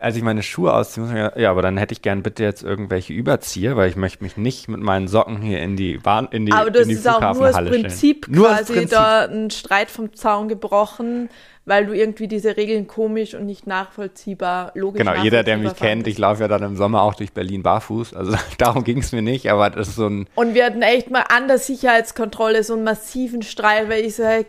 als 0.00 0.16
ich 0.16 0.22
meine 0.22 0.42
Schuhe 0.42 0.72
ausziehe, 0.72 1.04
muss 1.04 1.14
ja, 1.36 1.50
aber 1.50 1.62
dann 1.62 1.76
hätte 1.76 1.92
ich 1.92 2.02
gern 2.02 2.22
bitte 2.22 2.42
jetzt 2.42 2.62
irgendwelche 2.62 3.12
Überzieher, 3.12 3.76
weil 3.76 3.88
ich 3.88 3.96
möchte 3.96 4.22
mich 4.22 4.36
nicht 4.36 4.68
mit 4.68 4.80
meinen 4.80 5.08
Socken 5.08 5.40
hier 5.40 5.60
in 5.60 5.76
die 5.76 5.98
Bahn, 5.98 6.28
in 6.30 6.46
die 6.46 6.52
Aber 6.52 6.70
das 6.70 6.86
ist 6.88 7.08
auch 7.08 7.34
nur 7.34 7.46
das 7.46 7.56
Prinzip 7.56 8.26
stellen. 8.26 8.42
quasi 8.42 8.72
Prinzip. 8.72 8.90
da 8.90 9.26
ein 9.26 9.50
Streit 9.50 9.90
vom 9.90 10.14
Zaun 10.14 10.48
gebrochen, 10.48 11.28
weil 11.64 11.86
du 11.86 11.92
irgendwie 11.92 12.28
diese 12.28 12.56
Regeln 12.56 12.86
komisch 12.86 13.34
und 13.34 13.46
nicht 13.46 13.66
nachvollziehbar, 13.66 14.72
logisch 14.74 15.04
Genau, 15.04 15.22
jeder, 15.22 15.42
der 15.42 15.58
mich 15.58 15.74
kennt, 15.76 16.06
ich 16.06 16.18
laufe 16.18 16.42
ja 16.42 16.48
dann 16.48 16.62
im 16.62 16.76
Sommer 16.76 17.02
auch 17.02 17.14
durch 17.14 17.32
Berlin 17.32 17.62
barfuß, 17.62 18.14
also 18.14 18.36
darum 18.58 18.84
ging 18.84 18.98
es 18.98 19.12
mir 19.12 19.22
nicht, 19.22 19.50
aber 19.50 19.70
das 19.70 19.88
ist 19.88 19.96
so 19.96 20.06
ein... 20.06 20.26
Und 20.34 20.54
wir 20.54 20.64
hatten 20.64 20.82
echt 20.82 21.10
mal 21.10 21.24
an 21.28 21.48
der 21.48 21.58
Sicherheitskontrolle 21.58 22.64
so 22.64 22.74
einen 22.74 22.84
massiven 22.84 23.42
Streit, 23.42 23.88
weil 23.88 24.04
ich 24.04 24.18
hey, 24.18 24.46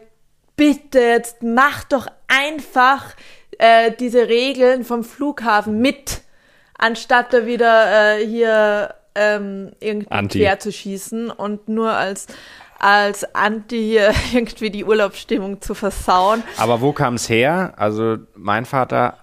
bitte, 0.55 0.99
jetzt 0.99 1.41
mach 1.41 1.85
doch 1.85 2.07
einfach 2.27 3.15
äh, 3.59 3.91
diese 3.91 4.27
Regeln 4.27 4.83
vom 4.83 5.03
Flughafen 5.03 5.79
mit, 5.79 6.21
anstatt 6.77 7.33
da 7.33 7.45
wieder 7.45 8.17
äh, 8.17 8.25
hier 8.25 8.95
ähm, 9.13 9.73
irgendwie 9.79 10.11
Anti. 10.11 10.39
quer 10.39 10.59
zu 10.59 10.71
schießen 10.71 11.29
und 11.29 11.69
nur 11.69 11.91
als 11.91 12.27
als 12.79 13.35
Anti 13.35 13.77
hier 13.77 14.13
irgendwie 14.33 14.71
die 14.71 14.85
Urlaubsstimmung 14.85 15.61
zu 15.61 15.75
versauen. 15.75 16.43
Aber 16.57 16.81
wo 16.81 16.93
kam 16.93 17.15
es 17.15 17.29
her? 17.29 17.73
Also 17.75 18.17
mein 18.35 18.65
Vater 18.65 19.19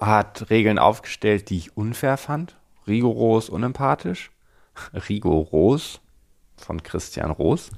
hat 0.00 0.50
Regeln 0.50 0.78
aufgestellt, 0.78 1.50
die 1.50 1.58
ich 1.58 1.76
unfair 1.76 2.16
fand, 2.16 2.56
rigoros, 2.86 3.50
unempathisch, 3.50 4.30
rigoros 5.08 6.00
von 6.56 6.82
Christian 6.82 7.30
Roos. 7.30 7.70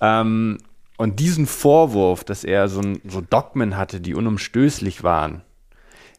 Ähm, 0.00 0.58
und 0.98 1.20
diesen 1.20 1.46
Vorwurf, 1.46 2.24
dass 2.24 2.44
er 2.44 2.68
so, 2.68 2.80
ein, 2.80 3.00
so 3.06 3.22
Dogmen 3.22 3.76
hatte, 3.76 4.00
die 4.00 4.14
unumstößlich 4.14 5.04
waren, 5.04 5.42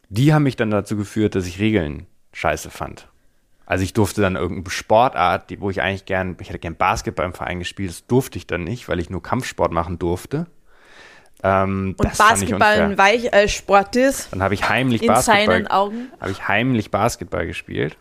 die 0.08 0.34
haben 0.34 0.42
mich 0.42 0.56
dann 0.56 0.70
dazu 0.70 0.96
geführt, 0.96 1.36
dass 1.36 1.46
ich 1.46 1.60
Regeln 1.60 2.06
scheiße 2.32 2.70
fand. 2.70 3.06
Also 3.66 3.84
ich 3.84 3.92
durfte 3.92 4.22
dann 4.22 4.34
irgendeine 4.34 4.70
Sportart, 4.70 5.50
die, 5.50 5.60
wo 5.60 5.70
ich 5.70 5.82
eigentlich 5.82 6.06
gern, 6.06 6.36
ich 6.40 6.48
hätte 6.48 6.58
gern 6.58 6.74
Basketball 6.74 7.26
im 7.26 7.34
Verein 7.34 7.60
gespielt, 7.60 7.90
das 7.90 8.06
durfte 8.06 8.38
ich 8.38 8.46
dann 8.48 8.64
nicht, 8.64 8.88
weil 8.88 8.98
ich 8.98 9.10
nur 9.10 9.22
Kampfsport 9.22 9.70
machen 9.70 9.98
durfte. 9.98 10.46
Ähm, 11.42 11.94
und 11.96 12.18
Basketball 12.18 12.80
ein 12.80 12.98
Weichsport 12.98 13.94
ist. 13.96 14.32
Dann 14.32 14.42
habe 14.42 14.54
ich 14.54 14.68
heimlich 14.68 15.02
in 15.02 15.08
Basketball. 15.08 15.46
seinen 15.46 15.66
Augen. 15.68 16.10
Habe 16.20 16.32
ich 16.32 16.48
heimlich 16.48 16.90
Basketball 16.90 17.46
gespielt. 17.46 17.96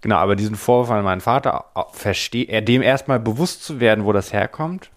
Genau, 0.00 0.16
aber 0.16 0.36
diesen 0.36 0.56
Vorwurf 0.56 0.90
an 0.90 1.04
meinen 1.04 1.20
Vater, 1.20 1.66
verstehe 1.92 2.46
er 2.46 2.62
dem 2.62 2.82
erstmal 2.82 3.20
bewusst 3.20 3.64
zu 3.64 3.78
werden, 3.78 4.04
wo 4.04 4.12
das 4.12 4.32
herkommt, 4.32 4.90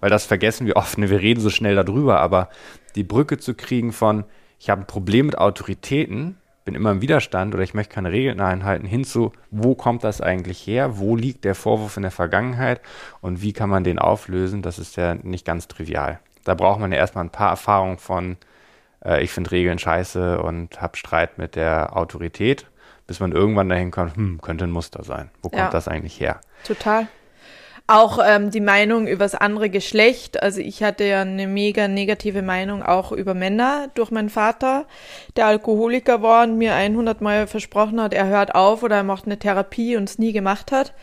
weil 0.00 0.10
das 0.10 0.24
vergessen 0.24 0.66
wir 0.66 0.76
oft, 0.76 0.98
ne? 0.98 1.10
wir 1.10 1.20
reden 1.20 1.40
so 1.40 1.50
schnell 1.50 1.76
darüber, 1.76 2.20
aber 2.20 2.48
die 2.94 3.04
Brücke 3.04 3.38
zu 3.38 3.54
kriegen 3.54 3.92
von, 3.92 4.24
ich 4.58 4.70
habe 4.70 4.82
ein 4.82 4.86
Problem 4.86 5.26
mit 5.26 5.38
Autoritäten, 5.38 6.36
bin 6.64 6.74
immer 6.74 6.90
im 6.90 7.02
Widerstand 7.02 7.54
oder 7.54 7.62
ich 7.62 7.74
möchte 7.74 7.94
keine 7.94 8.12
Regeln 8.12 8.40
einhalten, 8.40 8.86
hinzu, 8.86 9.32
wo 9.50 9.74
kommt 9.74 10.04
das 10.04 10.20
eigentlich 10.20 10.66
her, 10.66 10.98
wo 10.98 11.16
liegt 11.16 11.44
der 11.44 11.54
Vorwurf 11.54 11.96
in 11.96 12.02
der 12.02 12.12
Vergangenheit 12.12 12.80
und 13.20 13.42
wie 13.42 13.52
kann 13.52 13.70
man 13.70 13.84
den 13.84 13.98
auflösen, 13.98 14.62
das 14.62 14.78
ist 14.78 14.96
ja 14.96 15.14
nicht 15.14 15.46
ganz 15.46 15.68
trivial. 15.68 16.20
Da 16.44 16.54
braucht 16.54 16.80
man 16.80 16.92
ja 16.92 16.98
erstmal 16.98 17.24
ein 17.24 17.30
paar 17.30 17.50
Erfahrungen 17.50 17.98
von, 17.98 18.36
äh, 19.04 19.22
ich 19.22 19.30
finde 19.30 19.50
Regeln 19.50 19.78
scheiße 19.78 20.40
und 20.42 20.80
habe 20.80 20.96
Streit 20.96 21.38
mit 21.38 21.56
der 21.56 21.96
Autorität, 21.96 22.66
bis 23.06 23.20
man 23.20 23.32
irgendwann 23.32 23.68
dahin 23.68 23.90
kommt, 23.90 24.16
hm, 24.16 24.40
könnte 24.40 24.64
ein 24.64 24.70
Muster 24.70 25.02
sein. 25.02 25.30
Wo 25.42 25.48
kommt 25.48 25.62
ja. 25.62 25.70
das 25.70 25.88
eigentlich 25.88 26.20
her? 26.20 26.40
Total. 26.64 27.08
Auch 27.90 28.20
ähm, 28.24 28.50
die 28.50 28.60
Meinung 28.60 29.06
über 29.08 29.24
das 29.24 29.34
andere 29.34 29.68
Geschlecht. 29.68 30.42
Also 30.42 30.60
ich 30.60 30.82
hatte 30.82 31.04
ja 31.04 31.22
eine 31.22 31.46
mega 31.46 31.88
negative 31.88 32.42
Meinung 32.42 32.82
auch 32.82 33.10
über 33.10 33.34
Männer 33.34 33.88
durch 33.94 34.10
meinen 34.10 34.30
Vater, 34.30 34.86
der 35.36 35.46
Alkoholiker 35.46 36.22
war 36.22 36.44
und 36.44 36.56
mir 36.56 36.74
100 36.74 37.20
Mal 37.20 37.46
versprochen 37.46 38.00
hat, 38.00 38.14
er 38.14 38.28
hört 38.28 38.54
auf 38.54 38.82
oder 38.82 38.96
er 38.96 39.02
macht 39.02 39.26
eine 39.26 39.38
Therapie 39.38 39.96
und 39.96 40.08
es 40.08 40.18
nie 40.18 40.32
gemacht 40.32 40.70
hat. 40.70 40.94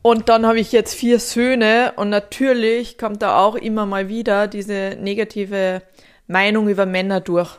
Und 0.00 0.28
dann 0.28 0.46
habe 0.46 0.60
ich 0.60 0.72
jetzt 0.72 0.94
vier 0.94 1.18
Söhne 1.18 1.92
und 1.96 2.08
natürlich 2.10 2.96
kommt 2.96 3.22
da 3.22 3.38
auch 3.38 3.56
immer 3.56 3.86
mal 3.86 4.08
wieder 4.08 4.46
diese 4.46 4.96
negative 5.00 5.82
Meinung 6.28 6.68
über 6.68 6.86
Männer 6.86 7.20
durch. 7.20 7.58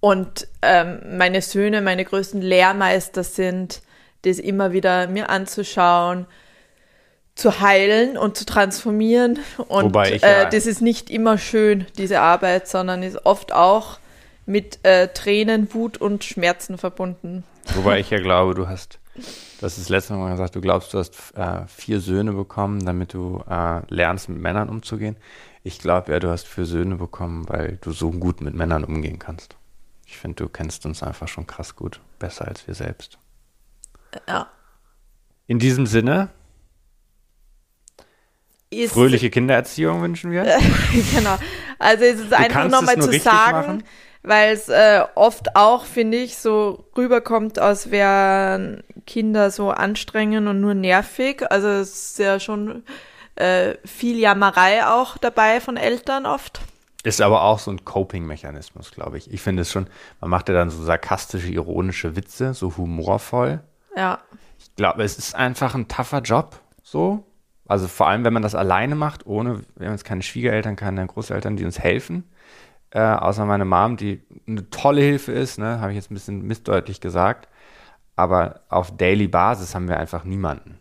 Und 0.00 0.46
ähm, 0.62 1.18
meine 1.18 1.42
Söhne, 1.42 1.82
meine 1.82 2.04
größten 2.04 2.40
Lehrmeister 2.40 3.24
sind, 3.24 3.82
das 4.26 4.38
immer 4.38 4.72
wieder 4.72 5.06
mir 5.08 5.30
anzuschauen, 5.30 6.26
zu 7.34 7.60
heilen 7.60 8.16
und 8.16 8.36
zu 8.36 8.44
transformieren. 8.46 9.40
Und 9.68 9.84
Wobei 9.86 10.12
ich, 10.12 10.22
äh, 10.22 10.42
ja- 10.42 10.50
das 10.50 10.66
ist 10.66 10.80
nicht 10.80 11.10
immer 11.10 11.36
schön, 11.38 11.86
diese 11.98 12.20
Arbeit, 12.20 12.68
sondern 12.68 13.02
ist 13.02 13.24
oft 13.26 13.52
auch 13.52 13.98
mit 14.46 14.78
äh, 14.84 15.08
Tränen, 15.08 15.72
Wut 15.74 15.98
und 15.98 16.22
Schmerzen 16.22 16.78
verbunden. 16.78 17.44
Wobei 17.74 17.98
ich 17.98 18.10
ja 18.10 18.18
glaube, 18.18 18.54
du 18.54 18.68
hast, 18.68 18.98
du 19.16 19.22
hast 19.62 19.78
das 19.78 19.88
letzte 19.88 20.12
Mal 20.14 20.32
gesagt, 20.32 20.54
du 20.54 20.60
glaubst, 20.60 20.92
du 20.92 20.98
hast 20.98 21.14
äh, 21.34 21.66
vier 21.66 21.98
Söhne 22.00 22.32
bekommen, 22.32 22.84
damit 22.84 23.14
du 23.14 23.42
äh, 23.48 23.80
lernst, 23.88 24.28
mit 24.28 24.38
Männern 24.38 24.68
umzugehen. 24.68 25.16
Ich 25.62 25.78
glaube 25.78 26.12
ja, 26.12 26.20
du 26.20 26.28
hast 26.28 26.46
vier 26.46 26.66
Söhne 26.66 26.96
bekommen, 26.96 27.48
weil 27.48 27.78
du 27.80 27.90
so 27.92 28.10
gut 28.10 28.42
mit 28.42 28.54
Männern 28.54 28.84
umgehen 28.84 29.18
kannst. 29.18 29.56
Ich 30.06 30.18
finde, 30.18 30.44
du 30.44 30.48
kennst 30.50 30.84
uns 30.84 31.02
einfach 31.02 31.26
schon 31.26 31.46
krass 31.46 31.74
gut, 31.74 32.00
besser 32.18 32.46
als 32.46 32.66
wir 32.66 32.74
selbst. 32.74 33.16
Ja. 34.28 34.48
In 35.46 35.58
diesem 35.58 35.86
Sinne, 35.86 36.30
Ist, 38.70 38.92
fröhliche 38.92 39.30
Kindererziehung 39.30 40.02
wünschen 40.02 40.30
wir. 40.30 40.44
genau. 41.14 41.36
Also 41.78 42.04
es 42.04 42.20
ist 42.20 42.32
einfach 42.32 42.52
kannst 42.52 42.72
nochmal 42.72 42.98
zu 42.98 43.18
sagen, 43.18 43.84
weil 44.22 44.54
es 44.54 44.68
äh, 44.68 45.02
oft 45.14 45.54
auch, 45.54 45.84
finde 45.84 46.18
ich, 46.18 46.38
so 46.38 46.86
rüberkommt, 46.96 47.58
als 47.58 47.90
wären 47.90 48.82
Kinder 49.06 49.50
so 49.50 49.70
anstrengend 49.70 50.48
und 50.48 50.60
nur 50.60 50.74
nervig. 50.74 51.42
Also 51.50 51.68
es 51.68 52.10
ist 52.10 52.18
ja 52.18 52.40
schon 52.40 52.84
äh, 53.36 53.74
viel 53.84 54.18
Jammerei 54.18 54.86
auch 54.86 55.18
dabei 55.18 55.60
von 55.60 55.76
Eltern 55.76 56.24
oft. 56.24 56.60
Ist 57.02 57.20
aber 57.20 57.42
auch 57.42 57.58
so 57.58 57.70
ein 57.70 57.84
Coping-Mechanismus, 57.84 58.90
glaube 58.90 59.18
ich. 59.18 59.30
Ich 59.30 59.42
finde 59.42 59.62
es 59.62 59.70
schon, 59.70 59.88
man 60.22 60.30
macht 60.30 60.48
ja 60.48 60.54
dann 60.54 60.70
so 60.70 60.82
sarkastische, 60.82 61.48
ironische 61.48 62.16
Witze, 62.16 62.54
so 62.54 62.74
humorvoll. 62.78 63.60
Ja. 63.96 64.20
Ich 64.58 64.74
glaube, 64.76 65.02
es 65.02 65.18
ist 65.18 65.34
einfach 65.34 65.74
ein 65.74 65.88
tougher 65.88 66.20
Job, 66.20 66.60
so. 66.82 67.26
Also 67.66 67.88
vor 67.88 68.08
allem, 68.08 68.24
wenn 68.24 68.32
man 68.32 68.42
das 68.42 68.54
alleine 68.54 68.94
macht, 68.94 69.26
ohne, 69.26 69.62
wir 69.76 69.86
haben 69.86 69.94
jetzt 69.94 70.04
keine 70.04 70.22
Schwiegereltern, 70.22 70.76
keine 70.76 71.06
Großeltern, 71.06 71.56
die 71.56 71.64
uns 71.64 71.78
helfen. 71.78 72.24
Äh, 72.90 73.00
außer 73.00 73.46
meine 73.46 73.64
Mom, 73.64 73.96
die 73.96 74.22
eine 74.46 74.68
tolle 74.70 75.00
Hilfe 75.00 75.32
ist, 75.32 75.58
ne, 75.58 75.80
habe 75.80 75.92
ich 75.92 75.96
jetzt 75.96 76.10
ein 76.10 76.14
bisschen 76.14 76.42
missdeutlich 76.42 77.00
gesagt. 77.00 77.48
Aber 78.16 78.60
auf 78.68 78.96
Daily 78.96 79.26
Basis 79.26 79.74
haben 79.74 79.88
wir 79.88 79.98
einfach 79.98 80.24
niemanden. 80.24 80.78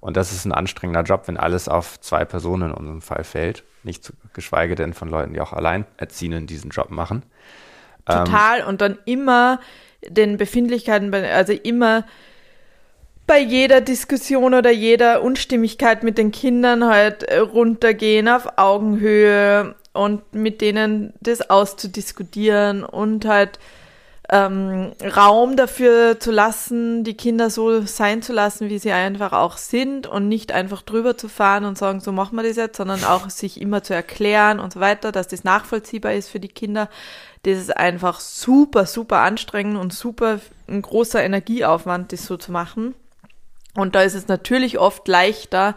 Und 0.00 0.16
das 0.16 0.32
ist 0.32 0.44
ein 0.44 0.52
anstrengender 0.52 1.02
Job, 1.02 1.28
wenn 1.28 1.36
alles 1.36 1.68
auf 1.68 2.00
zwei 2.00 2.24
Personen 2.24 2.70
in 2.70 2.76
unserem 2.76 3.00
Fall 3.00 3.24
fällt. 3.24 3.64
Nicht 3.84 4.04
zu, 4.04 4.12
geschweige 4.32 4.74
denn 4.74 4.92
von 4.92 5.08
Leuten, 5.08 5.32
die 5.32 5.40
auch 5.40 5.52
Alleinerziehenden 5.52 6.46
diesen 6.46 6.70
Job 6.70 6.90
machen. 6.90 7.22
Ähm, 8.06 8.24
Total. 8.24 8.64
und 8.64 8.80
dann 8.80 8.98
immer 9.06 9.60
den 10.06 10.36
Befindlichkeiten, 10.36 11.14
also 11.14 11.52
immer 11.52 12.04
bei 13.26 13.38
jeder 13.38 13.80
Diskussion 13.80 14.54
oder 14.54 14.70
jeder 14.70 15.22
Unstimmigkeit 15.22 16.02
mit 16.02 16.18
den 16.18 16.30
Kindern 16.30 16.84
halt 16.84 17.22
äh, 17.22 17.38
runtergehen 17.38 18.28
auf 18.28 18.58
Augenhöhe 18.58 19.74
und 19.92 20.34
mit 20.34 20.60
denen 20.60 21.14
das 21.20 21.48
auszudiskutieren 21.48 22.84
und 22.84 23.24
halt 23.24 23.58
ähm, 24.30 24.92
Raum 25.16 25.56
dafür 25.56 26.18
zu 26.18 26.30
lassen, 26.30 27.04
die 27.04 27.14
Kinder 27.14 27.50
so 27.50 27.82
sein 27.82 28.22
zu 28.22 28.32
lassen, 28.32 28.68
wie 28.70 28.78
sie 28.78 28.92
einfach 28.92 29.32
auch 29.32 29.58
sind 29.58 30.06
und 30.06 30.28
nicht 30.28 30.52
einfach 30.52 30.82
drüber 30.82 31.16
zu 31.16 31.28
fahren 31.28 31.64
und 31.64 31.76
sagen, 31.76 32.00
so 32.00 32.10
machen 32.10 32.36
wir 32.36 32.42
das 32.42 32.56
jetzt, 32.56 32.76
sondern 32.76 33.04
auch 33.04 33.28
sich 33.28 33.60
immer 33.60 33.82
zu 33.82 33.94
erklären 33.94 34.60
und 34.60 34.72
so 34.72 34.80
weiter, 34.80 35.12
dass 35.12 35.28
das 35.28 35.44
nachvollziehbar 35.44 36.14
ist 36.14 36.30
für 36.30 36.40
die 36.40 36.48
Kinder. 36.48 36.88
Das 37.42 37.58
ist 37.58 37.76
einfach 37.76 38.20
super, 38.20 38.86
super 38.86 39.20
anstrengend 39.20 39.78
und 39.78 39.92
super 39.92 40.40
ein 40.68 40.80
großer 40.80 41.22
Energieaufwand, 41.22 42.12
das 42.12 42.24
so 42.24 42.38
zu 42.38 42.50
machen. 42.50 42.94
Und 43.74 43.94
da 43.94 44.02
ist 44.02 44.14
es 44.14 44.28
natürlich 44.28 44.78
oft 44.78 45.06
leichter, 45.08 45.76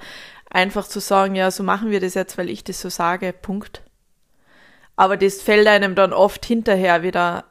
einfach 0.49 0.87
zu 0.87 0.99
sagen, 0.99 1.35
ja, 1.35 1.51
so 1.51 1.63
machen 1.63 1.89
wir 1.89 1.99
das 1.99 2.13
jetzt, 2.13 2.37
weil 2.37 2.49
ich 2.49 2.63
das 2.63 2.79
so 2.79 2.89
sage, 2.89 3.33
Punkt. 3.33 3.81
Aber 4.95 5.17
das 5.17 5.41
fällt 5.41 5.67
einem 5.67 5.95
dann 5.95 6.13
oft 6.13 6.45
hinterher 6.45 7.03
wieder 7.03 7.45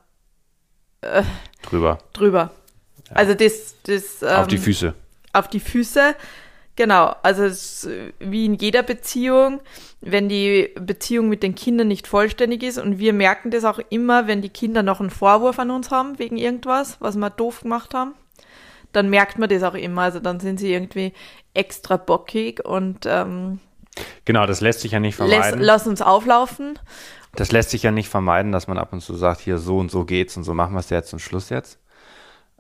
drüber. 1.63 1.99
drüber. 2.13 2.51
Also 3.11 3.35
das, 3.35 3.77
das 3.85 4.23
ähm, 4.23 4.29
auf 4.29 4.49
die 4.49 4.59
Füße. 4.59 4.95
auf 5.33 5.49
die 5.49 5.61
Füße. 5.61 6.15
Genau, 6.75 7.15
also 7.23 7.45
es 7.45 7.89
wie 8.19 8.45
in 8.45 8.55
jeder 8.55 8.83
Beziehung, 8.83 9.61
wenn 10.03 10.29
die 10.29 10.75
Beziehung 10.79 11.29
mit 11.29 11.43
den 11.43 11.55
Kindern 11.55 11.89
nicht 11.89 12.07
vollständig 12.07 12.63
ist 12.63 12.77
und 12.77 12.99
wir 12.99 13.15
merken 13.15 13.51
das 13.51 13.65
auch 13.65 13.81
immer, 13.89 14.27
wenn 14.27 14.43
die 14.43 14.51
Kinder 14.51 14.83
noch 14.83 15.01
einen 15.01 15.09
Vorwurf 15.09 15.59
an 15.59 15.71
uns 15.71 15.91
haben 15.91 16.19
wegen 16.19 16.37
irgendwas, 16.37 17.01
was 17.01 17.17
wir 17.17 17.31
doof 17.31 17.63
gemacht 17.63 17.95
haben, 17.95 18.15
dann 18.93 19.11
merkt 19.11 19.39
man 19.39 19.49
das 19.49 19.63
auch 19.63 19.75
immer. 19.75 20.03
Also 20.03 20.21
dann 20.21 20.41
sind 20.41 20.59
sie 20.59 20.73
irgendwie 20.73 21.13
extra 21.55 21.97
bockig 21.97 22.65
und 22.65 23.07
ähm, 23.07 23.61
Genau, 24.25 24.47
das 24.47 24.61
lässt 24.61 24.81
sich 24.81 24.93
ja 24.93 25.01
nicht 25.01 25.17
vermeiden. 25.17 25.61
lass 25.61 25.87
uns 25.87 26.03
auflaufen. 26.03 26.79
Das 27.35 27.53
lässt 27.53 27.71
sich 27.71 27.83
ja 27.83 27.91
nicht 27.91 28.09
vermeiden, 28.09 28.53
dass 28.53 28.67
man 28.69 28.79
ab 28.79 28.93
und 28.93 29.01
zu 29.01 29.15
sagt, 29.15 29.41
hier 29.41 29.59
so 29.59 29.79
und 29.79 29.91
so 29.91 30.05
geht's 30.05 30.37
und 30.37 30.45
so 30.45 30.55
machen 30.55 30.75
wir 30.75 30.81
es 30.81 30.91
jetzt 30.91 31.13
und 31.13 31.19
Schluss 31.21 31.49
jetzt. 31.51 31.79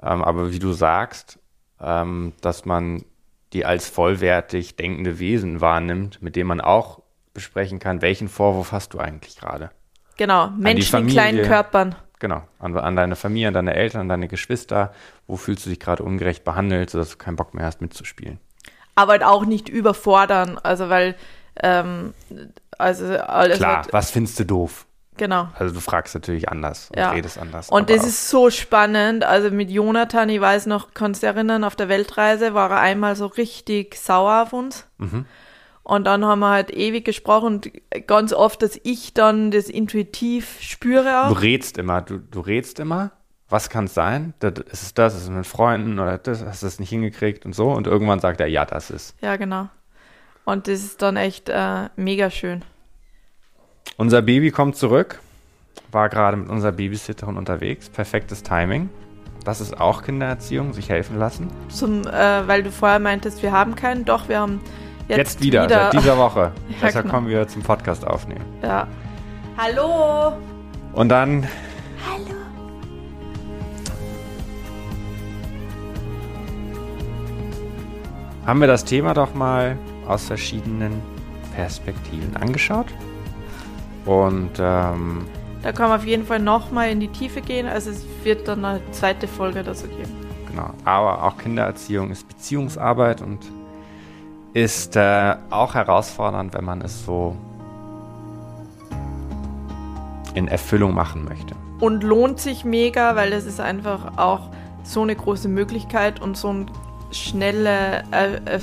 Ähm, 0.02 0.22
aber 0.22 0.52
wie 0.52 0.58
du 0.58 0.72
sagst, 0.72 1.38
ähm, 1.80 2.32
dass 2.40 2.64
man 2.64 3.04
die 3.52 3.64
als 3.64 3.88
vollwertig 3.88 4.76
denkende 4.76 5.18
Wesen 5.18 5.60
wahrnimmt, 5.60 6.20
mit 6.20 6.36
dem 6.36 6.46
man 6.46 6.60
auch 6.60 7.02
besprechen 7.32 7.78
kann, 7.78 8.02
welchen 8.02 8.28
Vorwurf 8.28 8.72
hast 8.72 8.94
du 8.94 8.98
eigentlich 8.98 9.36
gerade? 9.36 9.70
Genau, 10.16 10.48
Menschen 10.50 11.00
in 11.00 11.06
kleinen. 11.08 11.46
Körpern. 11.46 11.94
Genau, 12.18 12.42
an, 12.58 12.76
an 12.78 12.96
deine 12.96 13.14
Familie, 13.16 13.48
an 13.48 13.54
deine 13.54 13.74
Eltern, 13.74 14.02
an 14.02 14.08
deine 14.08 14.28
Geschwister. 14.28 14.92
Wo 15.26 15.36
fühlst 15.36 15.66
du 15.66 15.70
dich 15.70 15.80
gerade 15.80 16.02
ungerecht 16.02 16.44
behandelt, 16.44 16.90
sodass 16.90 17.10
du 17.10 17.16
keinen 17.18 17.36
Bock 17.36 17.54
mehr 17.54 17.64
hast 17.66 17.80
mitzuspielen? 17.80 18.38
aber 18.98 19.12
halt 19.12 19.24
auch 19.24 19.44
nicht 19.44 19.68
überfordern. 19.68 20.58
Also 20.62 20.88
weil, 20.88 21.16
ähm, 21.62 22.14
also 22.78 23.04
alles 23.18 23.58
Klar, 23.58 23.82
halt, 23.82 23.92
was 23.92 24.10
findest 24.10 24.40
du 24.40 24.44
doof? 24.44 24.86
genau. 25.18 25.48
Also 25.58 25.74
du 25.74 25.80
fragst 25.80 26.14
natürlich 26.14 26.48
anders 26.48 26.88
und 26.90 26.98
Ja. 26.98 27.10
redest 27.10 27.36
anders. 27.38 27.68
Und 27.68 27.90
das 27.90 28.04
ist 28.06 28.30
so 28.30 28.48
spannend. 28.48 29.22
Also 29.22 29.50
mit 29.50 29.70
Jonathan, 29.70 30.30
ich 30.30 30.40
weiß 30.40 30.64
noch, 30.64 30.94
kannst 30.94 31.22
du 31.22 31.26
erinnern, 31.26 31.62
auf 31.64 31.76
der 31.76 31.90
Weltreise 31.90 32.54
war 32.54 32.70
er 32.70 32.80
einmal 32.80 33.16
so 33.16 33.26
richtig 33.26 33.96
sauer 33.96 34.42
auf 34.44 34.54
uns. 34.54 34.86
Mhm. 34.96 35.26
Und 35.86 36.02
dann 36.04 36.24
haben 36.24 36.40
wir 36.40 36.50
halt 36.50 36.72
ewig 36.72 37.04
gesprochen 37.04 37.46
und 37.46 37.70
ganz 38.08 38.32
oft, 38.32 38.60
dass 38.60 38.76
ich 38.82 39.14
dann 39.14 39.52
das 39.52 39.68
intuitiv 39.68 40.56
spüre 40.60 41.04
Du 41.04 41.36
auch. 41.36 41.42
rätst 41.42 41.78
immer, 41.78 42.02
du, 42.02 42.18
du 42.18 42.40
rätst 42.40 42.80
immer, 42.80 43.12
was 43.48 43.70
kann 43.70 43.84
es 43.84 43.94
sein? 43.94 44.34
Das, 44.40 44.54
ist 44.58 44.82
es 44.82 44.94
das, 44.94 45.14
ist 45.14 45.22
es 45.22 45.28
mit 45.30 45.46
Freunden 45.46 46.00
oder 46.00 46.18
das, 46.18 46.44
hast 46.44 46.62
du 46.62 46.66
das 46.66 46.80
nicht 46.80 46.88
hingekriegt 46.88 47.46
und 47.46 47.54
so 47.54 47.70
und 47.70 47.86
irgendwann 47.86 48.18
sagt 48.18 48.40
er, 48.40 48.48
ja, 48.48 48.64
das 48.64 48.90
ist. 48.90 49.14
Ja, 49.20 49.36
genau. 49.36 49.68
Und 50.44 50.66
das 50.66 50.80
ist 50.80 51.02
dann 51.02 51.16
echt 51.16 51.48
äh, 51.50 51.88
mega 51.94 52.30
schön. 52.30 52.64
Unser 53.96 54.22
Baby 54.22 54.50
kommt 54.50 54.74
zurück, 54.74 55.20
war 55.92 56.08
gerade 56.08 56.36
mit 56.36 56.48
unserer 56.48 56.72
Babysitterin 56.72 57.36
unterwegs, 57.36 57.88
perfektes 57.88 58.42
Timing. 58.42 58.90
Das 59.44 59.60
ist 59.60 59.80
auch 59.80 60.02
Kindererziehung, 60.02 60.72
sich 60.72 60.88
helfen 60.88 61.16
lassen. 61.16 61.48
Zum, 61.68 62.04
äh, 62.08 62.48
weil 62.48 62.64
du 62.64 62.72
vorher 62.72 62.98
meintest, 62.98 63.44
wir 63.44 63.52
haben 63.52 63.76
keinen. 63.76 64.04
Doch, 64.04 64.28
wir 64.28 64.40
haben 64.40 64.60
jetzt, 65.08 65.18
Jetzt, 65.18 65.42
wieder, 65.42 65.68
seit 65.68 65.92
dieser 65.92 66.16
Woche. 66.18 66.52
Ja, 66.68 66.74
Deshalb 66.82 67.04
genau. 67.04 67.14
kommen 67.14 67.28
wir 67.28 67.46
zum 67.48 67.62
Podcast 67.62 68.06
aufnehmen. 68.06 68.44
Ja. 68.62 68.86
Hallo! 69.56 70.36
Und 70.92 71.08
dann 71.08 71.46
Hallo! 72.06 72.36
haben 78.46 78.60
wir 78.60 78.66
das 78.68 78.84
Thema 78.84 79.14
doch 79.14 79.34
mal 79.34 79.76
aus 80.06 80.24
verschiedenen 80.26 81.00
Perspektiven 81.54 82.36
angeschaut. 82.36 82.86
Und 84.04 84.52
ähm, 84.60 85.26
Da 85.62 85.72
kann 85.72 85.88
man 85.88 85.98
auf 85.98 86.06
jeden 86.06 86.24
Fall 86.26 86.38
nochmal 86.38 86.90
in 86.90 87.00
die 87.00 87.08
Tiefe 87.08 87.40
gehen. 87.40 87.66
Also 87.66 87.90
es 87.90 88.04
wird 88.22 88.46
dann 88.46 88.64
eine 88.64 88.80
zweite 88.92 89.26
Folge 89.26 89.62
dazu 89.62 89.88
geben. 89.88 90.12
Genau. 90.48 90.70
Aber 90.84 91.24
auch 91.24 91.38
Kindererziehung 91.38 92.10
ist 92.10 92.28
Beziehungsarbeit 92.28 93.20
und 93.20 93.40
ist 94.56 94.96
äh, 94.96 95.36
auch 95.50 95.74
herausfordernd, 95.74 96.54
wenn 96.54 96.64
man 96.64 96.80
es 96.80 97.04
so 97.04 97.36
in 100.32 100.48
Erfüllung 100.48 100.94
machen 100.94 101.26
möchte. 101.26 101.54
Und 101.78 102.02
lohnt 102.02 102.40
sich 102.40 102.64
mega, 102.64 103.16
weil 103.16 103.34
es 103.34 103.44
ist 103.44 103.60
einfach 103.60 104.16
auch 104.16 104.48
so 104.82 105.02
eine 105.02 105.14
große 105.14 105.50
Möglichkeit 105.50 106.22
und 106.22 106.38
so 106.38 106.54
ein 106.54 106.70
schnelle 107.10 108.02
äh, 108.12 108.36
äh, 108.56 108.60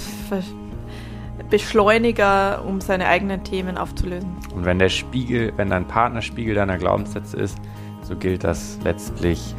Beschleuniger, 1.52 2.66
um 2.66 2.82
seine 2.82 3.06
eigenen 3.06 3.44
Themen 3.44 3.78
aufzulösen. 3.78 4.36
Und 4.56 4.66
wenn 4.66 4.80
der 4.80 4.90
Spiegel, 4.90 5.54
wenn 5.58 5.70
dein 5.70 5.88
Partner 5.88 6.24
Spiegel 6.24 6.56
deiner 6.56 6.80
Glaubenssätze 6.80 7.38
ist, 7.38 7.60
so 8.02 8.16
gilt 8.16 8.44
das 8.44 8.80
letztlich 8.84 9.54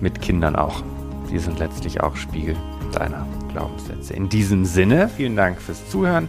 mit 0.00 0.22
Kindern 0.22 0.54
auch. 0.54 0.84
Die 1.28 1.40
sind 1.40 1.58
letztlich 1.58 2.00
auch 2.00 2.14
Spiegel 2.14 2.54
deiner 2.92 3.26
Glaubenssätze. 3.52 4.14
In 4.14 4.28
diesem 4.28 4.64
Sinne, 4.64 5.08
vielen 5.08 5.36
Dank 5.36 5.60
fürs 5.60 5.88
Zuhören. 5.88 6.28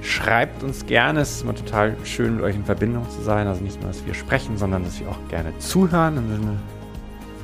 Schreibt 0.00 0.62
uns 0.62 0.86
gerne, 0.86 1.20
es 1.20 1.32
ist 1.32 1.42
immer 1.42 1.54
total 1.54 1.96
schön, 2.04 2.36
mit 2.36 2.44
euch 2.44 2.54
in 2.54 2.64
Verbindung 2.64 3.08
zu 3.10 3.20
sein. 3.22 3.46
Also 3.46 3.62
nicht 3.62 3.80
nur, 3.80 3.90
dass 3.90 4.06
wir 4.06 4.14
sprechen, 4.14 4.56
sondern 4.56 4.84
dass 4.84 5.00
wir 5.00 5.08
auch 5.08 5.18
gerne 5.28 5.56
zuhören 5.58 6.16
im 6.16 6.28
Sinne 6.28 6.58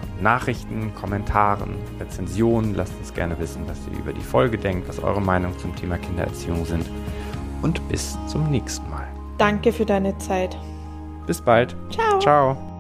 von 0.01 0.23
Nachrichten, 0.23 0.95
Kommentaren, 0.95 1.75
Rezensionen. 1.99 2.75
Lasst 2.75 2.95
uns 2.99 3.13
gerne 3.13 3.39
wissen, 3.39 3.63
was 3.67 3.79
ihr 3.93 3.99
über 3.99 4.13
die 4.13 4.21
Folge 4.21 4.57
denkt, 4.57 4.89
was 4.89 5.01
eure 5.01 5.21
Meinungen 5.21 5.59
zum 5.59 5.75
Thema 5.75 5.99
Kindererziehung 5.99 6.65
sind. 6.65 6.89
Und 7.63 7.87
bis 7.89 8.17
zum 8.29 8.51
nächsten 8.51 8.89
Mal. 8.91 9.09
Danke 9.39 9.73
für 9.73 9.85
deine 9.85 10.17
Zeit. 10.19 10.57
Bis 11.27 11.41
bald. 11.41 11.75
Ciao. 11.91 12.19
Ciao. 12.21 12.74